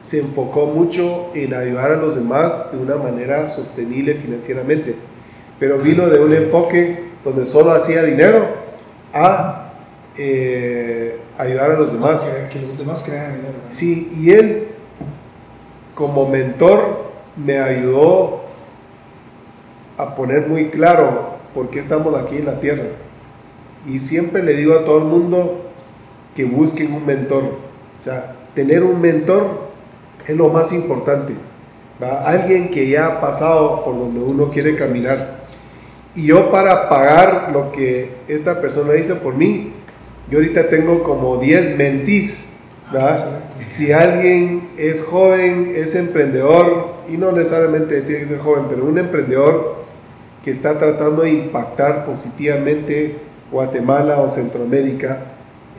se 0.00 0.20
enfocó 0.20 0.66
mucho 0.66 1.30
en 1.34 1.54
ayudar 1.54 1.92
a 1.92 1.96
los 1.96 2.16
demás 2.16 2.72
de 2.72 2.78
una 2.78 2.96
manera 2.96 3.46
sostenible 3.46 4.14
financieramente, 4.14 4.96
pero 5.58 5.78
vino 5.78 6.08
de 6.08 6.20
un 6.20 6.32
enfoque 6.32 7.04
donde 7.24 7.44
solo 7.44 7.72
hacía 7.72 8.02
dinero 8.02 8.48
a 9.12 9.72
eh, 10.18 11.18
ayudar 11.38 11.72
a 11.72 11.78
los 11.78 11.92
demás. 11.92 12.28
Que, 12.52 12.60
los 12.60 12.76
demás 12.76 13.02
crean 13.04 13.36
dinero. 13.36 13.54
Sí, 13.68 14.10
y 14.18 14.32
él 14.32 14.68
como 15.94 16.28
mentor 16.28 17.11
me 17.36 17.58
ayudó 17.58 18.42
a 19.96 20.14
poner 20.14 20.48
muy 20.48 20.70
claro 20.70 21.36
por 21.54 21.70
qué 21.70 21.78
estamos 21.78 22.16
aquí 22.16 22.38
en 22.38 22.46
la 22.46 22.60
tierra. 22.60 22.90
Y 23.86 23.98
siempre 23.98 24.42
le 24.42 24.54
digo 24.54 24.74
a 24.74 24.84
todo 24.84 24.98
el 24.98 25.04
mundo 25.04 25.70
que 26.34 26.44
busquen 26.44 26.92
un 26.92 27.04
mentor. 27.04 27.44
O 27.98 28.02
sea, 28.02 28.36
tener 28.54 28.82
un 28.82 29.00
mentor 29.00 29.70
es 30.26 30.36
lo 30.36 30.48
más 30.48 30.72
importante. 30.72 31.34
Alguien 32.00 32.70
que 32.70 32.88
ya 32.88 33.06
ha 33.06 33.20
pasado 33.20 33.84
por 33.84 33.96
donde 33.96 34.20
uno 34.20 34.50
quiere 34.50 34.74
caminar. 34.74 35.42
Y 36.14 36.26
yo 36.26 36.50
para 36.50 36.88
pagar 36.88 37.50
lo 37.52 37.72
que 37.72 38.16
esta 38.28 38.60
persona 38.60 38.96
hizo 38.96 39.18
por 39.18 39.34
mí, 39.34 39.72
yo 40.28 40.38
ahorita 40.38 40.68
tengo 40.68 41.02
como 41.02 41.36
10 41.36 41.76
mentís. 41.78 42.51
Si 43.60 43.92
alguien 43.92 44.70
es 44.76 45.02
joven, 45.02 45.72
es 45.74 45.94
emprendedor, 45.94 46.96
y 47.08 47.16
no 47.16 47.32
necesariamente 47.32 48.02
tiene 48.02 48.20
que 48.20 48.26
ser 48.26 48.38
joven, 48.38 48.66
pero 48.68 48.84
un 48.84 48.98
emprendedor 48.98 49.76
que 50.42 50.50
está 50.50 50.78
tratando 50.78 51.22
de 51.22 51.30
impactar 51.30 52.04
positivamente 52.04 53.18
Guatemala 53.50 54.20
o 54.20 54.28
Centroamérica, 54.28 55.18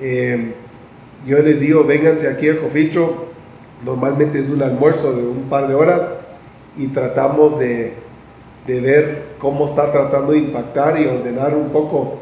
eh, 0.01 0.53
yo 1.25 1.39
les 1.39 1.59
digo, 1.59 1.83
vénganse 1.83 2.27
aquí 2.27 2.49
a 2.49 2.59
Coficho, 2.59 3.27
normalmente 3.85 4.39
es 4.39 4.49
un 4.49 4.61
almuerzo 4.61 5.13
de 5.13 5.27
un 5.27 5.49
par 5.49 5.67
de 5.67 5.75
horas 5.75 6.13
y 6.77 6.87
tratamos 6.87 7.59
de, 7.59 7.93
de 8.65 8.81
ver 8.81 9.23
cómo 9.37 9.65
está 9.65 9.91
tratando 9.91 10.31
de 10.31 10.39
impactar 10.39 10.99
y 10.99 11.05
ordenar 11.05 11.55
un 11.55 11.69
poco 11.69 12.19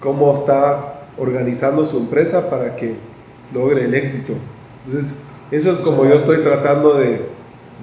cómo 0.00 0.32
está 0.32 1.02
organizando 1.18 1.84
su 1.84 1.98
empresa 1.98 2.48
para 2.48 2.76
que 2.76 3.09
logre 3.52 3.84
el 3.84 3.94
éxito. 3.94 4.34
Entonces, 4.78 5.22
eso 5.50 5.70
es 5.72 5.78
como 5.80 6.04
yo 6.04 6.14
estoy 6.14 6.38
tratando 6.38 6.94
de, 6.98 7.26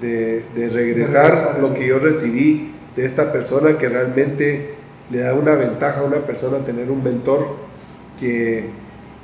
de, 0.01 0.45
de 0.55 0.69
regresar 0.69 1.57
lo 1.61 1.73
que 1.73 1.87
yo 1.87 1.99
recibí 1.99 2.71
de 2.95 3.05
esta 3.05 3.31
persona 3.31 3.77
que 3.77 3.89
realmente 3.89 4.75
le 5.09 5.19
da 5.19 5.33
una 5.33 5.55
ventaja 5.55 6.01
a 6.01 6.03
una 6.03 6.25
persona 6.25 6.59
tener 6.65 6.89
un 6.91 7.03
mentor 7.03 7.55
que, 8.19 8.69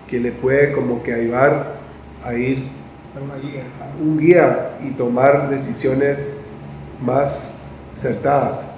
que 0.08 0.20
le 0.20 0.32
puede 0.32 0.72
como 0.72 1.02
que 1.04 1.14
ayudar 1.14 1.78
a 2.24 2.34
ir 2.36 2.70
Una 3.16 3.36
guía. 3.36 3.64
un 4.02 4.18
guía 4.18 4.72
y 4.84 4.92
tomar 4.92 5.50
decisiones 5.50 6.42
más 7.02 7.64
acertadas 7.94 8.76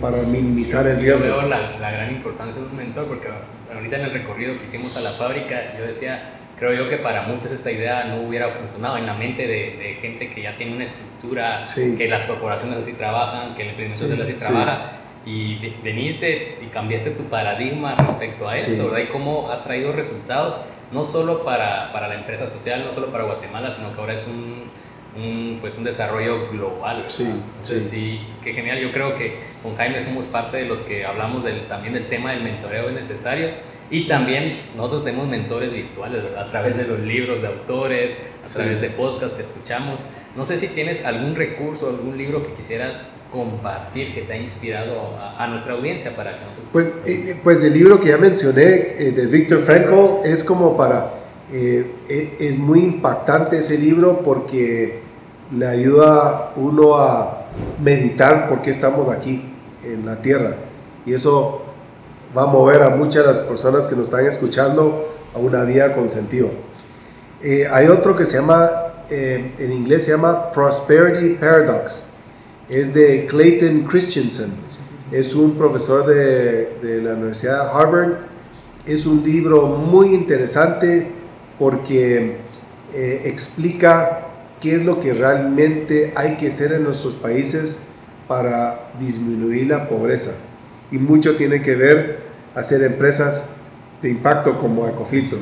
para 0.00 0.22
minimizar 0.22 0.86
el 0.86 0.96
Yo 0.96 1.02
riesgo. 1.02 1.24
veo 1.24 1.42
la, 1.42 1.78
la 1.78 1.92
gran 1.92 2.10
importancia 2.14 2.60
de 2.60 2.66
un 2.68 2.76
mentor 2.76 3.06
porque 3.06 3.28
ahorita 3.72 3.96
en 3.96 4.02
el 4.06 4.12
recorrido 4.12 4.58
que 4.58 4.64
hicimos 4.66 4.96
a 4.96 5.00
la 5.00 5.12
fábrica, 5.12 5.76
yo 5.78 5.86
decía, 5.86 6.30
creo 6.58 6.72
yo 6.72 6.88
que 6.88 6.98
para 6.98 7.22
muchos 7.22 7.50
esta 7.50 7.70
idea 7.70 8.04
no 8.04 8.22
hubiera 8.22 8.48
funcionado 8.50 8.96
en 8.96 9.06
la 9.06 9.14
mente 9.14 9.46
de, 9.46 9.76
de 9.76 9.94
gente 10.00 10.30
que 10.30 10.42
ya 10.42 10.52
tiene 10.56 10.74
una 10.74 10.84
estructura, 10.84 11.66
Sí. 11.68 11.94
que 11.96 12.08
las 12.08 12.24
corporaciones 12.26 12.78
así 12.78 12.92
trabajan, 12.94 13.54
que 13.54 13.62
el 13.62 13.68
emprendimiento 13.70 14.14
Sí, 14.16 14.20
así 14.22 14.32
sí. 14.32 14.38
trabaja. 14.38 14.92
Y 15.26 15.56
ve- 15.58 15.74
veniste 15.82 16.58
y 16.62 16.66
cambiaste 16.66 17.10
tu 17.12 17.24
paradigma 17.24 17.94
respecto 17.96 18.48
a 18.48 18.54
esto, 18.54 18.70
Sí. 18.72 18.78
¿verdad? 18.80 18.98
Y 18.98 19.06
cómo 19.06 19.50
ha 19.50 19.62
traído 19.62 19.92
resultados, 19.92 20.60
no 20.92 21.02
solo 21.02 21.44
para, 21.44 21.92
para 21.92 22.08
la 22.08 22.14
empresa 22.16 22.46
social, 22.46 22.82
no 22.86 22.92
solo 22.92 23.06
para 23.08 23.24
Guatemala, 23.24 23.70
sino 23.72 23.92
que 23.94 24.00
ahora 24.00 24.12
es 24.14 24.26
un, 24.26 24.64
un, 25.16 25.58
pues 25.60 25.76
un 25.76 25.84
desarrollo 25.84 26.50
global. 26.50 26.96
¿verdad? 26.98 27.08
Sí, 27.10 27.22
Entonces, 27.24 27.88
sí. 27.88 28.20
qué 28.42 28.52
genial. 28.52 28.78
Yo 28.80 28.92
creo 28.92 29.16
que 29.16 29.36
con 29.62 29.74
Jaime 29.76 30.00
somos 30.00 30.26
parte 30.26 30.58
de 30.58 30.66
los 30.66 30.82
que 30.82 31.06
hablamos 31.06 31.42
del, 31.42 31.66
también 31.68 31.94
del 31.94 32.06
tema 32.06 32.32
del 32.32 32.42
mentoreo 32.42 32.88
es 32.88 32.94
necesario. 32.94 33.48
Y 33.90 34.06
también 34.06 34.58
nosotros 34.76 35.04
tenemos 35.04 35.28
mentores 35.28 35.72
virtuales, 35.72 36.22
¿verdad? 36.22 36.46
A 36.46 36.50
través 36.50 36.76
de 36.76 36.84
los 36.86 37.00
libros 37.00 37.42
de 37.42 37.48
autores, 37.48 38.16
a 38.42 38.46
Sí. 38.46 38.54
través 38.56 38.80
de 38.80 38.90
podcasts 38.90 39.34
que 39.34 39.42
escuchamos. 39.42 40.04
No 40.36 40.44
sé 40.46 40.58
si 40.58 40.68
tienes 40.68 41.04
algún 41.04 41.36
recurso, 41.36 41.88
algún 41.88 42.16
libro 42.16 42.42
que 42.42 42.52
quisieras 42.54 43.06
compartir 43.30 44.12
que 44.14 44.22
te 44.22 44.32
ha 44.32 44.36
inspirado 44.36 45.00
a, 45.18 45.42
a 45.44 45.48
nuestra 45.48 45.74
audiencia 45.74 46.14
para 46.16 46.32
que 46.38 46.40
nosotros... 46.44 46.66
Pues, 46.72 46.92
eh, 47.06 47.36
pues 47.42 47.62
el 47.64 47.74
libro 47.74 48.00
que 48.00 48.08
ya 48.08 48.16
mencioné 48.16 48.64
eh, 48.98 49.12
de 49.14 49.26
Viktor 49.26 49.60
Frankl 49.60 50.24
es 50.26 50.42
como 50.44 50.76
para, 50.76 51.10
eh, 51.52 51.90
eh, 52.08 52.36
es 52.40 52.56
muy 52.58 52.80
impactante 52.80 53.58
ese 53.58 53.78
libro 53.78 54.20
porque 54.24 55.00
le 55.56 55.66
ayuda 55.66 56.52
uno 56.56 56.96
a 56.96 57.46
meditar 57.82 58.48
por 58.48 58.62
qué 58.62 58.70
estamos 58.70 59.08
aquí 59.08 59.44
en 59.84 60.06
la 60.06 60.22
tierra 60.22 60.56
y 61.04 61.12
eso 61.14 61.63
va 62.36 62.42
a 62.42 62.46
mover 62.46 62.82
a 62.82 62.90
muchas 62.90 63.22
de 63.22 63.28
las 63.28 63.42
personas 63.42 63.86
que 63.86 63.96
nos 63.96 64.06
están 64.06 64.26
escuchando 64.26 65.08
a 65.34 65.38
una 65.38 65.62
vida 65.64 65.92
con 65.92 66.08
sentido. 66.08 66.50
Eh, 67.42 67.66
hay 67.70 67.88
otro 67.88 68.16
que 68.16 68.26
se 68.26 68.38
llama, 68.38 68.70
eh, 69.10 69.52
en 69.58 69.72
inglés 69.72 70.04
se 70.04 70.12
llama 70.12 70.50
Prosperity 70.52 71.34
Paradox, 71.34 72.06
es 72.68 72.94
de 72.94 73.26
Clayton 73.26 73.82
Christensen. 73.82 74.52
Es 75.12 75.34
un 75.34 75.56
profesor 75.56 76.06
de, 76.06 76.78
de 76.82 77.02
la 77.02 77.12
Universidad 77.12 77.64
de 77.64 77.78
Harvard. 77.78 78.12
Es 78.86 79.06
un 79.06 79.22
libro 79.22 79.66
muy 79.66 80.14
interesante 80.14 81.06
porque 81.58 82.38
eh, 82.94 83.22
explica 83.26 84.28
qué 84.60 84.76
es 84.76 84.84
lo 84.84 84.98
que 85.00 85.12
realmente 85.12 86.12
hay 86.16 86.36
que 86.36 86.48
hacer 86.48 86.72
en 86.72 86.84
nuestros 86.84 87.14
países 87.14 87.88
para 88.26 88.88
disminuir 88.98 89.68
la 89.68 89.88
pobreza. 89.88 90.32
Y 90.90 90.98
mucho 90.98 91.36
tiene 91.36 91.60
que 91.60 91.74
ver 91.74 92.23
hacer 92.54 92.82
empresas 92.82 93.56
de 94.02 94.10
impacto 94.10 94.58
como 94.58 94.86
Ecofiltro. 94.86 95.38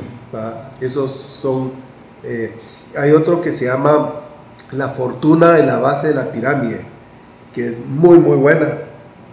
Esos 0.81 1.11
son... 1.11 1.73
eh, 2.23 2.55
hay 2.97 3.11
otro 3.11 3.41
que 3.41 3.51
se 3.51 3.65
llama 3.65 4.21
La 4.71 4.89
fortuna 4.89 5.59
en 5.59 5.67
la 5.67 5.79
base 5.79 6.09
de 6.09 6.15
la 6.15 6.31
pirámide, 6.31 6.81
que 7.53 7.67
es 7.67 7.77
muy, 7.85 8.17
muy 8.19 8.37
buena 8.37 8.79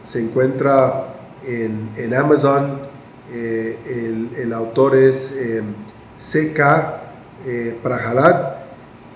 se 0.02 0.20
encuentra 0.20 1.14
en, 1.46 1.90
en 1.96 2.14
Amazon. 2.14 2.80
eh, 3.32 3.78
el, 3.86 4.30
el 4.36 4.52
autor 4.52 4.96
es 4.96 5.36
eh, 5.36 5.62
C.K. 6.16 6.96
Prahalad 7.82 8.54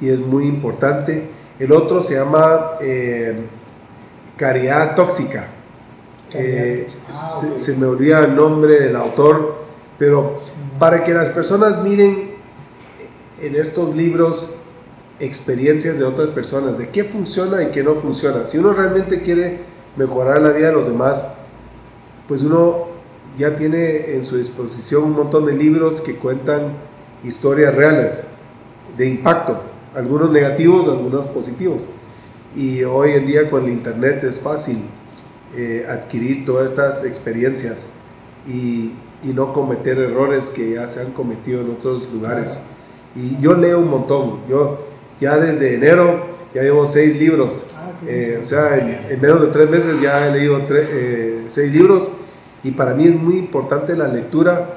y 0.01 0.09
es 0.09 0.21
muy 0.21 0.47
importante. 0.47 1.31
El 1.59 1.73
otro 1.73 2.03
se 2.03 2.15
llama 2.15 2.73
Caridad 4.37 4.95
Tóxica. 4.95 5.49
Eh, 6.35 6.87
Ah, 7.09 7.43
se, 7.57 7.77
me 7.77 7.87
olvida 7.87 8.25
el 8.25 8.35
nombre 8.35 8.81
del 8.81 8.97
autor, 8.97 9.65
pero 9.99 10.41
para 10.79 11.05
que 11.05 11.15
las 11.15 11.29
personas 11.31 11.83
miren 11.83 12.35
en 13.41 13.55
estos 13.55 13.95
libros 13.95 14.59
experiencias 15.21 15.99
de 15.99 16.05
otras 16.05 16.33
personas, 16.33 16.77
de 16.77 16.89
qué 16.89 17.05
funciona 17.05 17.63
y 17.63 17.71
qué 17.71 17.85
no 17.85 17.95
funciona. 17.95 18.47
Si 18.47 18.59
uno 18.59 18.73
realmente 18.73 19.23
quiere 19.23 19.61
mejorar 19.97 20.43
la 20.43 20.51
vida 20.51 20.69
de 20.69 20.73
los 20.73 20.87
demás, 20.87 21.37
pues 22.27 22.43
uno 22.43 22.89
ya 23.39 23.55
tiene 23.55 24.15
en 24.15 24.25
su 24.25 24.37
disposición 24.37 25.05
un 25.05 25.13
montón 25.13 25.45
de 25.45 25.53
libros 25.53 26.01
que 26.01 26.17
cuentan 26.17 26.73
historias 27.23 27.75
reales 27.75 28.29
de 28.97 29.09
impacto, 29.09 29.63
algunos 29.95 30.31
negativos, 30.31 30.89
algunos 30.89 31.27
positivos. 31.27 31.91
y 32.57 32.85
hoy 32.85 33.13
en 33.13 33.27
día 33.27 33.51
con 33.51 33.65
el 33.65 33.73
internet 33.73 34.23
es 34.23 34.39
fácil 34.39 34.79
eh, 35.57 35.87
adquirir 35.89 36.45
todas 36.45 36.71
estas 36.71 37.05
experiencias 37.05 37.95
y, 38.47 38.93
y, 39.23 39.33
no 39.35 39.53
cometer 39.53 39.99
errores 39.99 40.51
que 40.51 40.75
ya 40.75 40.89
se 40.89 41.01
han 41.01 41.13
cometido 41.13 41.61
en 41.61 41.71
otros 41.71 42.09
lugares. 42.13 42.61
Y 43.17 43.41
yo 43.41 43.55
leo 43.55 43.79
un 43.79 43.89
montón, 43.89 44.41
yo 44.49 44.87
ya 45.21 45.39
desde 45.39 45.75
enero 45.75 46.27
ya 46.55 46.63
llevo 46.63 46.87
seis 46.87 47.19
libros, 47.19 47.75
ah, 47.77 47.91
eh, 48.07 48.39
o 48.41 48.45
sea, 48.45 48.77
en, 48.77 49.21
menos 49.21 49.41
de 49.41 49.49
tres 49.49 49.69
meses 49.69 50.01
ya 50.01 50.27
he 50.27 50.33
leído 50.33 50.61
eh, 50.71 51.45
seis 51.49 51.73
libros. 51.73 52.13
Y 52.63 52.71
para 52.71 52.95
mí 52.95 53.07
es 53.07 53.15
muy 53.15 53.37
importante 53.39 53.97
la 53.97 54.09
lectura 54.09 54.75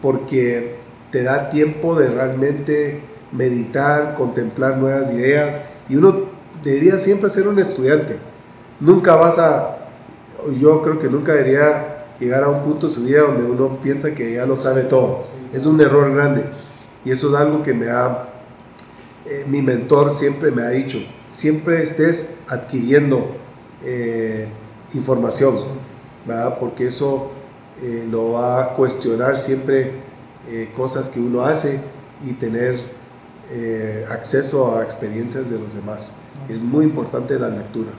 porque 0.00 0.76
te 1.10 1.22
da 1.22 1.50
tiempo 1.50 1.96
de 1.96 2.08
realmente 2.08 3.00
meditar, 3.32 4.14
contemplar 4.14 4.78
nuevas 4.78 5.12
ideas. 5.12 5.62
Y 5.88 5.96
uno 5.96 6.26
debería 6.62 6.98
siempre 6.98 7.28
ser 7.28 7.48
un 7.48 7.58
estudiante. 7.58 8.18
Nunca 8.78 9.16
vas 9.16 9.38
a, 9.38 9.85
yo 10.52 10.82
creo 10.82 10.98
que 10.98 11.08
nunca 11.08 11.32
debería 11.32 11.96
llegar 12.18 12.44
a 12.44 12.48
un 12.48 12.62
punto 12.62 12.88
de 12.88 12.92
su 12.92 13.04
vida 13.04 13.22
donde 13.22 13.44
uno 13.44 13.78
piensa 13.80 14.14
que 14.14 14.34
ya 14.34 14.46
lo 14.46 14.56
sabe 14.56 14.82
todo. 14.82 15.22
Es 15.52 15.66
un 15.66 15.80
error 15.80 16.12
grande 16.12 16.44
y 17.04 17.10
eso 17.10 17.28
es 17.28 17.34
algo 17.34 17.62
que 17.62 17.74
me 17.74 17.88
ha, 17.88 18.28
eh, 19.26 19.44
mi 19.46 19.62
mentor 19.62 20.12
siempre 20.12 20.50
me 20.50 20.62
ha 20.62 20.70
dicho, 20.70 20.98
siempre 21.28 21.82
estés 21.82 22.38
adquiriendo 22.48 23.36
eh, 23.84 24.48
información, 24.94 25.56
¿verdad? 26.26 26.58
porque 26.58 26.88
eso 26.88 27.30
eh, 27.82 28.06
lo 28.10 28.32
va 28.32 28.64
a 28.64 28.68
cuestionar 28.74 29.38
siempre 29.38 30.06
cosas 30.76 31.08
que 31.08 31.18
uno 31.18 31.44
hace 31.44 31.80
y 32.24 32.32
tener 32.34 32.76
acceso 34.08 34.78
a 34.78 34.84
experiencias 34.84 35.50
de 35.50 35.58
los 35.58 35.74
demás. 35.74 36.18
Es 36.48 36.62
muy 36.62 36.84
importante 36.84 37.36
la 37.36 37.48
lectura. 37.48 37.90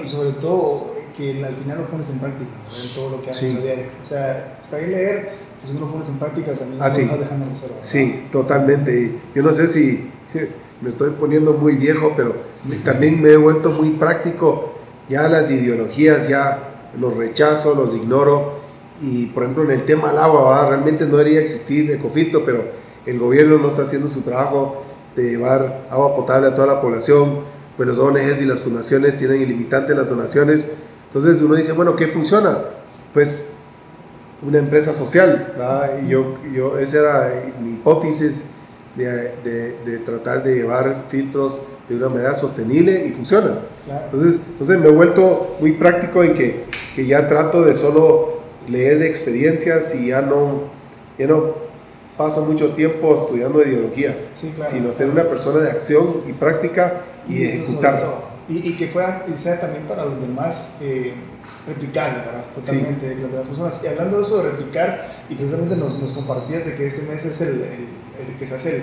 y 0.00 0.06
sobre 0.06 0.30
todo 0.34 0.92
que 1.16 1.44
al 1.44 1.54
final 1.54 1.78
lo 1.78 1.86
pones 1.86 2.08
en 2.08 2.18
práctica, 2.18 2.50
en 2.82 2.94
todo 2.94 3.10
lo 3.10 3.22
que 3.22 3.30
haces 3.30 3.56
a 3.56 3.60
diario. 3.60 3.84
O 4.00 4.04
sea, 4.04 4.58
está 4.62 4.78
bien 4.78 4.92
leer, 4.92 5.32
pues 5.60 5.70
si 5.70 5.78
no 5.78 5.86
lo 5.86 5.92
pones 5.92 6.08
en 6.08 6.18
práctica 6.18 6.52
también 6.54 6.80
ah, 6.82 6.90
sí. 6.90 7.06
vas 7.08 7.20
dejando 7.20 7.46
en 7.46 7.54
cero. 7.54 7.74
Sí, 7.80 8.26
totalmente. 8.30 9.20
Yo 9.34 9.42
no 9.42 9.52
sé 9.52 9.68
si 9.68 10.10
me 10.80 10.88
estoy 10.88 11.10
poniendo 11.10 11.52
muy 11.52 11.74
viejo, 11.74 12.12
pero 12.16 12.34
también 12.84 13.20
me 13.20 13.30
he 13.30 13.36
vuelto 13.36 13.70
muy 13.70 13.90
práctico. 13.90 14.74
Ya 15.08 15.28
las 15.28 15.50
ideologías, 15.50 16.28
ya 16.28 16.70
los 16.98 17.16
rechazo, 17.16 17.74
los 17.74 17.94
ignoro. 17.94 18.60
Y 19.02 19.26
por 19.26 19.44
ejemplo, 19.44 19.64
en 19.64 19.70
el 19.72 19.84
tema 19.84 20.08
del 20.08 20.18
agua, 20.18 20.68
realmente 20.68 21.06
no 21.06 21.16
debería 21.16 21.40
existir 21.40 21.90
ecofiltro, 21.90 22.44
pero 22.44 22.64
el 23.06 23.18
gobierno 23.18 23.58
no 23.58 23.68
está 23.68 23.82
haciendo 23.82 24.08
su 24.08 24.22
trabajo 24.22 24.84
de 25.16 25.30
llevar 25.30 25.86
agua 25.90 26.14
potable 26.14 26.48
a 26.48 26.54
toda 26.54 26.66
la 26.66 26.80
población, 26.80 27.40
pues 27.76 27.88
los 27.88 27.98
ONGs 27.98 28.42
y 28.42 28.46
las 28.46 28.60
fundaciones 28.60 29.16
tienen 29.16 29.40
ilimitante 29.42 29.94
las 29.94 30.10
donaciones. 30.10 30.70
Entonces 31.10 31.42
uno 31.42 31.56
dice, 31.56 31.72
bueno, 31.72 31.96
¿qué 31.96 32.06
funciona? 32.06 32.58
Pues 33.12 33.56
una 34.46 34.58
empresa 34.58 34.94
social, 34.94 35.54
¿verdad? 35.56 35.98
Y 36.04 36.10
yo, 36.10 36.34
yo, 36.54 36.78
esa 36.78 36.98
era 36.98 37.52
mi 37.60 37.72
hipótesis 37.72 38.52
de, 38.94 39.32
de, 39.84 39.98
tratar 39.98 40.44
de 40.44 40.54
llevar 40.54 41.04
filtros 41.08 41.62
de 41.88 41.96
una 41.96 42.08
manera 42.08 42.36
sostenible 42.36 43.06
y 43.06 43.10
funciona. 43.10 43.58
Entonces, 44.04 44.40
entonces 44.50 44.78
me 44.78 44.86
he 44.86 44.92
vuelto 44.92 45.56
muy 45.58 45.72
práctico 45.72 46.22
en 46.22 46.34
que, 46.34 46.64
que, 46.94 47.04
ya 47.04 47.26
trato 47.26 47.64
de 47.64 47.74
solo 47.74 48.40
leer 48.68 49.00
de 49.00 49.08
experiencias 49.08 49.92
y 49.96 50.10
ya 50.10 50.22
no, 50.22 50.60
ya 51.18 51.26
no 51.26 51.54
paso 52.16 52.44
mucho 52.44 52.70
tiempo 52.70 53.16
estudiando 53.16 53.62
ideologías, 53.62 54.28
sino 54.62 54.92
ser 54.92 55.10
una 55.10 55.24
persona 55.24 55.58
de 55.58 55.70
acción 55.72 56.22
y 56.28 56.34
práctica 56.34 57.00
y, 57.28 57.42
ejecutar. 57.42 58.29
Y, 58.50 58.68
y, 58.68 58.72
que 58.72 58.88
fuera, 58.88 59.24
y 59.32 59.38
sea 59.38 59.60
también 59.60 59.84
para 59.84 60.04
los 60.04 60.20
demás 60.20 60.78
eh, 60.82 61.14
replicable, 61.66 62.18
¿verdad? 62.18 62.44
Totalmente, 62.54 63.14
de 63.14 63.28
las 63.28 63.46
personas. 63.46 63.80
Y 63.84 63.86
hablando 63.86 64.16
de 64.16 64.22
eso 64.24 64.42
de 64.42 64.50
replicar, 64.50 65.06
y 65.28 65.36
precisamente 65.36 65.76
nos, 65.76 66.00
nos 66.00 66.12
compartías 66.12 66.66
de 66.66 66.74
que 66.74 66.88
este 66.88 67.02
mes 67.02 67.24
es 67.24 67.40
el 67.40 67.88
el 68.28 68.36
que 68.36 68.46
se 68.46 68.54
hace 68.54 68.76
el 68.76 68.82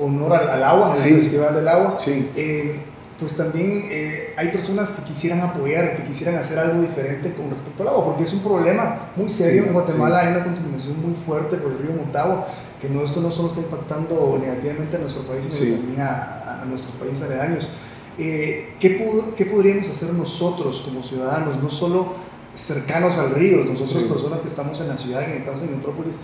honor 0.00 0.34
al, 0.34 0.62
agua, 0.62 0.92
el 0.92 1.16
Festival 1.16 1.54
del 1.54 1.68
Agua, 1.68 1.96
eh, 2.06 2.80
pues 3.18 3.36
también 3.36 3.84
eh, 3.90 4.34
hay 4.36 4.48
personas 4.48 4.90
que 4.90 5.02
quisieran 5.02 5.40
apoyar, 5.40 5.96
que 5.96 6.04
quisieran 6.04 6.34
hacer 6.36 6.58
algo 6.58 6.82
diferente 6.82 7.32
con 7.32 7.50
respecto 7.50 7.82
al 7.82 7.88
agua, 7.88 8.04
porque 8.04 8.24
es 8.24 8.32
un 8.34 8.40
problema 8.40 9.10
muy 9.16 9.28
serio. 9.28 9.64
en 9.64 9.72
Guatemala 9.72 10.20
hay 10.20 10.34
una 10.34 10.44
contaminación 10.44 11.00
muy 11.00 11.14
fuerte 11.14 11.56
por 11.56 11.72
el 11.72 11.78
río 11.78 11.92
Motagua, 11.92 12.46
que 12.80 12.90
no, 12.90 13.02
esto 13.02 13.22
no 13.22 13.30
solo 13.30 13.48
está 13.48 13.60
impactando 13.60 14.38
negativamente 14.38 14.96
a 14.96 15.00
nuestro 15.00 15.22
país, 15.22 15.46
sino 15.50 15.76
también 15.78 16.00
a, 16.00 16.60
a, 16.60 16.64
nuestros 16.66 16.94
países 16.96 17.22
aledaños. 17.22 17.70
Eh, 18.18 18.74
¿qué, 18.80 18.98
¿Qué 19.36 19.46
podríamos 19.46 19.88
hacer 19.88 20.12
nosotros 20.14 20.82
como 20.82 21.02
ciudadanos, 21.02 21.62
no 21.62 21.70
solo 21.70 22.14
cercanos 22.56 23.18
al 23.18 23.34
río, 23.34 23.64
nosotros 23.64 24.04
personas 24.04 24.40
que 24.40 24.48
estamos 24.48 24.80
en 24.80 24.88
la 24.88 24.96
ciudad, 24.96 25.26
que 25.26 25.36
estamos 25.36 25.60
en 25.60 25.76
Metrópolis, 25.76 26.16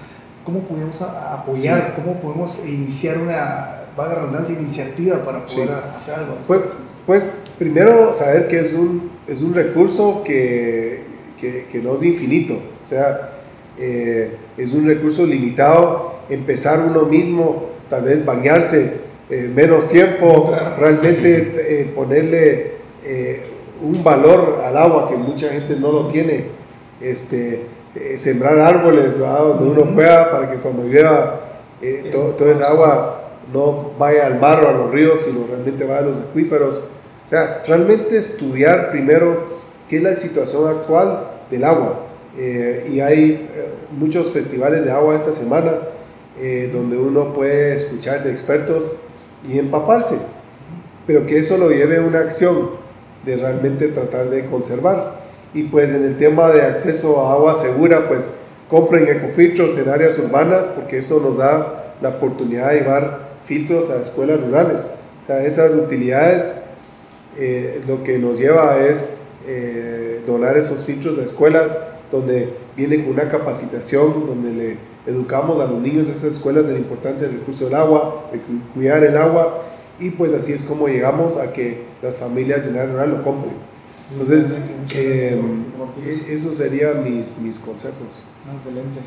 cómo 0.45 0.61
podemos 0.61 1.01
apoyar, 1.03 1.95
cómo 1.95 2.21
podemos 2.21 2.67
iniciar 2.67 3.19
una, 3.19 3.83
vaga 3.97 4.17
redundancia, 4.17 4.59
iniciativa 4.59 5.25
para 5.25 5.45
poder 5.45 5.71
hacer 5.71 6.15
algo. 6.15 6.39
Pues, 6.47 6.61
pues, 7.07 7.27
primero 7.59 8.13
saber 8.13 8.49
que 8.49 8.61
es 8.61 8.73
un, 8.73 9.11
es 9.27 9.43
un 9.43 9.55
recurso 9.55 10.23
que, 10.25 11.05
que, 11.39 11.67
que 11.71 11.79
no 11.81 11.95
es 11.95 12.03
infinito, 12.03 12.55
o 12.55 12.85
sea, 12.85 13.41
eh, 13.79 14.37
es 14.57 14.73
un 14.73 14.87
recurso 14.87 15.27
limitado, 15.27 16.21
empezar 16.29 16.81
uno 16.81 17.05
mismo, 17.05 17.71
tal 17.89 18.03
vez 18.03 18.25
bañarse 18.25 19.02
eh, 19.33 19.51
menos 19.53 19.89
tiempo, 19.89 20.55
realmente 20.79 21.81
eh, 21.81 21.93
ponerle 21.95 22.73
un 23.83 24.05
valor 24.05 24.61
al 24.65 24.77
agua 24.77 25.09
que 25.09 25.17
mucha 25.17 25.49
gente 25.49 25.75
no 25.77 25.91
lo 25.91 26.07
tiene. 26.07 26.47
Este, 27.01 27.67
eh, 27.95 28.17
sembrar 28.17 28.59
árboles 28.59 29.19
donde 29.19 29.65
uno 29.65 29.95
pueda 29.95 30.31
para 30.31 30.51
que 30.51 30.57
cuando 30.57 30.85
llueva 30.85 31.41
eh, 31.83 32.11
toda 32.11 32.51
esa 32.51 32.69
agua 32.69 33.33
no 33.53 33.91
vaya 33.99 34.25
al 34.25 34.41
mar 34.41 34.65
o 34.65 34.69
a 34.69 34.73
los 34.73 34.91
ríos, 34.91 35.21
sino 35.21 35.47
realmente 35.47 35.85
vaya 35.85 35.99
a 35.99 36.03
los 36.03 36.21
acuíferos. 36.21 36.89
O 37.27 37.29
sea, 37.29 37.63
realmente 37.67 38.17
estudiar 38.17 38.91
primero 38.91 39.59
qué 39.89 39.99
es 39.99 40.03
la 40.03 40.15
situación 40.15 40.69
actual 40.69 41.29
del 41.51 41.65
agua. 41.65 42.07
Eh, 42.39 42.89
y 42.91 43.01
hay 43.01 43.47
muchos 43.91 44.31
festivales 44.31 44.87
de 44.87 44.93
agua 44.93 45.15
esta 45.15 45.33
semana 45.33 45.73
donde 46.73 46.97
uno 46.97 47.33
puede 47.35 47.75
escuchar 47.75 48.25
de 48.25 48.31
expertos 48.31 48.95
y 49.49 49.59
empaparse, 49.59 50.19
pero 51.07 51.27
que 51.27 51.39
eso 51.39 51.59
lo 51.59 51.71
lleve 51.71 51.99
a 51.99 52.03
una 52.03 52.21
acción 52.21 52.71
de 53.25 53.37
realmente 53.37 53.89
tratar 53.89 54.31
de 54.31 54.45
conservar. 54.45 55.23
Y 55.55 55.65
pues 55.65 55.93
en 55.93 56.05
el 56.05 56.17
tema 56.17 56.51
de 56.51 56.63
acceso 56.63 57.21
a 57.21 57.35
agua 57.35 57.55
segura, 57.55 58.09
pues 58.09 58.31
compren 58.69 59.07
ecofiltros 59.07 59.77
en 59.77 59.89
áreas 59.91 60.19
urbanas 60.19 60.67
porque 60.67 60.99
eso 60.99 61.21
nos 61.21 61.37
da 61.37 61.95
la 62.01 62.11
oportunidad 62.11 62.71
de 62.71 62.81
llevar 62.81 63.33
filtros 63.43 63.91
a 63.91 64.01
escuelas 64.01 64.41
rurales. 64.41 64.89
O 65.21 65.25
sea, 65.25 65.45
esas 65.45 65.75
utilidades 65.75 66.53
eh, 67.37 67.81
lo 67.87 68.03
que 68.05 68.19
nos 68.19 68.39
lleva 68.39 68.79
es 68.85 69.19
eh, 69.47 70.23
donar 70.27 70.57
esos 70.57 70.85
filtros 70.85 71.19
a 71.19 71.23
escuelas 71.23 71.77
donde 72.13 72.53
viene 72.77 73.03
con 73.03 73.15
una 73.15 73.29
capacitación, 73.29 74.27
donde 74.27 74.53
le 74.53 74.77
educamos 75.07 75.59
a 75.59 75.67
los 75.67 75.81
niños 75.81 76.07
de 76.07 76.13
esas 76.13 76.35
escuelas 76.35 76.67
de 76.67 76.75
la 76.75 76.79
importancia 76.79 77.27
del 77.27 77.39
recurso 77.39 77.65
del 77.65 77.75
agua, 77.75 78.29
de 78.31 78.41
cuidar 78.75 79.03
el 79.03 79.17
agua, 79.17 79.63
y 79.99 80.11
pues 80.11 80.33
así 80.33 80.53
es 80.53 80.63
como 80.63 80.87
llegamos 80.87 81.39
a 81.39 81.53
que 81.53 81.87
las 82.03 82.17
familias 82.17 82.67
en 82.67 82.77
área 82.77 82.93
rural 82.93 83.11
lo 83.11 83.23
compren. 83.23 83.55
Entonces, 84.11 84.55
eh, 84.95 85.41
esos 86.29 86.55
serían 86.55 87.03
mis, 87.03 87.39
mis 87.39 87.59
consejos. 87.59 88.27
excelente. 88.55 89.01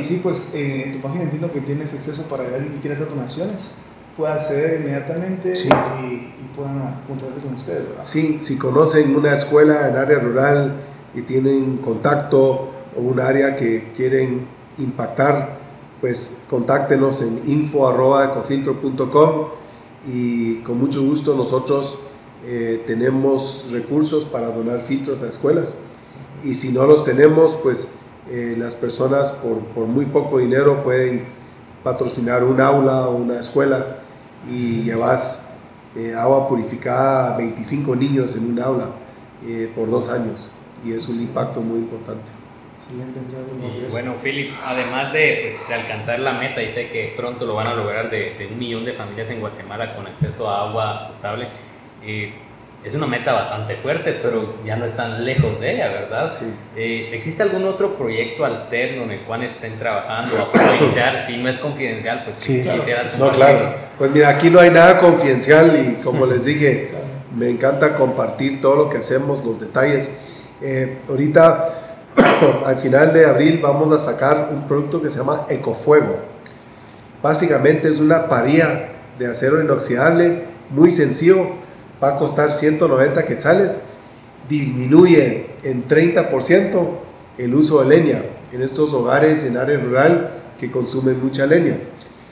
y 0.00 0.04
sí, 0.04 0.20
pues 0.20 0.52
eh, 0.54 0.84
en 0.86 0.92
tu 0.92 1.00
página 1.00 1.22
entiendo 1.22 1.52
que 1.52 1.60
tienes 1.60 1.94
acceso 1.94 2.24
para 2.24 2.44
alguien 2.44 2.72
que 2.72 2.80
quiera 2.80 2.96
hacer 2.96 3.08
donaciones, 3.08 3.76
pueda 4.16 4.34
acceder 4.34 4.80
inmediatamente 4.80 5.52
y, 5.52 6.04
y, 6.04 6.50
puedan 6.56 7.00
contactarse 7.06 7.40
con 7.46 7.54
ustedes, 7.54 7.88
¿verdad? 7.88 8.02
Sí, 8.02 8.38
si 8.40 8.58
conocen 8.58 9.14
una 9.14 9.32
escuela 9.32 9.88
en 9.88 9.96
área 9.96 10.18
rural 10.18 10.74
y 11.14 11.22
tienen 11.22 11.78
contacto 11.78 12.68
o 12.96 13.00
un 13.00 13.20
área 13.20 13.56
que 13.56 13.92
quieren 13.94 14.46
impactar, 14.78 15.58
pues 16.00 16.42
contáctenos 16.48 17.20
en 17.22 17.40
info.ecofiltro.com 17.46 19.46
y 20.08 20.56
con 20.62 20.78
mucho 20.78 21.02
gusto 21.02 21.34
nosotros 21.34 21.98
eh, 22.44 22.82
tenemos 22.86 23.66
recursos 23.70 24.24
para 24.24 24.48
donar 24.48 24.80
filtros 24.80 25.22
a 25.22 25.28
escuelas. 25.28 25.76
Y 26.42 26.54
si 26.54 26.72
no 26.72 26.86
los 26.86 27.04
tenemos, 27.04 27.54
pues 27.56 27.88
eh, 28.30 28.54
las 28.58 28.76
personas 28.76 29.32
por, 29.32 29.86
muy 29.86 30.06
poco 30.06 30.38
dinero 30.38 30.82
pueden 30.82 31.26
patrocinar 31.84 32.44
un 32.44 32.58
aula 32.60 33.08
o 33.08 33.16
una 33.16 33.40
escuela 33.40 33.98
y 34.48 34.84
llevas 34.84 35.50
eh, 35.96 36.14
agua 36.16 36.48
purificada 36.48 37.34
a 37.34 37.36
25 37.36 37.94
niños 37.96 38.36
en 38.36 38.50
un 38.50 38.60
aula 38.60 38.90
por 39.74 39.90
dos 39.90 40.10
años 40.10 40.52
y 40.84 40.92
es 40.92 41.08
un 41.08 41.20
impacto 41.20 41.60
muy 41.60 41.78
importante. 41.78 42.30
Y 42.88 43.90
bueno, 43.90 44.14
Philip, 44.22 44.54
además 44.64 45.12
de, 45.12 45.40
pues, 45.42 45.68
de, 45.68 45.74
alcanzar 45.74 46.18
la 46.20 46.32
meta, 46.32 46.62
y 46.62 46.68
sé 46.68 46.88
que 46.88 47.12
pronto 47.14 47.44
lo 47.44 47.54
van 47.54 47.66
a 47.66 47.74
lograr, 47.74 48.10
de, 48.10 48.34
de 48.38 48.46
un 48.46 48.58
millón 48.58 48.84
de 48.86 48.94
familias 48.94 49.28
en 49.28 49.40
Guatemala 49.40 49.94
con 49.94 50.06
acceso 50.06 50.48
a 50.48 50.68
agua 50.68 51.08
potable, 51.08 51.48
es 52.82 52.94
una 52.94 53.06
meta 53.06 53.32
bastante 53.32 53.76
fuerte, 53.76 54.18
pero 54.22 54.54
ya 54.64 54.76
no 54.76 54.86
están 54.86 55.24
lejos 55.24 55.60
de 55.60 55.74
ella, 55.74 55.88
¿verdad? 55.88 56.32
Sí. 56.32 56.46
Eh, 56.74 57.10
¿Existe 57.12 57.42
algún 57.42 57.66
otro 57.66 57.94
proyecto 57.96 58.44
alterno 58.44 59.02
en 59.02 59.10
el 59.10 59.20
cual 59.20 59.42
estén 59.42 59.78
trabajando 59.78 60.50
o 60.50 60.82
iniciar? 60.82 61.18
Si 61.18 61.36
no 61.36 61.48
es 61.50 61.58
confidencial, 61.58 62.22
pues 62.24 62.36
Sí. 62.36 62.62
quisieras 62.62 63.18
No, 63.18 63.30
claro. 63.32 63.74
Pues 63.98 64.10
mira, 64.10 64.30
aquí 64.30 64.48
no 64.48 64.60
hay 64.60 64.70
nada 64.70 64.98
confidencial 64.98 65.98
y 65.98 66.02
como 66.02 66.24
les 66.32 66.46
dije, 66.46 66.90
me 67.36 67.50
encanta 67.50 67.96
compartir 67.96 68.62
todo 68.62 68.76
lo 68.76 68.90
que 68.90 68.96
hacemos, 68.98 69.44
los 69.44 69.60
detalles. 69.60 70.18
Eh, 70.62 70.98
ahorita, 71.08 71.68
al 72.66 72.76
final 72.76 73.12
de 73.12 73.26
abril, 73.26 73.60
vamos 73.62 73.90
a 73.92 73.98
sacar 73.98 74.50
un 74.52 74.66
producto 74.66 75.00
que 75.00 75.10
se 75.10 75.18
llama 75.18 75.46
Ecofuego. 75.48 76.18
Básicamente 77.22 77.88
es 77.88 78.00
una 78.00 78.28
paría 78.28 78.92
de 79.18 79.26
acero 79.26 79.62
inoxidable, 79.62 80.44
muy 80.70 80.90
sencillo, 80.90 81.48
va 82.02 82.14
a 82.14 82.16
costar 82.16 82.54
190 82.54 83.26
quetzales, 83.26 83.80
disminuye 84.48 85.50
en 85.62 85.86
30% 85.86 86.88
el 87.38 87.54
uso 87.54 87.82
de 87.82 87.88
leña 87.88 88.22
en 88.52 88.62
estos 88.62 88.92
hogares 88.94 89.44
en 89.44 89.56
área 89.56 89.78
rural 89.78 90.30
que 90.58 90.70
consumen 90.70 91.22
mucha 91.22 91.46
leña. 91.46 91.78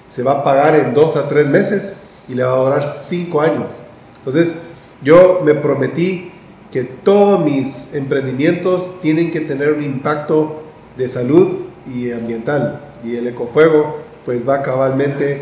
Se 0.08 0.22
va 0.22 0.32
a 0.32 0.44
pagar 0.44 0.74
en 0.74 0.94
dos 0.94 1.16
a 1.16 1.28
tres 1.28 1.46
meses 1.46 2.02
y 2.28 2.34
le 2.34 2.42
va 2.42 2.52
a 2.52 2.64
durar 2.64 2.86
cinco 2.86 3.40
años. 3.40 3.84
Entonces, 4.18 4.62
yo 5.02 5.40
me 5.44 5.54
prometí 5.54 6.32
que 6.70 6.84
todos 6.84 7.44
mis 7.44 7.94
emprendimientos 7.94 9.00
tienen 9.00 9.30
que 9.30 9.40
tener 9.40 9.72
un 9.72 9.82
impacto 9.82 10.62
de 10.96 11.08
salud 11.08 11.60
y 11.86 12.10
ambiental. 12.10 12.92
Y 13.02 13.16
el 13.16 13.26
ecofuego, 13.26 13.98
pues 14.24 14.46
va 14.46 14.62
cabalmente 14.62 15.36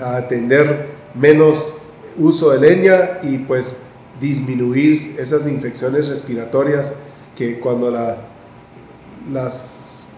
a 0.00 0.16
atender 0.16 0.90
menos 1.14 1.74
uso 2.16 2.50
de 2.50 2.60
leña 2.60 3.18
y 3.22 3.38
pues 3.38 3.86
disminuir 4.20 5.16
esas 5.18 5.46
infecciones 5.46 6.08
respiratorias 6.08 7.00
que 7.36 7.58
cuando 7.60 7.90
la, 7.90 8.18
las 9.32 10.08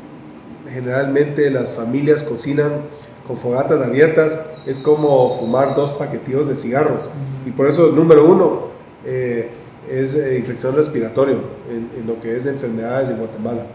generalmente 0.73 1.51
las 1.51 1.75
familias 1.75 2.23
cocinan 2.23 2.83
con 3.27 3.37
fogatas 3.37 3.81
abiertas 3.81 4.47
es 4.67 4.79
como 4.79 5.31
fumar 5.39 5.75
dos 5.75 5.95
paquetillos 5.95 6.49
de 6.49 6.57
cigarros. 6.57 7.11
Y 7.47 7.51
por 7.51 7.67
eso 7.67 7.93
número 7.93 8.31
uno 8.31 8.69
eh, 9.05 9.51
es 9.91 10.15
eh, 10.15 10.39
infección 10.39 10.75
respiratoria 10.75 11.37
en, 11.71 11.91
en, 11.99 12.07
lo 12.07 12.21
que 12.21 12.37
es 12.37 12.47
enfermedades 12.47 13.11
en 13.11 13.19
Guatemala 13.19 13.67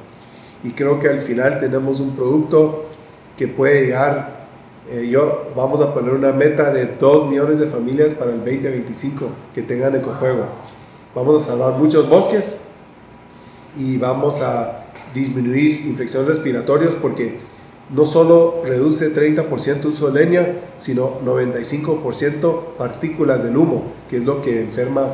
y 0.63 0.71
creo 0.71 0.99
que 0.99 1.09
al 1.09 1.19
final 1.19 1.59
tenemos 1.59 1.99
un 1.99 2.15
producto 2.15 2.85
que 3.37 3.47
puede 3.47 3.87
llegar 3.87 4.35
eh, 4.87 5.07
yo 5.09 5.51
vamos 5.55 5.81
a 5.81 5.95
poner 5.95 6.13
una 6.13 6.31
meta 6.31 6.71
de 6.71 6.85
2 6.85 7.27
millones 7.27 7.57
de 7.57 7.65
familias 7.65 8.13
para 8.13 8.31
el 8.31 8.39
2025 8.39 9.29
que 9.55 9.63
tengan 9.63 9.95
ecofuego. 9.95 10.45
Vamos 11.15 11.41
a 11.41 11.45
salvar 11.47 11.79
muchos 11.79 12.07
bosques 12.07 12.59
y 13.75 13.97
vamos 13.97 14.41
a 14.41 14.85
disminuir 15.13 15.87
infecciones 15.87 16.29
respiratorias 16.29 16.93
porque 16.93 17.39
no 17.89 18.05
solo 18.05 18.63
reduce 18.65 19.13
30% 19.13 19.85
uso 19.85 20.09
de 20.09 20.25
leña, 20.25 20.47
sino 20.77 21.19
95% 21.21 22.75
partículas 22.77 23.43
del 23.43 23.57
humo, 23.57 23.91
que 24.09 24.17
es 24.17 24.23
lo 24.23 24.41
que 24.41 24.61
enferma 24.61 25.09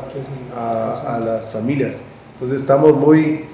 a, 0.56 1.16
a 1.16 1.20
las 1.20 1.52
familias. 1.52 2.04
Entonces 2.34 2.62
estamos 2.62 2.96
muy, 2.96 3.46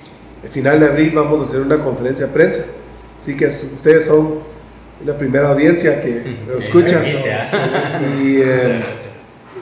al 0.43 0.49
final 0.49 0.79
de 0.79 0.87
abril 0.87 1.13
vamos 1.15 1.39
a 1.41 1.43
hacer 1.43 1.61
una 1.61 1.79
conferencia 1.83 2.27
de 2.27 2.33
prensa, 2.33 2.63
así 3.17 3.35
que 3.35 3.47
ustedes 3.47 4.05
son 4.05 4.39
la 5.05 5.17
primera 5.17 5.49
audiencia 5.49 6.01
que 6.01 6.37
lo 6.47 6.57
escucha. 6.57 7.03
Y 8.23 8.41
eh, 8.41 8.81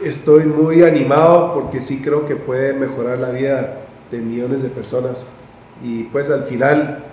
estoy 0.03 0.45
muy 0.45 0.84
animado 0.84 1.53
porque 1.53 1.82
sí 1.82 2.01
creo 2.01 2.26
que 2.26 2.36
puede 2.36 2.74
mejorar 2.74 3.20
la 3.20 3.32
vida 3.32 3.82
de 4.12 4.20
millones 4.20 4.62
de 4.62 4.70
personas. 4.70 5.28
Y 5.84 6.03
pues 6.03 6.30
al 6.30 6.43
final, 6.43 7.03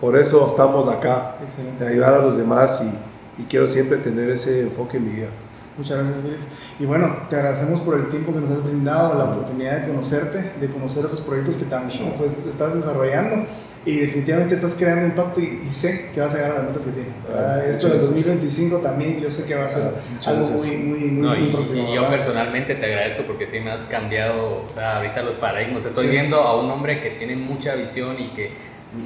por 0.00 0.16
eso 0.16 0.46
estamos 0.46 0.88
acá, 0.88 1.36
Excelente. 1.44 1.84
de 1.84 1.90
ayudar 1.90 2.14
a 2.14 2.18
los 2.18 2.36
demás 2.36 2.82
y, 2.82 3.42
y 3.42 3.44
quiero 3.46 3.66
siempre 3.66 3.98
tener 3.98 4.30
ese 4.30 4.62
enfoque 4.62 4.96
en 4.96 5.04
mi 5.04 5.10
vida. 5.10 5.28
Muchas 5.76 5.98
gracias, 5.98 6.16
Philip. 6.22 6.40
Y 6.78 6.84
bueno, 6.84 7.16
te 7.28 7.36
agradecemos 7.36 7.80
por 7.80 7.96
el 7.96 8.08
tiempo 8.08 8.34
que 8.34 8.40
nos 8.40 8.50
has 8.50 8.62
brindado, 8.62 9.16
la 9.16 9.24
oportunidad 9.24 9.80
de 9.80 9.88
conocerte, 9.88 10.52
de 10.60 10.68
conocer 10.68 11.04
esos 11.04 11.20
proyectos 11.20 11.56
que 11.56 11.64
también 11.64 12.14
pues, 12.18 12.32
estás 12.46 12.74
desarrollando 12.74 13.46
y 13.86 13.96
definitivamente 13.96 14.54
estás 14.54 14.74
creando 14.74 15.06
impacto 15.06 15.40
y, 15.40 15.62
y, 15.64 15.68
sé 15.68 16.10
que 16.12 16.20
vas 16.20 16.34
a 16.34 16.36
llegar 16.36 16.50
a 16.50 16.54
las 16.56 16.64
metas 16.64 16.82
que 16.82 16.90
tienes. 16.90 17.12
Ah, 17.34 17.60
Esto 17.66 17.88
del 17.88 18.00
2025 18.00 18.76
también 18.78 19.20
yo 19.20 19.30
sé 19.30 19.46
que 19.46 19.54
va 19.54 19.64
a 19.64 19.68
ser 19.70 19.94
ah, 19.94 20.30
algo 20.30 20.46
muy, 20.48 20.76
muy, 20.76 20.98
muy, 20.98 21.10
no, 21.12 21.28
muy 21.34 21.48
y, 21.48 21.52
próximo. 21.52 21.88
Y 21.88 21.94
yo 21.94 22.08
personalmente 22.10 22.74
te 22.74 22.84
agradezco 22.84 23.22
porque 23.22 23.46
sí 23.46 23.60
me 23.60 23.70
has 23.70 23.84
cambiado, 23.84 24.64
o 24.66 24.68
sea, 24.68 24.98
ahorita 24.98 25.22
los 25.22 25.36
paradigmas. 25.36 25.86
Estoy 25.86 26.06
sí. 26.06 26.10
viendo 26.10 26.42
a 26.42 26.60
un 26.60 26.70
hombre 26.70 27.00
que 27.00 27.10
tiene 27.10 27.36
mucha 27.36 27.74
visión 27.74 28.20
y 28.20 28.34
que 28.34 28.52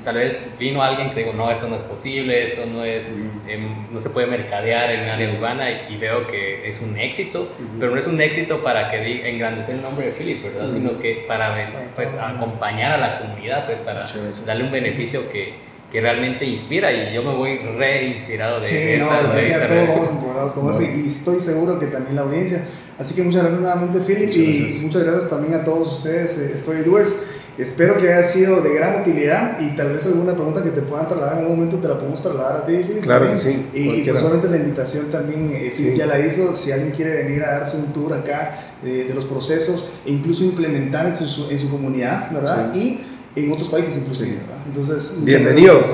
tal 0.02 0.16
vez 0.16 0.54
vino 0.58 0.82
alguien 0.82 1.10
que 1.10 1.20
digo, 1.20 1.32
no, 1.34 1.50
esto 1.50 1.68
no 1.68 1.76
es 1.76 1.82
posible, 1.82 2.42
esto 2.42 2.64
no 2.66 2.84
es, 2.84 3.10
uh 3.10 3.16
-huh. 3.16 3.50
eh, 3.50 3.68
no 3.92 4.00
se 4.00 4.10
puede 4.10 4.26
mercadear 4.26 4.90
en 4.90 5.02
un 5.02 5.08
área 5.08 5.32
urbana 5.34 5.70
y, 5.70 5.94
y, 5.94 5.96
veo 5.98 6.26
que 6.26 6.66
es 6.68 6.80
un 6.80 6.96
éxito, 6.96 7.42
uh 7.42 7.44
-huh. 7.44 7.78
pero 7.78 7.92
no 7.92 7.98
es 7.98 8.06
un 8.06 8.20
éxito 8.20 8.62
para 8.62 8.90
que 8.90 9.28
engrandecer 9.28 9.76
el 9.76 9.82
nombre 9.82 10.06
de 10.06 10.12
Philip, 10.12 10.42
¿verdad? 10.42 10.66
Uh 10.66 10.70
-huh. 10.70 10.74
Sino 10.74 10.98
que 10.98 11.24
para 11.28 11.90
pues, 11.94 12.14
acompañar 12.14 12.92
a 12.92 12.98
la 12.98 13.18
comunidad, 13.20 13.66
pues 13.66 13.80
para 13.80 14.06
darle 14.46 14.64
un 14.64 14.70
beneficio 14.70 15.28
que, 15.28 15.54
que 15.92 16.00
realmente 16.00 16.44
inspira 16.44 16.92
y 16.92 17.14
yo 17.14 17.22
me 17.22 17.34
voy 17.34 17.58
re 17.58 18.08
inspirado 18.08 18.58
de 18.58 18.66
sí, 18.66 18.76
esta 18.76 19.22
no, 19.22 19.26
entrevista. 19.26 19.66
todos 19.68 19.88
vamos 19.88 20.10
empoderados 20.10 20.52
con 20.54 20.70
eso 20.70 20.82
y 20.82 21.06
estoy 21.08 21.40
seguro 21.40 21.78
que 21.78 21.86
también 21.86 22.16
la 22.16 22.22
audiencia. 22.22 22.66
Así 22.98 23.14
que 23.14 23.22
muchas 23.22 23.42
gracias 23.42 23.60
nuevamente 23.60 24.00
Philip 24.00 24.26
muchas 24.26 24.36
y 24.36 24.58
gracias. 24.60 24.82
muchas 24.82 25.02
gracias 25.04 25.30
también 25.30 25.54
a 25.54 25.64
todos 25.64 25.98
ustedes, 25.98 26.38
eh, 26.38 26.52
Story 26.54 26.82
Doers. 26.82 27.33
Espero 27.56 27.96
que 27.96 28.12
haya 28.12 28.24
sido 28.24 28.60
de 28.60 28.74
gran 28.74 29.00
utilidad 29.00 29.60
y 29.60 29.76
tal 29.76 29.92
vez 29.92 30.04
alguna 30.06 30.34
pregunta 30.34 30.62
que 30.62 30.70
te 30.70 30.82
puedan 30.82 31.06
trasladar 31.06 31.34
en 31.34 31.44
algún 31.44 31.56
momento 31.56 31.76
te 31.76 31.86
la 31.86 31.94
podemos 31.94 32.20
trasladar 32.20 32.62
a 32.62 32.66
ti, 32.66 32.72
Philip. 32.78 33.02
Claro 33.02 33.30
que 33.30 33.36
sí. 33.36 33.66
Y, 33.72 33.90
y 33.90 34.04
personalmente 34.04 34.48
la 34.48 34.56
invitación 34.56 35.06
también, 35.12 35.52
eh, 35.52 35.72
Philip 35.74 35.92
sí. 35.92 35.96
ya 35.96 36.06
la 36.06 36.18
hizo, 36.18 36.52
si 36.52 36.72
alguien 36.72 36.90
quiere 36.90 37.22
venir 37.22 37.44
a 37.44 37.52
darse 37.52 37.76
un 37.76 37.92
tour 37.92 38.12
acá 38.12 38.58
de, 38.82 39.04
de 39.04 39.14
los 39.14 39.24
procesos 39.24 39.92
e 40.04 40.10
incluso 40.10 40.42
implementar 40.42 41.06
en 41.06 41.14
su, 41.14 41.48
en 41.48 41.58
su 41.60 41.70
comunidad, 41.70 42.32
¿verdad? 42.32 42.72
Sí. 42.74 43.00
Y 43.36 43.44
en 43.44 43.52
otros 43.52 43.68
países 43.68 43.96
inclusive, 43.96 44.30
sí. 44.30 44.36
¿verdad? 44.36 44.62
Entonces, 44.66 45.24
bienvenidos, 45.24 45.86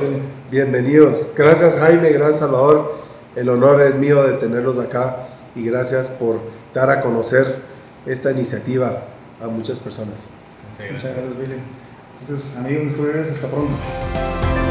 bienvenidos. 0.50 1.34
Gracias 1.36 1.76
Jaime, 1.76 2.10
gracias 2.10 2.38
Salvador. 2.38 3.00
El 3.36 3.50
honor 3.50 3.82
es 3.82 3.96
mío 3.96 4.22
de 4.24 4.32
tenerlos 4.34 4.78
acá 4.78 5.28
y 5.54 5.62
gracias 5.62 6.08
por 6.08 6.40
dar 6.72 6.88
a 6.88 7.02
conocer 7.02 7.56
esta 8.06 8.30
iniciativa 8.30 9.04
a 9.42 9.46
muchas 9.46 9.78
personas. 9.78 10.28
Muchas 10.88 11.14
gracias, 11.14 11.38
Billy. 11.38 11.62
Entonces, 12.20 12.56
amigos 12.58 12.84
de 12.84 12.90
hasta 13.30 13.48
pronto. 13.48 14.69